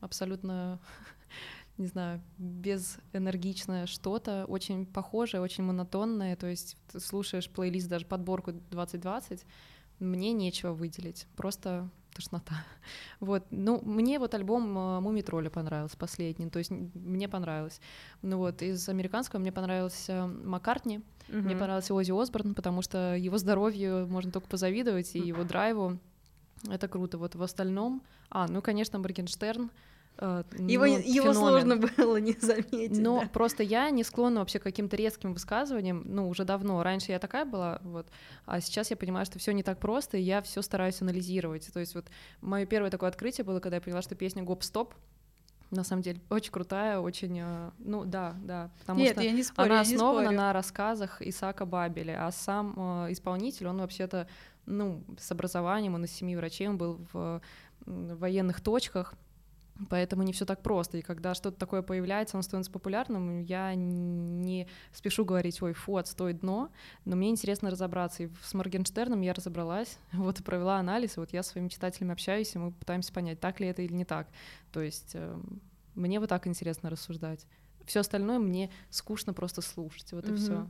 абсолютно, 0.00 0.80
не 1.76 1.86
знаю, 1.86 2.22
безэнергичное 2.38 3.86
что-то, 3.86 4.46
очень 4.46 4.86
похожее, 4.86 5.40
очень 5.40 5.64
монотонное, 5.64 6.36
то 6.36 6.46
есть 6.46 6.76
слушаешь 6.96 7.50
плейлист, 7.50 7.88
даже 7.88 8.06
подборку 8.06 8.52
2020, 8.52 9.44
мне 9.98 10.32
нечего 10.32 10.72
выделить, 10.72 11.26
просто 11.36 11.90
тошнота. 12.18 12.54
Вот, 13.20 13.44
ну, 13.50 13.80
мне 13.84 14.18
вот 14.18 14.34
альбом 14.34 14.78
э, 14.78 15.00
Муми 15.00 15.22
Тролля 15.22 15.50
понравился 15.50 15.96
последний, 15.96 16.50
то 16.50 16.58
есть 16.58 16.70
мне 16.70 17.28
понравилось. 17.28 17.80
Ну 18.22 18.38
вот, 18.38 18.62
из 18.62 18.88
американского 18.88 19.40
мне 19.40 19.52
понравился 19.52 20.26
Маккартни, 20.26 20.98
uh-huh. 21.28 21.42
мне 21.42 21.56
понравился 21.56 21.94
Ози 21.94 22.12
Осборн, 22.12 22.54
потому 22.54 22.82
что 22.82 23.14
его 23.16 23.38
здоровью 23.38 24.06
можно 24.06 24.30
только 24.30 24.48
позавидовать, 24.48 25.14
и 25.16 25.18
его 25.18 25.44
драйву, 25.44 25.98
это 26.70 26.88
круто. 26.88 27.18
Вот 27.18 27.34
в 27.34 27.42
остальном, 27.42 28.02
а, 28.30 28.46
ну, 28.48 28.62
конечно, 28.62 28.98
Моргенштерн, 28.98 29.70
Э, 30.20 30.42
его, 30.58 30.84
ну, 30.84 30.98
его 30.98 31.32
сложно 31.32 31.76
было 31.76 32.16
не 32.16 32.32
заметить. 32.32 32.98
Но 32.98 33.20
да. 33.20 33.28
просто 33.28 33.62
я 33.62 33.90
не 33.90 34.02
склонна 34.02 34.40
вообще 34.40 34.58
к 34.58 34.64
каким-то 34.64 34.96
резким 34.96 35.32
высказываниям, 35.32 36.02
ну, 36.04 36.28
уже 36.28 36.44
давно. 36.44 36.82
Раньше 36.82 37.12
я 37.12 37.18
такая 37.18 37.44
была, 37.44 37.80
вот, 37.82 38.08
а 38.44 38.60
сейчас 38.60 38.90
я 38.90 38.96
понимаю, 38.96 39.26
что 39.26 39.38
все 39.38 39.52
не 39.52 39.62
так 39.62 39.78
просто, 39.78 40.16
и 40.16 40.22
я 40.22 40.42
все 40.42 40.62
стараюсь 40.62 41.00
анализировать. 41.00 41.72
То 41.72 41.80
есть 41.80 41.94
вот 41.94 42.06
мое 42.40 42.66
первое 42.66 42.90
такое 42.90 43.08
открытие 43.08 43.44
было, 43.44 43.60
когда 43.60 43.76
я 43.76 43.80
поняла, 43.80 44.02
что 44.02 44.14
песня 44.14 44.42
«Гоп-стоп» 44.42 44.94
на 45.70 45.84
самом 45.84 46.02
деле 46.02 46.20
очень 46.30 46.50
крутая, 46.50 46.98
очень, 46.98 47.38
э, 47.40 47.70
ну 47.78 48.04
да, 48.04 48.34
да, 48.42 48.70
потому 48.80 49.00
Нет, 49.00 49.12
что 49.12 49.22
я 49.22 49.32
не 49.32 49.42
спорю, 49.42 49.66
она 49.66 49.82
я 49.82 49.86
не 49.86 49.94
основана 49.94 50.22
спорю. 50.24 50.36
на 50.38 50.52
рассказах 50.52 51.20
Исаака 51.20 51.66
Бабеля, 51.66 52.26
а 52.26 52.32
сам 52.32 52.74
э, 53.06 53.12
исполнитель, 53.12 53.68
он 53.68 53.78
вообще-то, 53.78 54.26
ну, 54.64 55.04
с 55.18 55.30
образованием, 55.30 55.94
он 55.94 56.04
из 56.04 56.10
семьи 56.12 56.34
врачей, 56.36 56.68
он 56.68 56.78
был 56.78 56.98
в, 57.12 57.42
м, 57.86 58.16
военных 58.16 58.62
точках, 58.62 59.14
Поэтому 59.88 60.22
не 60.22 60.32
все 60.32 60.44
так 60.44 60.62
просто. 60.62 60.98
И 60.98 61.02
когда 61.02 61.34
что-то 61.34 61.56
такое 61.56 61.82
появляется, 61.82 62.36
он 62.36 62.42
становится 62.42 62.72
популярным, 62.72 63.40
я 63.40 63.74
не 63.74 64.66
спешу 64.92 65.24
говорить, 65.24 65.62
ой, 65.62 65.72
фу, 65.72 65.96
отстой 65.96 66.32
дно, 66.32 66.70
но 67.04 67.16
мне 67.16 67.30
интересно 67.30 67.70
разобраться. 67.70 68.24
И 68.24 68.30
с 68.42 68.54
Моргенштерном 68.54 69.20
я 69.20 69.34
разобралась, 69.34 69.98
вот 70.12 70.40
и 70.40 70.42
провела 70.42 70.78
анализ, 70.78 71.16
и 71.16 71.20
вот 71.20 71.32
я 71.32 71.42
с 71.42 71.48
своими 71.48 71.68
читателями 71.68 72.12
общаюсь, 72.12 72.54
и 72.54 72.58
мы 72.58 72.72
пытаемся 72.72 73.12
понять, 73.12 73.40
так 73.40 73.60
ли 73.60 73.68
это 73.68 73.82
или 73.82 73.92
не 73.92 74.04
так. 74.04 74.28
То 74.72 74.80
есть 74.80 75.12
э, 75.14 75.38
мне 75.94 76.18
вот 76.18 76.28
так 76.28 76.46
интересно 76.46 76.90
рассуждать. 76.90 77.46
Все 77.86 78.00
остальное 78.00 78.38
мне 78.38 78.70
скучно 78.90 79.32
просто 79.32 79.62
слушать, 79.62 80.12
вот 80.12 80.24
и 80.28 80.32
Мгм. 80.32 80.36
все. 80.38 80.68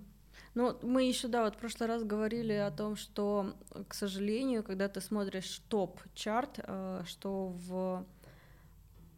Ну, 0.54 0.76
мы 0.82 1.04
еще, 1.04 1.28
да, 1.28 1.44
вот 1.44 1.54
в 1.54 1.58
прошлый 1.58 1.88
раз 1.88 2.02
говорили 2.02 2.52
о 2.52 2.70
том, 2.70 2.96
что, 2.96 3.54
к 3.86 3.94
сожалению, 3.94 4.62
когда 4.64 4.88
ты 4.88 5.00
смотришь 5.00 5.62
топ-чарт, 5.68 6.58
э, 6.58 7.02
что 7.06 7.48
в 7.48 8.04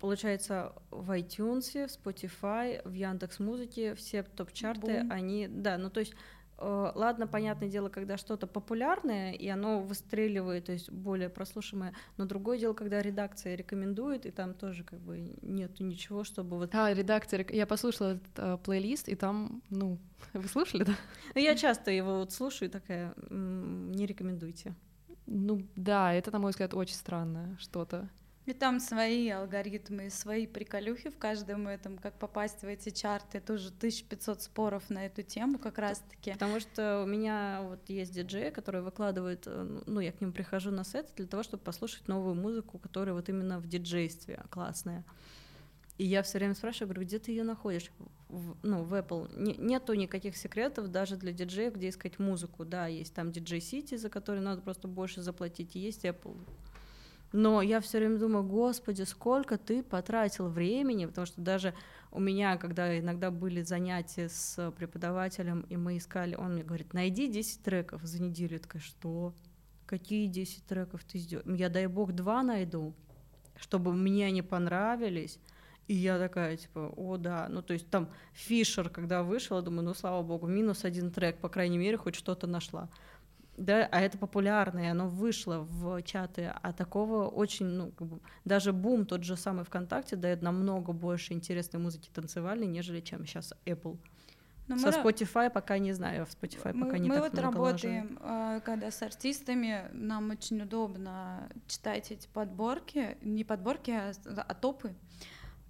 получается 0.00 0.72
в 0.90 1.10
iTunes, 1.16 1.86
в 1.86 2.06
Spotify, 2.06 2.80
в 2.88 2.92
Яндекс 2.92 3.38
Музыке 3.38 3.94
все 3.94 4.22
топ-чарты, 4.22 5.06
они, 5.10 5.46
да, 5.48 5.78
ну 5.78 5.90
то 5.90 6.00
есть 6.00 6.14
э, 6.58 6.92
ладно, 6.94 7.26
понятное 7.26 7.68
дело, 7.68 7.88
когда 7.90 8.16
что-то 8.16 8.46
популярное, 8.46 9.32
и 9.32 9.46
оно 9.48 9.80
выстреливает, 9.80 10.66
то 10.66 10.72
есть 10.72 10.90
более 10.90 11.28
прослушиваемое, 11.28 11.94
но 12.16 12.24
другое 12.24 12.58
дело, 12.58 12.72
когда 12.72 13.02
редакция 13.02 13.54
рекомендует, 13.54 14.26
и 14.26 14.30
там 14.30 14.54
тоже 14.54 14.84
как 14.84 15.00
бы 15.00 15.36
нету 15.42 15.84
ничего, 15.84 16.24
чтобы 16.24 16.56
вот... 16.56 16.74
А, 16.74 16.92
редактор, 16.92 17.44
я 17.50 17.66
послушала 17.66 18.14
этот 18.14 18.38
э, 18.38 18.58
плейлист, 18.64 19.08
и 19.08 19.14
там, 19.14 19.62
ну, 19.70 19.98
вы 20.32 20.48
слушали, 20.48 20.84
да? 20.84 20.94
Ну, 21.34 21.40
я 21.40 21.54
часто 21.54 21.90
его 21.90 22.18
вот 22.20 22.32
слушаю 22.32 22.68
и 22.68 22.72
такая, 22.72 23.14
«М, 23.28 23.92
не 23.92 24.06
рекомендуйте. 24.06 24.74
Ну 25.26 25.62
да, 25.76 26.12
это, 26.12 26.32
на 26.32 26.40
мой 26.40 26.50
взгляд, 26.50 26.74
очень 26.74 26.96
странное 26.96 27.56
что-то. 27.60 28.08
И 28.50 28.52
там 28.52 28.80
свои 28.80 29.28
алгоритмы, 29.28 30.10
свои 30.10 30.44
приколюхи 30.44 31.08
в 31.08 31.16
каждом 31.16 31.68
этом, 31.68 31.96
как 31.96 32.18
попасть 32.18 32.62
в 32.62 32.64
эти 32.64 32.90
чарты, 32.90 33.38
тоже 33.38 33.68
1500 33.68 34.42
споров 34.42 34.90
на 34.90 35.06
эту 35.06 35.22
тему 35.22 35.56
как 35.56 35.78
раз-таки. 35.78 36.32
Потому 36.32 36.58
что 36.58 37.04
у 37.04 37.06
меня 37.06 37.60
вот 37.62 37.78
есть 37.88 38.12
диджей, 38.12 38.50
который 38.50 38.82
выкладывает, 38.82 39.44
э, 39.46 39.80
ну, 39.86 40.00
я 40.00 40.10
к 40.10 40.20
нему 40.20 40.32
прихожу 40.32 40.72
на 40.72 40.82
сет 40.82 41.12
для 41.14 41.28
того, 41.28 41.44
чтобы 41.44 41.62
послушать 41.62 42.08
новую 42.08 42.34
музыку, 42.34 42.80
которая 42.80 43.14
вот 43.14 43.28
именно 43.28 43.60
в 43.60 43.68
диджействе 43.68 44.42
классная. 44.50 45.04
И 45.96 46.04
я 46.04 46.24
все 46.24 46.38
время 46.38 46.56
спрашиваю, 46.56 46.88
говорю, 46.88 47.06
где 47.06 47.20
ты 47.20 47.30
ее 47.30 47.44
находишь? 47.44 47.92
В- 48.28 48.56
ну, 48.64 48.82
в 48.82 48.94
Apple. 48.94 49.30
Не- 49.40 49.54
нету 49.58 49.94
никаких 49.94 50.36
секретов 50.36 50.88
даже 50.88 51.16
для 51.16 51.32
диджеев, 51.32 51.76
где 51.76 51.88
искать 51.88 52.18
музыку. 52.18 52.64
Да, 52.64 52.88
есть 52.88 53.14
там 53.14 53.28
DJ 53.28 53.58
City, 53.58 53.96
за 53.96 54.10
который 54.10 54.40
надо 54.40 54.60
просто 54.60 54.88
больше 54.88 55.22
заплатить, 55.22 55.76
и 55.76 55.78
есть 55.78 56.04
Apple. 56.04 56.36
Но 57.32 57.62
я 57.62 57.80
все 57.80 57.98
время 57.98 58.18
думаю, 58.18 58.44
господи, 58.44 59.02
сколько 59.02 59.56
ты 59.56 59.82
потратил 59.82 60.48
времени, 60.48 61.06
потому 61.06 61.26
что 61.26 61.40
даже 61.40 61.74
у 62.10 62.18
меня, 62.18 62.56
когда 62.56 62.98
иногда 62.98 63.30
были 63.30 63.62
занятия 63.62 64.28
с 64.28 64.72
преподавателем, 64.72 65.60
и 65.68 65.76
мы 65.76 65.98
искали, 65.98 66.34
он 66.34 66.54
мне 66.54 66.64
говорит, 66.64 66.92
найди 66.92 67.28
10 67.28 67.62
треков 67.62 68.02
за 68.02 68.20
неделю. 68.20 68.54
Я 68.54 68.58
такая, 68.58 68.82
что? 68.82 69.32
Какие 69.86 70.26
10 70.26 70.66
треков 70.66 71.04
ты 71.04 71.18
сделал? 71.18 71.44
Я, 71.54 71.68
дай 71.68 71.86
бог, 71.86 72.12
два 72.12 72.42
найду, 72.42 72.94
чтобы 73.56 73.92
мне 73.92 74.26
они 74.26 74.42
понравились. 74.42 75.38
И 75.86 75.94
я 75.94 76.18
такая, 76.18 76.56
типа, 76.56 76.92
о, 76.96 77.16
да. 77.16 77.48
Ну, 77.48 77.62
то 77.62 77.72
есть 77.72 77.90
там 77.90 78.08
Фишер, 78.32 78.90
когда 78.90 79.24
вышел, 79.24 79.56
я 79.56 79.62
думаю, 79.62 79.84
ну, 79.84 79.94
слава 79.94 80.22
богу, 80.22 80.46
минус 80.46 80.84
один 80.84 81.10
трек, 81.10 81.38
по 81.38 81.48
крайней 81.48 81.78
мере, 81.78 81.96
хоть 81.96 82.14
что-то 82.14 82.46
нашла. 82.46 82.88
Да, 83.60 83.86
а 83.92 84.00
это 84.00 84.16
популярное, 84.16 84.92
оно 84.92 85.06
вышло 85.06 85.58
в 85.58 86.02
чаты, 86.02 86.50
а 86.62 86.72
такого 86.72 87.28
очень, 87.28 87.66
ну, 87.66 87.90
как 87.90 88.08
бы, 88.08 88.20
даже 88.46 88.72
бум, 88.72 89.04
тот 89.04 89.22
же 89.22 89.36
самый 89.36 89.66
ВКонтакте, 89.66 90.16
дает 90.16 90.40
намного 90.40 90.94
больше 90.94 91.34
интересной 91.34 91.78
музыки 91.78 92.08
танцевальной, 92.10 92.66
нежели 92.66 93.00
чем 93.00 93.26
сейчас 93.26 93.52
Apple. 93.66 93.98
Но 94.66 94.78
Со 94.78 94.86
мы 94.86 95.10
Spotify 95.10 95.50
пока 95.50 95.76
не 95.76 95.92
знаю, 95.92 96.24
в 96.24 96.30
Spotify 96.30 96.72
мы, 96.72 96.86
пока 96.86 96.96
не 96.96 97.10
мы 97.10 97.16
так 97.16 97.24
вот 97.24 97.32
много 97.34 97.56
работаем, 97.56 98.18
э, 98.22 98.60
когда 98.64 98.90
с 98.90 99.02
артистами, 99.02 99.90
нам 99.92 100.30
очень 100.30 100.62
удобно 100.62 101.46
читать 101.66 102.10
эти 102.12 102.28
подборки, 102.28 103.18
не 103.20 103.44
подборки, 103.44 103.90
а, 103.90 104.12
а 104.24 104.54
топы, 104.54 104.94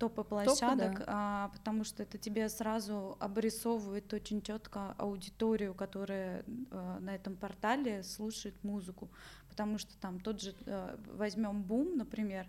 топы 0.00 0.24
площадок, 0.24 0.98
да. 0.98 1.04
а, 1.06 1.48
потому 1.48 1.84
что 1.84 2.02
это 2.02 2.16
тебе 2.16 2.48
сразу 2.48 3.18
обрисовывает 3.20 4.12
очень 4.14 4.40
четко 4.40 4.94
аудиторию, 4.96 5.74
которая 5.74 6.42
э, 6.70 6.98
на 7.00 7.14
этом 7.14 7.36
портале 7.36 8.02
слушает 8.02 8.64
музыку, 8.64 9.10
потому 9.50 9.76
что 9.76 9.94
там 9.98 10.18
тот 10.18 10.40
же 10.40 10.54
возьмем 11.12 11.62
бум, 11.62 11.98
например, 11.98 12.46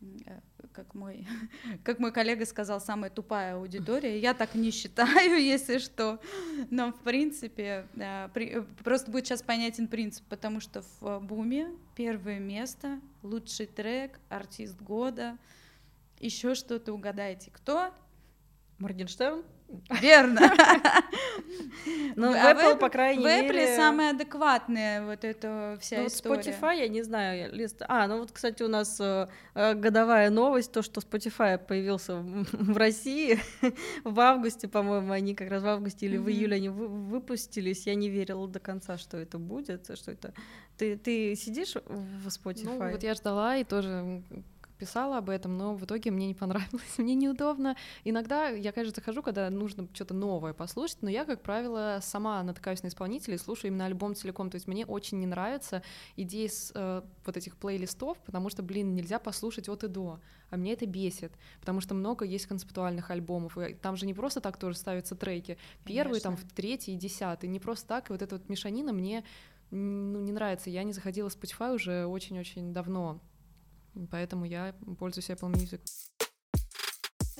э, 0.00 0.40
как 0.72 0.94
мой, 0.94 1.24
как 1.84 2.00
мой 2.00 2.12
коллега 2.12 2.44
сказал, 2.46 2.80
самая 2.80 3.10
тупая 3.10 3.54
аудитория. 3.54 4.18
Я 4.18 4.34
так 4.34 4.56
не 4.56 4.72
считаю, 4.72 5.40
если 5.54 5.78
что. 5.78 6.18
Но, 6.70 6.92
в 6.92 7.00
принципе, 7.02 7.86
э, 7.94 8.28
при- 8.34 8.58
э, 8.58 8.62
просто 8.82 9.12
будет 9.12 9.26
сейчас 9.26 9.42
понятен 9.42 9.86
принцип, 9.86 10.24
потому 10.28 10.58
что 10.58 10.82
в 10.82 11.02
э, 11.02 11.20
Буме 11.20 11.70
первое 11.94 12.40
место, 12.40 13.00
лучший 13.22 13.66
трек, 13.66 14.18
артист 14.28 14.80
года, 14.82 15.38
еще 16.20 16.54
что-то 16.54 16.92
угадайте. 16.92 17.50
Кто? 17.52 17.90
Моргенштерн? 18.78 19.42
Верно. 20.00 20.40
Ну, 22.16 22.32
в 22.32 22.34
А 22.34 22.52
Apple, 22.52 22.78
по 22.78 22.88
крайней 22.88 23.22
В 23.22 23.26
Apple 23.26 23.52
мере... 23.52 23.76
самая 23.76 24.10
адекватная 24.10 25.04
вот 25.04 25.24
эта 25.24 25.78
вся 25.80 25.98
Ну, 25.98 26.02
вот 26.04 26.12
история. 26.12 26.40
Spotify, 26.40 26.78
я 26.80 26.88
не 26.88 27.02
знаю, 27.02 27.54
лист... 27.54 27.82
А, 27.86 28.06
ну 28.08 28.18
вот, 28.18 28.32
кстати, 28.32 28.62
у 28.62 28.68
нас 28.68 28.98
э, 29.00 29.28
э, 29.54 29.74
годовая 29.74 30.30
новость, 30.30 30.72
то, 30.72 30.82
что 30.82 31.00
Spotify 31.00 31.58
появился 31.58 32.16
в, 32.16 32.76
России 32.76 33.38
в 34.04 34.18
августе, 34.20 34.68
по-моему, 34.68 35.12
они 35.12 35.34
как 35.34 35.50
раз 35.50 35.62
в 35.62 35.68
августе 35.68 36.06
или 36.06 36.16
в 36.16 36.28
июле 36.28 36.56
они 36.56 36.68
вы- 36.70 36.88
выпустились. 36.88 37.86
Я 37.86 37.94
не 37.94 38.08
верила 38.08 38.48
до 38.48 38.58
конца, 38.58 38.98
что 38.98 39.16
это 39.16 39.38
будет, 39.38 39.84
что 39.96 40.10
это... 40.10 40.34
Ты, 40.76 40.96
ты 40.96 41.34
сидишь 41.36 41.74
в 41.74 42.26
Spotify? 42.28 42.64
Ну, 42.78 42.90
вот 42.90 43.02
я 43.02 43.14
ждала 43.14 43.56
и 43.56 43.64
тоже 43.64 44.22
писала 44.78 45.18
об 45.18 45.28
этом, 45.28 45.56
но 45.56 45.74
в 45.74 45.84
итоге 45.84 46.10
мне 46.10 46.26
не 46.26 46.34
понравилось, 46.34 46.82
мне 46.98 47.14
неудобно. 47.14 47.76
Иногда 48.04 48.48
я, 48.48 48.72
конечно, 48.72 48.94
захожу, 48.94 49.22
когда 49.22 49.50
нужно 49.50 49.88
что-то 49.92 50.14
новое 50.14 50.52
послушать, 50.52 50.98
но 51.02 51.10
я, 51.10 51.24
как 51.24 51.42
правило, 51.42 51.98
сама 52.02 52.42
натыкаюсь 52.42 52.82
на 52.82 52.88
исполнителей 52.88 53.36
и 53.36 53.38
слушаю 53.38 53.70
именно 53.70 53.86
альбом 53.86 54.14
целиком. 54.14 54.50
То 54.50 54.56
есть 54.56 54.66
мне 54.66 54.86
очень 54.86 55.18
не 55.18 55.26
нравится 55.26 55.82
идея 56.16 56.48
с 56.48 56.72
э, 56.74 57.02
вот 57.26 57.36
этих 57.36 57.56
плейлистов, 57.56 58.16
потому 58.24 58.48
что, 58.48 58.62
блин, 58.62 58.94
нельзя 58.94 59.18
послушать 59.18 59.68
от 59.68 59.84
и 59.84 59.88
до. 59.88 60.20
А 60.50 60.56
меня 60.56 60.72
это 60.72 60.86
бесит, 60.86 61.32
потому 61.60 61.80
что 61.80 61.94
много 61.94 62.24
есть 62.24 62.46
концептуальных 62.46 63.10
альбомов, 63.10 63.58
и 63.58 63.74
там 63.74 63.96
же 63.96 64.06
не 64.06 64.14
просто 64.14 64.40
так 64.40 64.56
тоже 64.56 64.78
ставятся 64.78 65.14
треки. 65.14 65.58
Первый, 65.84 66.20
там, 66.20 66.36
Конечно. 66.36 66.56
третий 66.56 66.94
и 66.94 66.96
десятый. 66.96 67.48
Не 67.48 67.60
просто 67.60 67.86
так, 67.86 68.08
и 68.08 68.12
вот 68.12 68.22
эта 68.22 68.36
вот 68.36 68.48
мешанина 68.48 68.92
мне 68.92 69.24
ну, 69.70 70.20
не 70.20 70.32
нравится. 70.32 70.70
Я 70.70 70.82
не 70.82 70.92
заходила 70.92 71.28
в 71.28 71.36
Spotify 71.36 71.74
уже 71.74 72.06
очень-очень 72.06 72.72
давно. 72.72 73.20
Поэтому 74.10 74.44
я 74.44 74.74
пользуюсь 74.98 75.30
Apple 75.30 75.52
Music. 75.52 75.80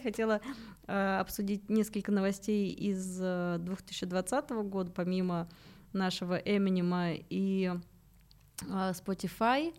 Хотела 0.03 0.41
э, 0.87 1.19
обсудить 1.19 1.69
несколько 1.69 2.13
новостей 2.13 2.73
из 2.73 3.19
э, 3.21 3.57
2020 3.61 4.51
года, 4.51 4.93
помимо 4.93 5.49
нашего 5.93 6.37
Эминема 6.37 7.13
и 7.13 7.73
э, 8.63 8.93
Spotify. 8.93 9.75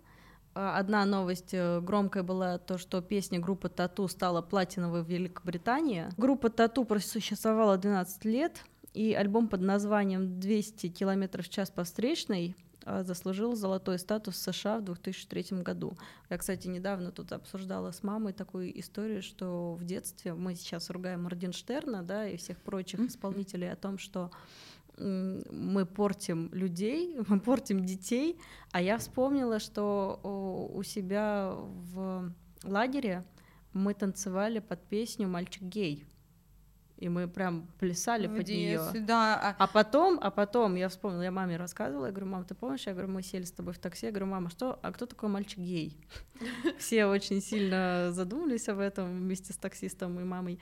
Э, 0.55 0.73
Одна 0.75 1.05
новость 1.05 1.53
э, 1.53 1.79
громкая 1.81 2.23
была 2.23 2.57
то, 2.57 2.77
что 2.77 3.01
песня 3.01 3.39
группы 3.39 3.69
Тату 3.69 4.07
стала 4.07 4.41
платиновой 4.41 5.03
в 5.03 5.09
Великобритании. 5.09 6.09
Группа 6.17 6.49
Тату 6.49 6.83
просуществовала 6.83 7.77
12 7.77 8.25
лет, 8.25 8.63
и 8.93 9.13
альбом 9.13 9.47
под 9.47 9.61
названием 9.61 10.39
«200 10.39 10.89
км 10.89 11.41
в 11.41 11.49
час 11.49 11.71
по 11.71 11.83
встречной» 11.83 12.55
э, 12.57 12.68
заслужил 13.03 13.55
золотой 13.55 13.99
статус 13.99 14.37
США 14.37 14.79
в 14.79 14.83
2003 14.83 15.61
году. 15.61 15.97
Я, 16.29 16.37
кстати, 16.37 16.67
недавно 16.67 17.11
тут 17.11 17.31
обсуждала 17.31 17.91
с 17.91 18.03
мамой 18.03 18.33
такую 18.33 18.77
историю, 18.79 19.21
что 19.21 19.73
в 19.75 19.83
детстве 19.83 20.33
мы 20.33 20.55
сейчас 20.55 20.89
ругаем 20.89 21.23
Моргенштерна, 21.23 22.03
да, 22.03 22.27
и 22.27 22.37
всех 22.37 22.57
прочих 22.59 22.99
исполнителей 22.99 23.71
о 23.71 23.75
том, 23.75 23.97
что 23.97 24.31
мы 24.97 25.85
портим 25.85 26.49
людей, 26.53 27.17
мы 27.27 27.39
портим 27.39 27.85
детей, 27.85 28.39
а 28.71 28.81
я 28.81 28.97
вспомнила, 28.97 29.59
что 29.59 30.69
у 30.73 30.83
себя 30.83 31.53
в 31.55 32.33
лагере 32.63 33.23
мы 33.73 33.93
танцевали 33.93 34.59
под 34.59 34.81
песню 34.87 35.27
«Мальчик 35.27 35.63
гей». 35.63 36.05
И 36.99 37.07
мы 37.09 37.27
прям 37.27 37.67
плясали 37.79 38.27
В 38.27 38.35
под 38.35 38.47
нее. 38.49 38.81
да. 39.07 39.39
а- 39.41 39.55
А 39.63 39.67
потом, 39.67 40.19
а 40.21 40.29
потом 40.31 40.75
я 40.75 40.89
вспомнила, 40.89 41.21
я 41.23 41.31
маме 41.31 41.55
рассказывала, 41.57 42.07
я 42.07 42.11
говорю, 42.11 42.27
мам, 42.31 42.43
ты 42.43 42.55
помнишь, 42.55 42.87
я 42.87 42.93
говорю, 42.93 43.07
мы 43.09 43.21
сели 43.23 43.43
с 43.45 43.51
тобой 43.51 43.73
в 43.73 43.79
такси, 43.79 44.07
я 44.07 44.11
говорю, 44.11 44.25
мама, 44.27 44.49
что, 44.49 44.77
а 44.81 44.91
кто 44.91 45.05
такой 45.05 45.29
мальчик 45.29 45.59
гей? 45.59 45.95
Все 46.77 47.05
очень 47.05 47.41
сильно 47.41 48.09
задумались 48.11 48.67
об 48.69 48.79
этом 48.79 49.17
вместе 49.17 49.53
с 49.53 49.57
таксистом 49.57 50.19
и 50.19 50.23
мамой. 50.23 50.59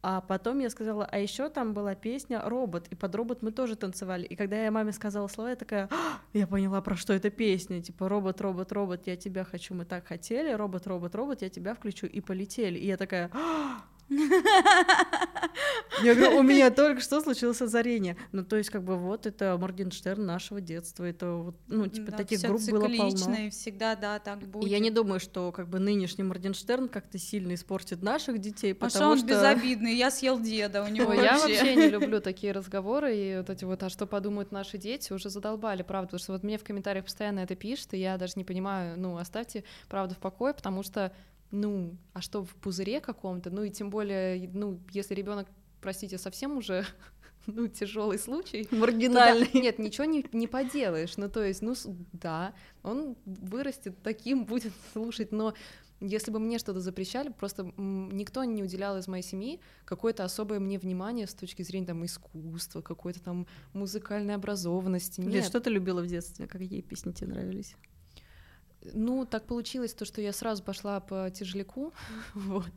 А 0.00 0.20
потом 0.20 0.60
я 0.60 0.70
сказала, 0.70 1.04
а 1.04 1.18
еще 1.18 1.48
там 1.48 1.74
была 1.74 1.96
песня 1.96 2.40
«Робот», 2.44 2.86
и 2.86 2.94
под 2.94 3.14
«Робот» 3.16 3.42
мы 3.42 3.50
тоже 3.50 3.74
танцевали. 3.74 4.24
И 4.26 4.36
когда 4.36 4.56
я 4.62 4.70
маме 4.70 4.92
сказала 4.92 5.26
слова, 5.26 5.50
я 5.50 5.56
такая, 5.56 5.88
«А!» 5.90 6.20
я 6.32 6.46
поняла, 6.46 6.80
про 6.80 6.94
что 6.96 7.12
эта 7.12 7.30
песня. 7.30 7.82
Типа 7.82 8.08
«Робот, 8.08 8.40
робот, 8.40 8.70
робот, 8.70 9.08
я 9.08 9.16
тебя 9.16 9.42
хочу, 9.42 9.74
мы 9.74 9.84
так 9.84 10.06
хотели, 10.06 10.52
робот, 10.52 10.86
робот, 10.86 11.16
робот, 11.16 11.42
я 11.42 11.48
тебя 11.48 11.74
включу» 11.74 12.06
и 12.06 12.20
полетели. 12.20 12.78
И 12.78 12.86
я 12.86 12.96
такая, 12.96 13.28
«А!» 13.34 13.82
Я 16.02 16.14
говорю, 16.14 16.38
у 16.38 16.42
меня 16.42 16.70
только 16.70 17.00
что 17.00 17.20
случилось 17.20 17.60
озарение. 17.60 18.16
Ну, 18.32 18.44
то 18.44 18.56
есть, 18.56 18.70
как 18.70 18.82
бы, 18.82 18.96
вот 18.96 19.26
это 19.26 19.56
Моргенштерн 19.60 20.24
нашего 20.24 20.60
детства. 20.60 21.04
Это 21.04 21.32
вот, 21.32 21.56
ну, 21.66 21.86
типа, 21.88 22.12
да, 22.12 22.16
таких 22.18 22.40
групп 22.40 22.62
было 22.70 22.88
полно. 22.88 23.34
и 23.34 23.50
всегда, 23.50 23.96
да, 23.96 24.18
так 24.18 24.42
И 24.42 24.46
будет. 24.46 24.70
я 24.70 24.78
не 24.78 24.90
думаю, 24.90 25.20
что 25.20 25.52
как 25.52 25.68
бы 25.68 25.78
нынешний 25.78 26.24
Моргенштерн 26.24 26.88
как-то 26.88 27.18
сильно 27.18 27.54
испортит 27.54 28.02
наших 28.02 28.38
детей, 28.38 28.72
А 28.72 28.74
потому 28.74 28.90
что 28.90 29.08
он 29.08 29.18
что... 29.18 29.26
безобидный, 29.26 29.94
я 29.94 30.10
съел 30.10 30.40
деда, 30.40 30.82
у 30.82 30.88
него 30.90 31.10
Ой, 31.10 31.16
я 31.22 31.38
вообще. 31.38 31.54
вообще 31.54 31.76
не 31.76 31.88
люблю 31.90 32.20
такие 32.20 32.52
разговоры, 32.52 33.14
и 33.16 33.36
вот 33.38 33.50
эти 33.50 33.64
вот, 33.64 33.82
а 33.82 33.90
что 33.90 34.06
подумают 34.06 34.52
наши 34.52 34.78
дети, 34.78 35.12
уже 35.12 35.30
задолбали, 35.30 35.82
правда, 35.82 36.06
потому 36.08 36.20
что 36.20 36.32
вот 36.32 36.42
мне 36.42 36.58
в 36.58 36.64
комментариях 36.64 37.04
постоянно 37.04 37.40
это 37.40 37.54
пишут, 37.56 37.94
и 37.94 37.98
я 37.98 38.16
даже 38.16 38.34
не 38.36 38.44
понимаю, 38.44 38.98
ну, 38.98 39.18
оставьте 39.18 39.64
правду 39.88 40.14
в 40.14 40.18
покое, 40.18 40.54
потому 40.54 40.82
что, 40.82 41.12
ну, 41.50 41.96
а 42.12 42.20
что 42.20 42.44
в 42.44 42.54
пузыре 42.56 43.00
каком-то, 43.00 43.50
ну, 43.50 43.62
и 43.62 43.70
тем 43.70 43.90
более, 43.90 44.48
ну, 44.52 44.80
если 44.90 45.14
ребенок, 45.14 45.48
простите, 45.80 46.18
совсем 46.18 46.56
уже 46.56 46.84
ну, 47.46 47.68
тяжелый 47.68 48.18
случай. 48.18 48.68
Маргинальный. 48.70 49.50
нет, 49.54 49.78
ничего 49.78 50.04
не, 50.04 50.24
не 50.32 50.46
поделаешь. 50.46 51.16
Ну, 51.16 51.28
то 51.28 51.42
есть, 51.42 51.62
ну, 51.62 51.74
да, 52.12 52.54
он 52.82 53.16
вырастет 53.24 53.96
таким, 54.02 54.44
будет 54.44 54.72
слушать, 54.92 55.32
но 55.32 55.54
если 56.00 56.30
бы 56.30 56.38
мне 56.38 56.58
что-то 56.58 56.80
запрещали, 56.80 57.30
просто 57.30 57.72
никто 57.76 58.44
не 58.44 58.62
уделял 58.62 58.96
из 58.98 59.08
моей 59.08 59.24
семьи 59.24 59.60
какое-то 59.84 60.24
особое 60.24 60.60
мне 60.60 60.78
внимание 60.78 61.26
с 61.26 61.34
точки 61.34 61.62
зрения 61.62 61.86
там 61.86 62.04
искусства, 62.04 62.82
какой-то 62.82 63.20
там 63.20 63.46
музыкальной 63.72 64.34
образованности. 64.34 65.20
Нет. 65.20 65.44
что 65.44 65.60
ты 65.60 65.70
любила 65.70 66.00
в 66.00 66.06
детстве? 66.06 66.46
Какие 66.46 66.82
песни 66.82 67.10
тебе 67.10 67.32
нравились? 67.32 67.74
Ну, 68.94 69.24
так 69.26 69.44
получилось, 69.46 69.94
то, 69.94 70.04
что 70.04 70.20
я 70.20 70.32
сразу 70.32 70.62
пошла 70.62 71.00
по 71.00 71.30
тяжеляку, 71.30 71.92
вот. 72.34 72.70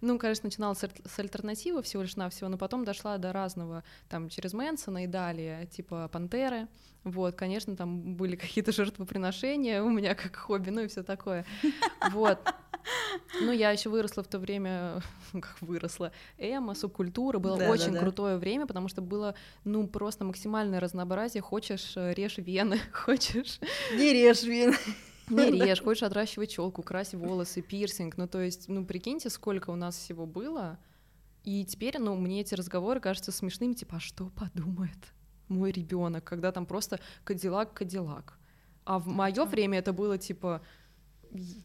Ну, 0.00 0.18
конечно, 0.18 0.46
начинала 0.46 0.74
с, 0.74 0.80
с 0.80 1.18
альтернативы 1.18 1.82
всего 1.82 2.02
лишь 2.02 2.16
навсего, 2.16 2.48
но 2.48 2.58
потом 2.58 2.84
дошла 2.84 3.18
до 3.18 3.32
разного, 3.32 3.84
там, 4.08 4.28
через 4.28 4.52
Мэнсона 4.52 5.04
и 5.04 5.06
далее, 5.06 5.66
типа 5.66 6.08
Пантеры, 6.12 6.68
вот, 7.04 7.34
конечно, 7.34 7.76
там 7.76 8.14
были 8.16 8.36
какие-то 8.44 8.72
жертвоприношения 8.72 9.82
у 9.82 9.90
меня 9.90 10.14
как 10.14 10.36
хобби, 10.36 10.70
ну 10.70 10.82
и 10.82 10.86
все 10.88 11.02
такое, 11.02 11.44
вот. 12.12 12.38
Ну, 13.40 13.50
я 13.50 13.70
еще 13.70 13.88
выросла 13.88 14.22
в 14.22 14.28
то 14.28 14.38
время, 14.38 15.00
как 15.32 15.56
выросла, 15.62 16.12
эмо, 16.36 16.74
субкультура, 16.74 17.38
было 17.38 17.56
Да, 17.56 17.70
очень 17.70 17.86
да, 17.86 17.92
да. 17.92 17.98
крутое 18.00 18.36
время, 18.36 18.66
потому 18.66 18.88
что 18.88 19.00
было, 19.00 19.34
ну, 19.64 19.86
просто 19.88 20.24
максимальное 20.24 20.80
разнообразие, 20.80 21.40
хочешь, 21.40 21.94
режь 21.96 22.36
вены, 22.38 22.78
хочешь, 22.92 23.58
Не 23.94 24.12
режь 24.12 24.42
вин. 24.42 24.74
Не 25.28 25.60
режь, 25.60 25.82
хочешь 25.82 26.02
отращивать 26.02 26.50
челку, 26.50 26.82
крась 26.82 27.14
волосы, 27.14 27.62
пирсинг. 27.62 28.16
Ну, 28.16 28.28
то 28.28 28.40
есть, 28.40 28.68
ну, 28.68 28.84
прикиньте, 28.84 29.30
сколько 29.30 29.70
у 29.70 29.76
нас 29.76 29.96
всего 29.96 30.26
было. 30.26 30.78
И 31.44 31.64
теперь, 31.64 31.98
ну, 31.98 32.16
мне 32.16 32.40
эти 32.40 32.54
разговоры 32.54 33.00
кажутся 33.00 33.32
смешными, 33.32 33.74
типа, 33.74 33.96
а 33.96 34.00
что 34.00 34.30
подумает 34.30 34.98
мой 35.48 35.72
ребенок, 35.72 36.24
когда 36.24 36.52
там 36.52 36.66
просто 36.66 37.00
Кадиллак, 37.24 37.74
Кадиллак. 37.74 38.38
А 38.84 38.98
в 38.98 39.06
мое 39.06 39.44
время 39.44 39.78
это 39.78 39.92
было 39.92 40.18
типа 40.18 40.62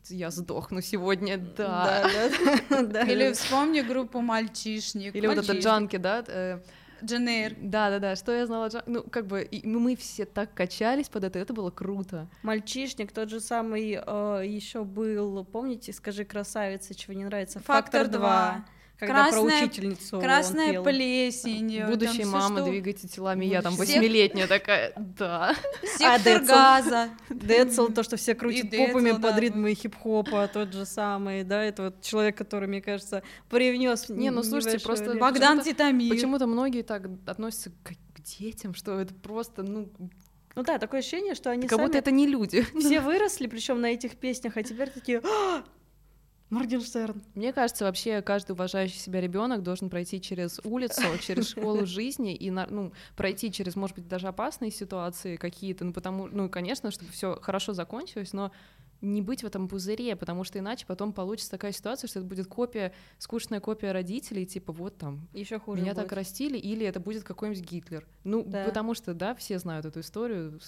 я 0.09 0.31
сдохну 0.31 0.81
сегодня, 0.81 1.37
да. 1.37 2.03
да, 2.03 2.29
да, 2.69 2.83
да. 2.83 3.01
Или 3.03 3.33
вспомни 3.33 3.81
группу 3.81 4.19
«Мальчишник». 4.19 5.15
Или 5.15 5.27
вот 5.27 5.37
это 5.37 5.53
джанки, 5.53 5.97
да? 5.97 6.61
Э, 7.01 7.05
Дженейр. 7.05 7.55
Да, 7.59 7.89
да, 7.89 7.99
да. 7.99 8.15
Что 8.15 8.31
я 8.31 8.45
знала? 8.45 8.69
Ну, 8.85 9.03
как 9.03 9.27
бы 9.27 9.41
и 9.41 9.65
мы 9.67 9.95
все 9.95 10.25
так 10.25 10.53
качались 10.53 11.09
под 11.09 11.23
это, 11.23 11.39
это 11.39 11.53
было 11.53 11.71
круто. 11.71 12.27
Мальчишник, 12.43 13.11
тот 13.11 13.29
же 13.29 13.39
самый 13.39 13.91
еще 13.91 14.83
был, 14.83 15.43
помните, 15.45 15.93
скажи 15.93 16.25
красавица, 16.25 16.95
чего 16.95 17.13
не 17.13 17.25
нравится, 17.25 17.59
«Фактор 17.59 18.03
Фактор 18.03 18.07
2, 18.07 18.19
два». 18.19 18.65
Когда 18.99 19.13
про 19.29 19.31
Красная- 19.31 19.63
учительницу 19.65 20.17
он 20.17 20.21
Красная 20.23 20.71
пел. 20.73 20.83
плесень. 20.83 21.85
Будущая 21.87 22.25
мама, 22.25 22.57
что- 22.59 22.69
двигайте 22.69 23.07
телами, 23.07 23.45
я 23.45 23.61
там 23.61 23.75
восьмилетняя 23.75 24.47
такая, 24.47 24.93
да. 24.97 25.55
Сектор 25.97 26.39
Децл. 26.41 26.51
газа. 26.51 27.09
Децл, 27.29 27.87
то, 27.87 28.03
что 28.03 28.17
все 28.17 28.35
крутят 28.35 28.73
И 28.73 28.77
попами 28.87 29.09
Децл, 29.11 29.21
под 29.21 29.35
да. 29.35 29.39
ритмы 29.39 29.73
хип-хопа, 29.73 30.47
тот 30.53 30.73
же 30.73 30.85
самый, 30.85 31.43
да, 31.43 31.63
это 31.63 31.83
вот 31.83 32.01
человек, 32.01 32.37
который, 32.37 32.67
мне 32.67 32.81
кажется, 32.81 33.23
привнес. 33.49 34.09
Не, 34.09 34.31
ну, 34.31 34.43
слушайте, 34.43 34.79
просто 34.85 35.13
Богдан 35.15 35.59
почему-то- 35.59 35.63
Титамир. 35.63 36.09
Почему-то 36.13 36.47
многие 36.47 36.81
так 36.83 37.03
относятся 37.25 37.71
к, 37.83 37.91
к 38.13 38.21
детям, 38.39 38.73
что 38.73 38.99
это 38.99 39.13
просто, 39.13 39.63
ну, 39.63 39.89
Ну 40.55 40.63
да, 40.63 40.77
такое 40.77 40.99
ощущение, 40.99 41.35
что 41.35 41.51
они 41.51 41.67
как 41.67 41.79
будто 41.79 41.93
сами 41.93 41.99
это 42.01 42.11
не 42.11 42.27
люди. 42.27 42.65
все 42.79 42.99
выросли, 42.99 43.47
причем 43.47 43.79
на 43.79 43.87
этих 43.93 44.17
песнях, 44.17 44.57
а 44.57 44.63
теперь 44.63 44.89
такие 44.89 45.21
«А, 45.23 45.63
Моргенштерн. 46.49 47.21
Мне 47.35 47.53
кажется, 47.53 47.85
вообще 47.85 48.21
каждый 48.21 48.53
уважающий 48.53 48.97
себя 48.99 49.21
ребенок 49.21 49.61
должен 49.63 49.89
пройти 49.89 50.19
через 50.19 50.59
улицу, 50.63 51.01
через 51.21 51.49
школу 51.49 51.85
жизни 51.85 52.35
и 52.35 52.49
ну, 52.49 52.91
пройти 53.15 53.51
через, 53.51 53.75
может 53.75 53.95
быть, 53.95 54.07
даже 54.07 54.27
опасные 54.27 54.71
ситуации 54.71 55.35
какие-то, 55.35 55.85
ну 55.85 55.93
потому, 55.93 56.27
ну, 56.27 56.49
конечно, 56.49 56.91
чтобы 56.91 57.11
все 57.11 57.37
хорошо 57.41 57.73
закончилось, 57.73 58.33
но 58.33 58.51
не 59.01 59.21
быть 59.21 59.43
в 59.43 59.45
этом 59.47 59.69
пузыре, 59.69 60.15
потому 60.17 60.43
что 60.43 60.59
иначе 60.59 60.85
потом 60.85 61.13
получится 61.13 61.51
такая 61.51 61.71
ситуация, 61.71 62.07
что 62.09 62.19
это 62.19 62.27
будет 62.27 62.47
копия, 62.47 62.91
скучная 63.17 63.61
копия 63.61 63.93
родителей, 63.93 64.45
типа 64.45 64.73
вот 64.73 64.97
там 64.97 65.27
Еще 65.33 65.57
хуже. 65.59 65.81
меня 65.81 65.93
будет. 65.93 66.03
так 66.03 66.11
растили, 66.11 66.57
или 66.57 66.85
это 66.85 66.99
будет 66.99 67.23
какой-нибудь 67.23 67.63
Гитлер. 67.63 68.05
Ну, 68.25 68.43
Да. 68.43 68.65
потому 68.65 68.93
что, 68.95 69.13
да, 69.13 69.35
все 69.35 69.57
знают 69.59 69.85
эту 69.85 70.01
историю, 70.01 70.59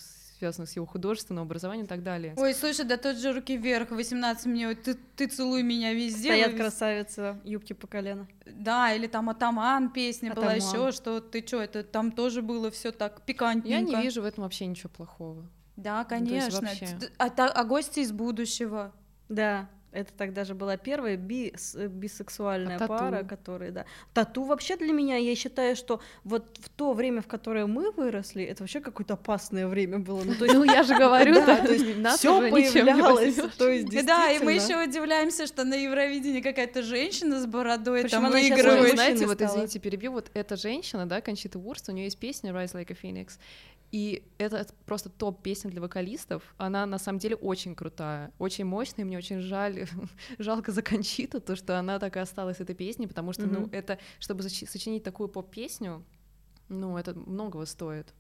связанную 0.42 0.68
с 0.68 0.76
его 0.76 0.88
художественным 0.88 1.44
образованием 1.44 1.86
и 1.86 1.88
так 1.88 2.02
далее. 2.02 2.34
Ой, 2.36 2.56
слушай, 2.56 2.84
да 2.84 2.98
тот 2.98 3.18
же 3.18 3.32
руки 3.32 3.56
вверх, 3.58 3.92
18 3.92 4.46
мне, 4.48 4.70
вот 4.70 4.82
ты, 4.82 4.96
ты 5.16 5.28
целуй 5.28 5.62
меня 5.62 5.94
везде. 5.94 6.30
Стоят 6.30 6.54
вы- 6.54 6.58
красавицы, 6.58 7.40
юбки 7.44 7.74
по 7.74 7.86
колено. 7.86 8.28
Да, 8.48 8.92
или 8.92 9.06
там 9.06 9.30
Атаман 9.30 9.92
песня 9.92 10.34
была 10.34 10.54
Атаман. 10.54 10.68
еще, 10.68 10.92
что 10.92 11.20
ты 11.22 11.46
что, 11.46 11.62
это 11.62 11.84
там 11.84 12.12
тоже 12.12 12.42
было 12.42 12.72
все 12.72 12.92
так 12.92 13.22
пикантненько. 13.24 13.92
Я 13.92 13.98
не 14.00 14.04
вижу 14.04 14.24
в 14.24 14.26
этом 14.26 14.44
вообще 14.44 14.66
ничего 14.66 14.90
плохого. 14.90 15.48
Да, 15.76 16.02
Ну, 16.02 16.10
конечно. 16.10 16.60
вообще. 16.62 16.88
Т- 16.88 17.12
А, 17.20 17.26
а 17.28 17.64
гости 17.64 18.00
из 18.00 18.12
будущего. 18.12 18.92
Да, 19.30 19.70
это 19.92 20.12
тогда 20.18 20.44
же 20.46 20.54
была 20.56 20.78
первая 20.78 21.18
бис- 21.18 21.76
э, 21.76 21.88
бисексуальная 21.88 22.76
А 22.78 22.80
тату? 22.80 22.94
пара, 22.94 23.24
которые, 23.24 23.72
да. 23.72 23.86
Тату 24.14 24.44
вообще 24.44 24.78
для 24.78 24.94
меня, 24.94 25.18
я 25.18 25.36
считаю, 25.36 25.76
что 25.76 26.00
вот 26.24 26.58
в 26.60 26.70
то 26.70 26.94
время, 26.94 27.22
в 27.22 27.28
которое 27.28 27.66
мы 27.68 27.92
выросли, 27.92 28.44
это 28.44 28.64
вообще 28.64 28.80
какое-то 28.80 29.14
опасное 29.16 29.68
время 29.68 30.00
было. 30.00 30.24
Ну, 30.24 30.36
то 30.36 30.46
есть 30.46 30.56
Ну, 30.56 30.64
я 30.64 30.84
же 30.84 30.96
говорю, 30.96 31.34
Да, 31.46 31.58
то 31.66 31.72
есть 31.74 31.86
все 32.18 32.50
появлялось, 32.52 33.36
то 33.58 33.70
есть 33.70 34.06
Да, 34.06 34.32
и 34.32 34.40
мы 34.44 34.54
еще 34.54 34.82
удивляемся, 34.84 35.46
что 35.48 35.64
на 35.64 35.76
Евровидении 35.76 36.42
какая-то 36.42 36.82
женщина 36.84 37.40
с 37.40 37.46
бородой 37.46 38.08
там 38.08 38.30
выигрывает. 38.32 38.94
знаете, 38.94 39.26
вот 39.26 39.42
извините, 39.42 39.80
перебью, 39.80 40.12
вот 40.12 40.32
эта 40.34 40.56
женщина, 40.56 41.06
да, 41.06 41.22
Кончита 41.22 41.60
Вурст, 41.60 41.90
у 41.90 41.92
нее 41.92 42.06
есть 42.06 42.18
песня 42.20 42.52
Rise 42.52 42.74
Like 42.74 42.92
a 42.92 42.96
Phoenix, 43.02 43.32
и 43.92 44.24
это 44.38 44.66
просто 44.86 45.10
топ 45.10 45.44
песен 45.44 45.70
для 45.70 45.82
вокалистов. 45.82 46.56
Она 46.58 46.86
на 46.86 46.98
самом 46.98 47.20
деле 47.20 47.36
очень 47.36 47.76
крутая, 47.76 48.32
очень 48.40 48.66
мощная. 48.66 49.04
и 49.04 49.08
Мне 49.08 49.18
очень 49.18 49.40
жаль, 49.42 49.86
жалко 50.40 50.72
за 50.72 50.82
Кончиту, 50.82 51.42
то, 51.42 51.56
что 51.56 51.78
она 51.78 52.00
так 52.00 52.16
и 52.16 52.20
осталась 52.20 52.60
этой 52.60 52.76
песней, 52.76 53.08
потому 53.08 53.34
что, 53.34 53.48
ну, 53.48 53.62
Мгм. 53.62 53.70
это, 53.74 54.00
чтобы 54.20 54.44
сочинить 54.44 55.04
такую 55.04 55.28
поп-песню, 55.30 56.04
ну, 56.70 56.98
это 56.98 57.14
многого 57.14 57.66
стоит. 57.66 58.14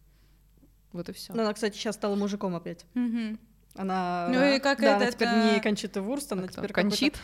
Вот 0.91 1.07
и 1.07 1.13
все. 1.13 1.33
Ну, 1.33 1.41
она, 1.41 1.53
кстати, 1.53 1.77
сейчас 1.77 1.95
стала 1.95 2.15
мужиком 2.15 2.53
опять. 2.55 2.85
Мгм. 2.93 3.39
Она, 3.75 4.27
Ну 4.29 4.43
и 4.43 4.59
как 4.59 4.81
да, 4.81 4.95
она 4.97 5.05
этот, 5.05 5.15
теперь 5.15 5.29
а, 5.29 5.53
не 5.53 5.59
Кончита 5.61 6.01
Вурст, 6.01 6.31
она 6.33 6.47
теперь 6.47 6.71
какой-то- 6.73 6.81
Кончит. 6.89 7.17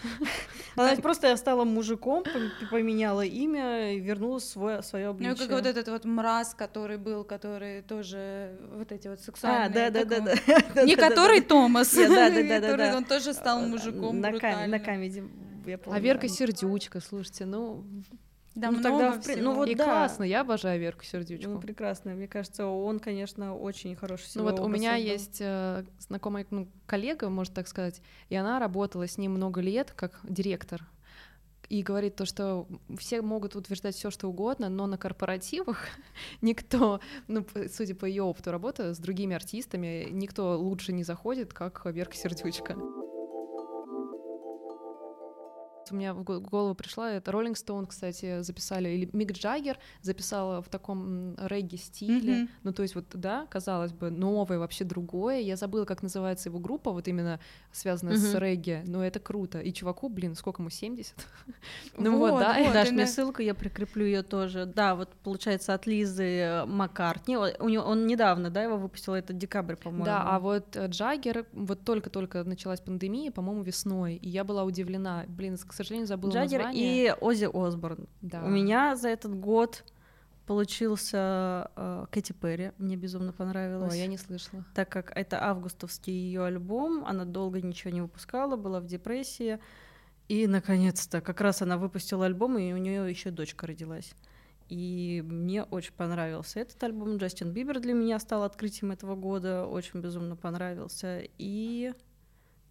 Она 0.78 0.96
просто 1.02 1.36
стала 1.36 1.66
мужиком, 1.66 2.24
пом- 2.24 2.50
поменяла 2.72 3.22
имя 3.26 3.94
и 3.94 4.00
вернулась 4.00 4.44
в 4.46 4.48
свое, 4.52 4.82
свое 4.82 5.06
Ну, 5.08 5.12
обличие. 5.12 5.36
как 5.36 5.50
вот 5.50 5.66
этот 5.66 5.88
вот 5.90 6.06
мраз, 6.06 6.54
который 6.54 6.98
был, 6.98 7.26
который 7.26 7.82
тоже 7.82 8.58
вот 8.74 8.92
эти 8.94 9.10
вот 9.10 9.20
А, 9.20 9.24
сексуальные. 9.24 9.70
да, 9.70 9.90
да, 9.90 10.00
как 10.06 10.10
да, 10.10 10.16
его? 10.32 10.62
да. 10.76 10.84
Не 10.84 10.96
который. 10.96 11.42
Томас, 11.42 11.90
который 11.94 12.96
он 12.96 13.04
тоже 13.04 13.34
стал 13.34 13.60
А, 13.64 13.68
мужиком 13.68 14.22
на, 14.22 14.32
камеди, 14.80 15.24
я 15.66 15.78
помню. 15.78 15.98
А 15.98 16.00
Верка. 16.00 16.30
Сердючка, 16.30 17.02
слушайте, 17.02 17.46
ну, 17.46 17.84
Да, 18.58 18.72
Ну, 18.72 18.80
много 18.80 19.00
тогда 19.00 19.12
при- 19.22 19.34
всего. 19.34 19.44
ну, 19.44 19.56
вот 19.56 19.70
и 19.70 19.76
да. 19.76 19.84
классно, 19.84 20.24
я 20.24 20.42
обожаю 20.42 20.80
Верку 20.80 21.04
Сердючку. 21.06 21.50
Ну, 21.52 21.60
прекрасно. 21.62 22.16
Мне 22.16 22.28
кажется, 22.28 22.66
он, 22.66 23.00
конечно, 23.00 23.56
очень 23.56 23.96
хороший 23.96 24.26
Ну 24.36 24.44
вот 24.44 24.60
у 24.60 24.68
меня 24.68 24.94
создал. 24.96 25.12
есть 25.14 25.38
э, 25.42 25.84
знакомая 26.00 26.46
ну, 26.50 26.68
коллега, 26.88 27.30
можно 27.30 27.54
так 27.54 27.68
сказать, 27.68 28.02
и 28.30 28.36
она 28.36 28.60
работала 28.60 29.08
с 29.08 29.18
ним 29.20 29.34
много 29.34 29.62
лет 29.62 29.92
как 29.96 30.20
директор. 30.24 30.82
и 31.70 31.84
говорит 31.84 32.16
то, 32.16 32.26
что 32.26 32.66
все 32.98 33.22
могут 33.22 33.56
утверждать 33.56 33.94
все, 33.94 34.10
что 34.10 34.28
угодно, 34.30 34.70
но 34.70 34.88
на 34.88 34.98
корпоративах 34.98 35.86
никто, 36.42 37.00
ну, 37.28 37.46
судя 37.72 37.94
по 37.94 38.06
ее 38.06 38.24
опыту 38.24 38.52
работы 38.52 38.94
с 38.96 38.98
другими 38.98 39.36
артистами, 39.36 40.08
никто 40.10 40.58
лучше 40.58 40.94
не 40.94 41.04
заходит, 41.04 41.54
как 41.54 41.86
Верка 41.86 42.16
Сердючка 42.16 42.76
у 45.92 45.96
меня 45.96 46.14
в 46.14 46.24
голову 46.24 46.76
пришла, 46.76 47.12
это 47.12 47.32
Роллинг 47.32 47.58
Стоун, 47.58 47.86
кстати, 47.86 48.42
записали, 48.42 48.90
или 48.90 49.10
Мик 49.14 49.32
Джаггер 49.32 49.78
записала 50.02 50.62
в 50.62 50.70
таком 50.70 51.36
регги-стиле, 51.38 52.34
mm-hmm. 52.34 52.50
ну, 52.64 52.74
то 52.74 52.84
есть 52.84 52.96
вот, 52.96 53.06
да, 53.14 53.46
казалось 53.50 53.94
бы, 53.94 54.10
новое, 54.10 54.60
вообще 54.60 54.84
другое, 54.84 55.40
я 55.40 55.56
забыла, 55.56 55.86
как 55.86 56.04
называется 56.04 56.50
его 56.50 56.60
группа, 56.60 56.92
вот 56.92 57.08
именно 57.08 57.40
связанная 57.72 58.16
mm-hmm. 58.16 58.32
с 58.32 58.40
регги, 58.40 58.84
но 58.86 59.06
это 59.06 59.20
круто, 59.20 59.60
и 59.60 59.74
чуваку, 59.74 60.10
блин, 60.10 60.36
сколько 60.36 60.62
ему, 60.62 60.70
70? 60.70 61.16
ну 61.98 62.18
вот, 62.18 62.40
да, 62.40 62.74
дашь 62.74 62.92
мне 62.92 63.08
ссылку, 63.08 63.42
я 63.42 63.54
прикреплю 63.54 64.06
ее 64.06 64.24
тоже, 64.24 64.66
да, 64.66 64.96
вот, 64.96 65.10
получается, 65.24 65.74
от 65.74 65.86
Лизы 65.88 66.64
Маккартни, 66.66 67.38
у 67.38 67.70
него, 67.70 67.84
он 67.84 68.08
недавно, 68.08 68.50
да, 68.50 68.64
его 68.64 68.78
выпустил, 68.78 69.14
это 69.14 69.34
декабрь, 69.34 69.76
по-моему. 69.76 70.06
Да, 70.06 70.24
а 70.24 70.40
вот 70.40 70.76
э, 70.76 70.88
Джаггер, 70.88 71.46
вот 71.54 71.84
только-только 71.84 72.44
началась 72.44 72.80
пандемия, 72.80 73.32
по-моему, 73.32 73.64
весной, 73.64 74.16
и 74.16 74.30
я 74.30 74.44
была 74.44 74.64
удивлена, 74.64 75.26
блин, 75.28 75.58
к 75.58 75.74
сожалению, 75.78 76.08
забыла 76.08 76.32
Джаггер 76.32 76.60
название. 76.60 77.08
и 77.08 77.16
Оззи 77.20 77.50
Осборн. 77.54 78.08
Да. 78.22 78.44
У 78.44 78.50
меня 78.50 78.96
за 78.96 79.10
этот 79.10 79.34
год 79.40 79.84
получился 80.46 81.70
э, 81.76 82.06
Кэти 82.10 82.32
Перри, 82.32 82.72
мне 82.78 82.96
безумно 82.96 83.34
понравилось. 83.34 83.92
Ой, 83.92 84.00
я 84.00 84.08
не 84.08 84.18
слышала. 84.18 84.66
Так 84.74 84.90
как 84.90 85.12
это 85.16 85.44
августовский 85.44 86.14
ее 86.14 86.46
альбом, 86.46 87.04
она 87.06 87.26
долго 87.26 87.62
ничего 87.62 87.92
не 87.92 88.02
выпускала, 88.02 88.56
была 88.56 88.80
в 88.80 88.86
депрессии, 88.86 89.60
и 90.30 90.48
наконец-то 90.48 91.22
как 91.22 91.42
раз 91.42 91.62
она 91.62 91.78
выпустила 91.78 92.26
альбом, 92.26 92.58
и 92.58 92.72
у 92.72 92.78
нее 92.78 93.10
еще 93.10 93.30
дочка 93.30 93.68
родилась. 93.68 94.14
И 94.70 95.24
мне 95.26 95.64
очень 95.64 95.94
понравился 95.94 96.60
этот 96.60 96.82
альбом. 96.84 97.18
Джастин 97.18 97.52
Бибер 97.52 97.80
для 97.80 97.94
меня 97.94 98.20
стал 98.20 98.44
открытием 98.44 98.92
этого 98.92 99.16
года, 99.16 99.66
очень 99.66 100.02
безумно 100.02 100.36
понравился. 100.36 101.24
И, 101.38 101.94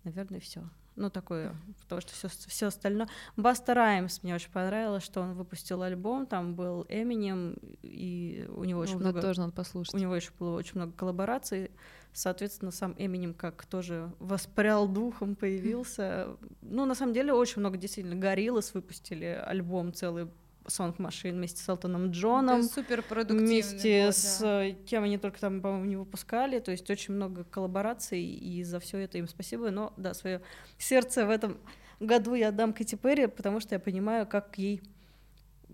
наверное, 0.05 0.41
все 0.41 0.69
ну, 0.97 1.11
такое, 1.11 1.55
потому 1.83 2.01
что 2.01 2.13
все, 2.13 2.29
все 2.29 2.67
остальное. 2.67 3.09
Баста 3.37 3.75
Раймс 3.75 4.23
мне 4.23 4.35
очень 4.35 4.51
понравилось, 4.51 5.03
что 5.05 5.21
он 5.21 5.35
выпустил 5.35 5.83
альбом, 5.83 6.27
там 6.27 6.55
был 6.55 6.87
Эминем, 6.89 7.57
и 7.83 8.47
у 8.49 8.65
него 8.65 8.81
очень 8.81 8.95
ну, 8.95 9.01
много... 9.01 9.21
тоже 9.21 9.41
надо 9.41 9.53
послушать. 9.53 9.95
У 9.95 9.99
него 9.99 10.17
еще 10.17 10.31
было 10.39 10.57
очень 10.57 10.77
много 10.77 10.93
коллабораций, 10.93 11.71
соответственно, 12.13 12.71
сам 12.71 12.95
Эминем 12.99 13.35
как 13.35 13.67
тоже 13.67 14.11
воспрял 14.19 14.89
духом, 14.89 15.37
появился. 15.37 16.29
Ну, 16.63 16.87
на 16.87 16.95
самом 16.95 17.13
деле, 17.13 17.33
очень 17.33 17.61
много 17.61 17.77
действительно 17.77 18.17
Гориллас 18.17 18.73
выпустили 18.73 19.41
альбом 19.45 19.93
целый 19.93 20.29
Song 20.67 20.97
Machine 20.97 21.33
вместе 21.33 21.63
с 21.63 21.69
Элтоном 21.69 22.11
Джоном. 22.11 22.61
Это 22.61 22.69
супер 22.69 23.05
Вместе 23.29 24.13
с 24.13 24.41
да. 24.41 24.71
кем 24.87 25.05
они 25.05 25.19
только 25.19 25.41
там, 25.41 25.61
по-моему, 25.61 25.85
не 25.85 25.97
выпускали. 25.97 26.59
То 26.59 26.71
есть 26.71 26.89
очень 26.91 27.15
много 27.15 27.45
коллабораций, 27.45 28.23
и 28.23 28.63
за 28.63 28.81
все 28.81 28.99
это 28.99 29.19
им 29.19 29.29
спасибо. 29.29 29.71
Но 29.71 29.93
да, 29.97 30.15
свое 30.15 30.43
сердце 30.79 31.27
в 31.27 31.31
этом 31.31 31.59
году 32.01 32.35
я 32.35 32.49
отдам 32.49 32.73
Кэти 32.73 32.97
Перри, 32.97 33.27
потому 33.27 33.61
что 33.61 33.75
я 33.75 33.79
понимаю, 33.79 34.27
как 34.27 34.59
ей 34.59 34.83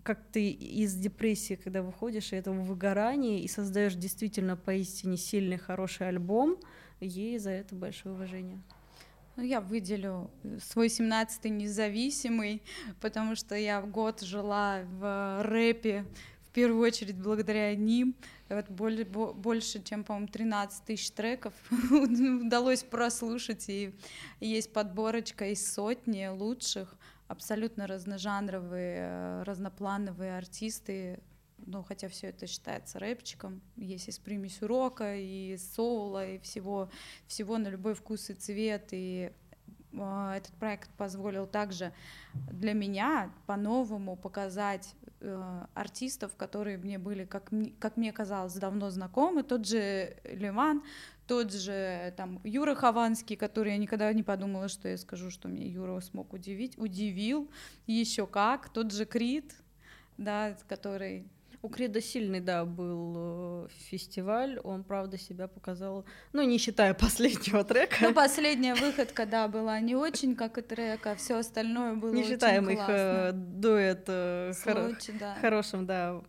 как 0.02 0.20
ты 0.32 0.50
из 0.50 0.94
депрессии, 0.94 1.54
когда 1.54 1.82
выходишь, 1.82 2.32
и 2.32 2.36
этого 2.36 2.60
выгорания, 2.60 3.38
и 3.38 3.48
создаешь 3.48 3.94
действительно 3.94 4.56
поистине 4.56 5.16
сильный, 5.16 5.58
хороший 5.58 6.08
альбом, 6.08 6.56
ей 7.00 7.38
за 7.38 7.50
это 7.50 7.74
большое 7.74 8.14
уважение. 8.14 8.60
Ну, 9.36 9.42
я 9.42 9.62
выделю 9.62 10.30
э, 10.42 10.58
свой 10.60 10.88
17-й 10.88 11.48
независимый, 11.48 12.62
потому 13.00 13.34
что 13.34 13.54
я 13.54 13.80
год 13.80 14.20
жила 14.20 14.82
в 14.84 15.42
рэпе, 15.42 16.04
в 16.42 16.50
первую 16.50 16.82
очередь 16.82 17.16
благодаря 17.16 17.74
ним. 17.74 18.14
Вот 18.50 18.68
более, 18.68 19.06
больше, 19.06 19.82
чем, 19.82 20.04
по-моему, 20.04 20.28
13 20.28 20.84
тысяч 20.84 21.10
треков 21.12 21.54
удалось 21.90 22.82
прослушать, 22.82 23.70
и 23.70 23.94
есть 24.40 24.70
подборочка 24.70 25.48
из 25.48 25.72
сотни 25.72 26.26
лучших, 26.26 26.94
абсолютно 27.26 27.86
разножанровые, 27.86 28.96
э, 28.98 29.42
разноплановые 29.44 30.36
артисты, 30.36 31.20
ну, 31.66 31.82
хотя 31.82 32.08
все 32.08 32.28
это 32.28 32.46
считается 32.46 32.98
рэпчиком, 32.98 33.60
есть 33.76 34.08
и 34.08 34.12
с 34.12 34.18
примесью 34.18 34.68
рока, 34.68 35.16
и 35.16 35.56
соула, 35.56 36.26
и 36.26 36.38
всего, 36.38 36.90
всего 37.26 37.58
на 37.58 37.68
любой 37.68 37.94
вкус 37.94 38.30
и 38.30 38.34
цвет, 38.34 38.88
и 38.92 39.32
э, 39.92 40.32
этот 40.36 40.52
проект 40.54 40.90
позволил 40.96 41.46
также 41.46 41.92
для 42.50 42.72
меня 42.72 43.32
по-новому 43.46 44.16
показать 44.16 44.94
э, 45.20 45.66
артистов, 45.74 46.36
которые 46.36 46.78
мне 46.78 46.98
были, 46.98 47.24
как, 47.24 47.50
как 47.78 47.96
мне 47.96 48.12
казалось, 48.12 48.54
давно 48.54 48.90
знакомы, 48.90 49.42
тот 49.42 49.66
же 49.66 50.16
Леван, 50.24 50.82
тот 51.26 51.52
же 51.52 52.12
там 52.16 52.40
Юра 52.44 52.74
Хованский, 52.74 53.36
который 53.36 53.72
я 53.72 53.78
никогда 53.78 54.12
не 54.12 54.22
подумала, 54.22 54.68
что 54.68 54.88
я 54.88 54.98
скажу, 54.98 55.30
что 55.30 55.48
мне 55.48 55.66
Юра 55.66 56.00
смог 56.00 56.32
удивить, 56.32 56.76
удивил, 56.76 57.48
еще 57.86 58.26
как, 58.26 58.68
тот 58.68 58.92
же 58.92 59.06
Крит, 59.06 59.54
да, 60.18 60.56
который 60.68 61.26
у 61.62 61.68
Крида 61.68 62.00
сильный, 62.00 62.40
да, 62.40 62.64
был 62.64 63.14
э, 63.16 63.68
фестиваль, 63.88 64.58
он, 64.64 64.82
правда, 64.82 65.16
себя 65.16 65.46
показал, 65.46 66.04
ну, 66.32 66.42
не 66.42 66.58
считая 66.58 66.92
последнего 67.06 67.62
трека. 67.64 67.96
Ну, 68.00 68.12
последняя 68.12 68.74
выходка, 68.74 69.26
да, 69.26 69.46
была 69.46 69.78
не 69.80 69.94
очень, 69.94 70.34
как 70.34 70.58
и 70.58 70.62
трек, 70.62 71.06
а 71.06 71.14
все 71.14 71.38
остальное 71.38 71.94
было 71.94 72.12
Не 72.12 72.24
считаем 72.24 72.68
их 72.68 72.80
э, 72.88 73.30
дуэт 73.32 74.04
э, 74.08 74.52
хоро- 74.64 74.96
да. 75.18 75.36
хорошим, 75.40 75.86
да, 75.86 76.20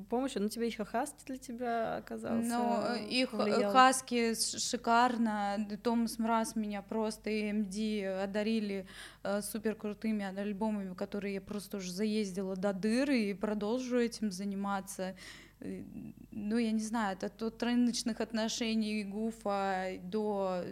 помощью. 0.00 0.42
Но 0.42 0.48
тебе 0.48 0.66
еще 0.66 0.84
Хаски 0.84 1.24
для 1.26 1.36
тебя 1.36 1.96
оказался. 1.96 2.48
Ну, 2.48 2.82
э, 2.94 3.04
их 3.08 3.32
влиял. 3.32 3.72
Хаски 3.72 4.34
шикарно. 4.34 5.66
Томас 5.82 6.18
Мраз 6.18 6.56
меня 6.56 6.82
просто 6.82 7.30
и 7.30 7.52
МД 7.52 8.22
одарили 8.24 8.86
э, 9.22 9.42
супер 9.42 9.74
крутыми 9.74 10.24
альбомами, 10.24 10.94
которые 10.94 11.34
я 11.34 11.40
просто 11.40 11.78
уже 11.78 11.92
заездила 11.92 12.56
до 12.56 12.72
дыры 12.72 13.30
и 13.30 13.34
продолжу 13.34 13.98
этим 13.98 14.30
заниматься. 14.30 15.14
Э, 15.60 15.82
ну, 16.30 16.58
я 16.58 16.72
не 16.72 16.82
знаю, 16.82 17.16
это 17.20 17.46
от 17.46 17.62
рыночных 17.62 18.20
отношений 18.20 19.04
Гуфа 19.04 19.98
до 20.02 20.64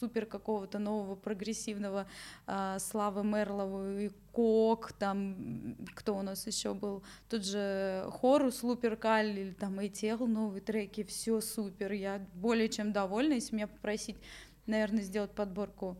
супер 0.00 0.26
какого-то 0.26 0.78
нового 0.78 1.14
прогрессивного 1.14 2.06
э, 2.46 2.76
Славы 2.78 3.22
Мерлову 3.22 4.10
Кок, 4.32 4.92
там, 4.92 5.76
кто 5.94 6.16
у 6.16 6.22
нас 6.22 6.46
еще 6.46 6.72
был, 6.72 7.02
тут 7.28 7.44
же 7.44 8.06
Хорус, 8.10 8.62
Луперкаль, 8.62 9.38
или 9.38 9.52
там 9.52 9.80
Эйтел, 9.80 10.26
новые 10.26 10.62
треки, 10.62 11.04
все 11.04 11.40
супер, 11.40 11.92
я 11.92 12.26
более 12.34 12.68
чем 12.68 12.92
довольна, 12.92 13.34
если 13.34 13.54
меня 13.54 13.66
попросить, 13.66 14.16
наверное, 14.66 15.02
сделать 15.02 15.32
подборку 15.32 15.96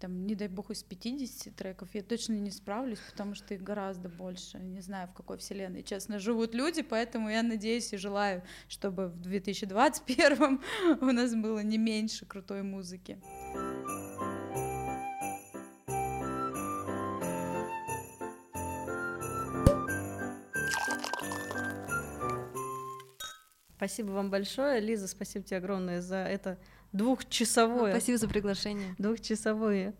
там, 0.00 0.26
не 0.26 0.34
дай 0.34 0.48
бог, 0.48 0.70
из 0.70 0.82
50 0.82 1.54
треков, 1.54 1.94
я 1.94 2.02
точно 2.02 2.32
не 2.32 2.50
справлюсь, 2.50 2.98
потому 3.10 3.34
что 3.34 3.54
их 3.54 3.62
гораздо 3.62 4.08
больше. 4.08 4.58
Не 4.58 4.80
знаю, 4.80 5.08
в 5.08 5.12
какой 5.12 5.36
вселенной, 5.36 5.82
честно, 5.82 6.18
живут 6.18 6.54
люди, 6.54 6.82
поэтому 6.82 7.28
я 7.28 7.42
надеюсь 7.42 7.92
и 7.92 7.98
желаю, 7.98 8.42
чтобы 8.68 9.08
в 9.08 9.20
2021 9.20 10.60
у 11.00 11.04
нас 11.04 11.34
было 11.34 11.60
не 11.60 11.76
меньше 11.76 12.24
крутой 12.24 12.62
музыки. 12.62 13.18
Спасибо 23.76 24.10
вам 24.12 24.30
большое, 24.30 24.78
Лиза, 24.80 25.08
спасибо 25.08 25.44
тебе 25.44 25.56
огромное 25.56 26.02
за 26.02 26.16
это 26.16 26.58
двухчасовое. 26.92 27.92
Спасибо 27.92 28.18
за 28.18 28.28
приглашение. 28.28 28.94
Двухчасовое 28.98 29.94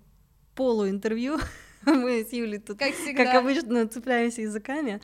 полуинтервью. 0.55 1.39
Мы 1.87 2.25
с 2.25 2.33
Юлей 2.33 2.59
тут, 2.59 2.79
как, 2.79 2.95
всегда. 2.95 3.25
как 3.25 3.35
обычно, 3.37 3.87
цепляемся 3.89 4.43
языками. 4.43 5.01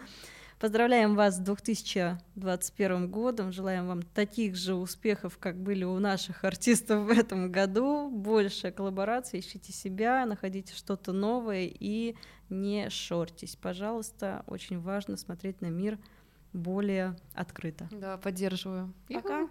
Поздравляем 0.58 1.16
вас 1.16 1.36
с 1.36 1.38
2021 1.38 3.10
годом, 3.10 3.52
желаем 3.52 3.86
вам 3.88 4.02
таких 4.02 4.56
же 4.56 4.74
успехов, 4.74 5.36
как 5.38 5.58
были 5.58 5.84
у 5.84 5.98
наших 5.98 6.44
артистов 6.44 7.04
в 7.04 7.10
этом 7.10 7.52
году, 7.52 8.08
больше 8.08 8.70
коллабораций, 8.70 9.40
ищите 9.40 9.74
себя, 9.74 10.24
находите 10.24 10.74
что-то 10.74 11.12
новое 11.12 11.66
и 11.66 12.16
не 12.48 12.88
шортись. 12.88 13.54
Пожалуйста, 13.56 14.44
очень 14.46 14.80
важно 14.80 15.18
смотреть 15.18 15.60
на 15.60 15.66
мир 15.66 15.98
более 16.54 17.16
открыто. 17.34 17.86
Да, 17.92 18.16
поддерживаю. 18.16 18.94
Пока. 19.08 19.48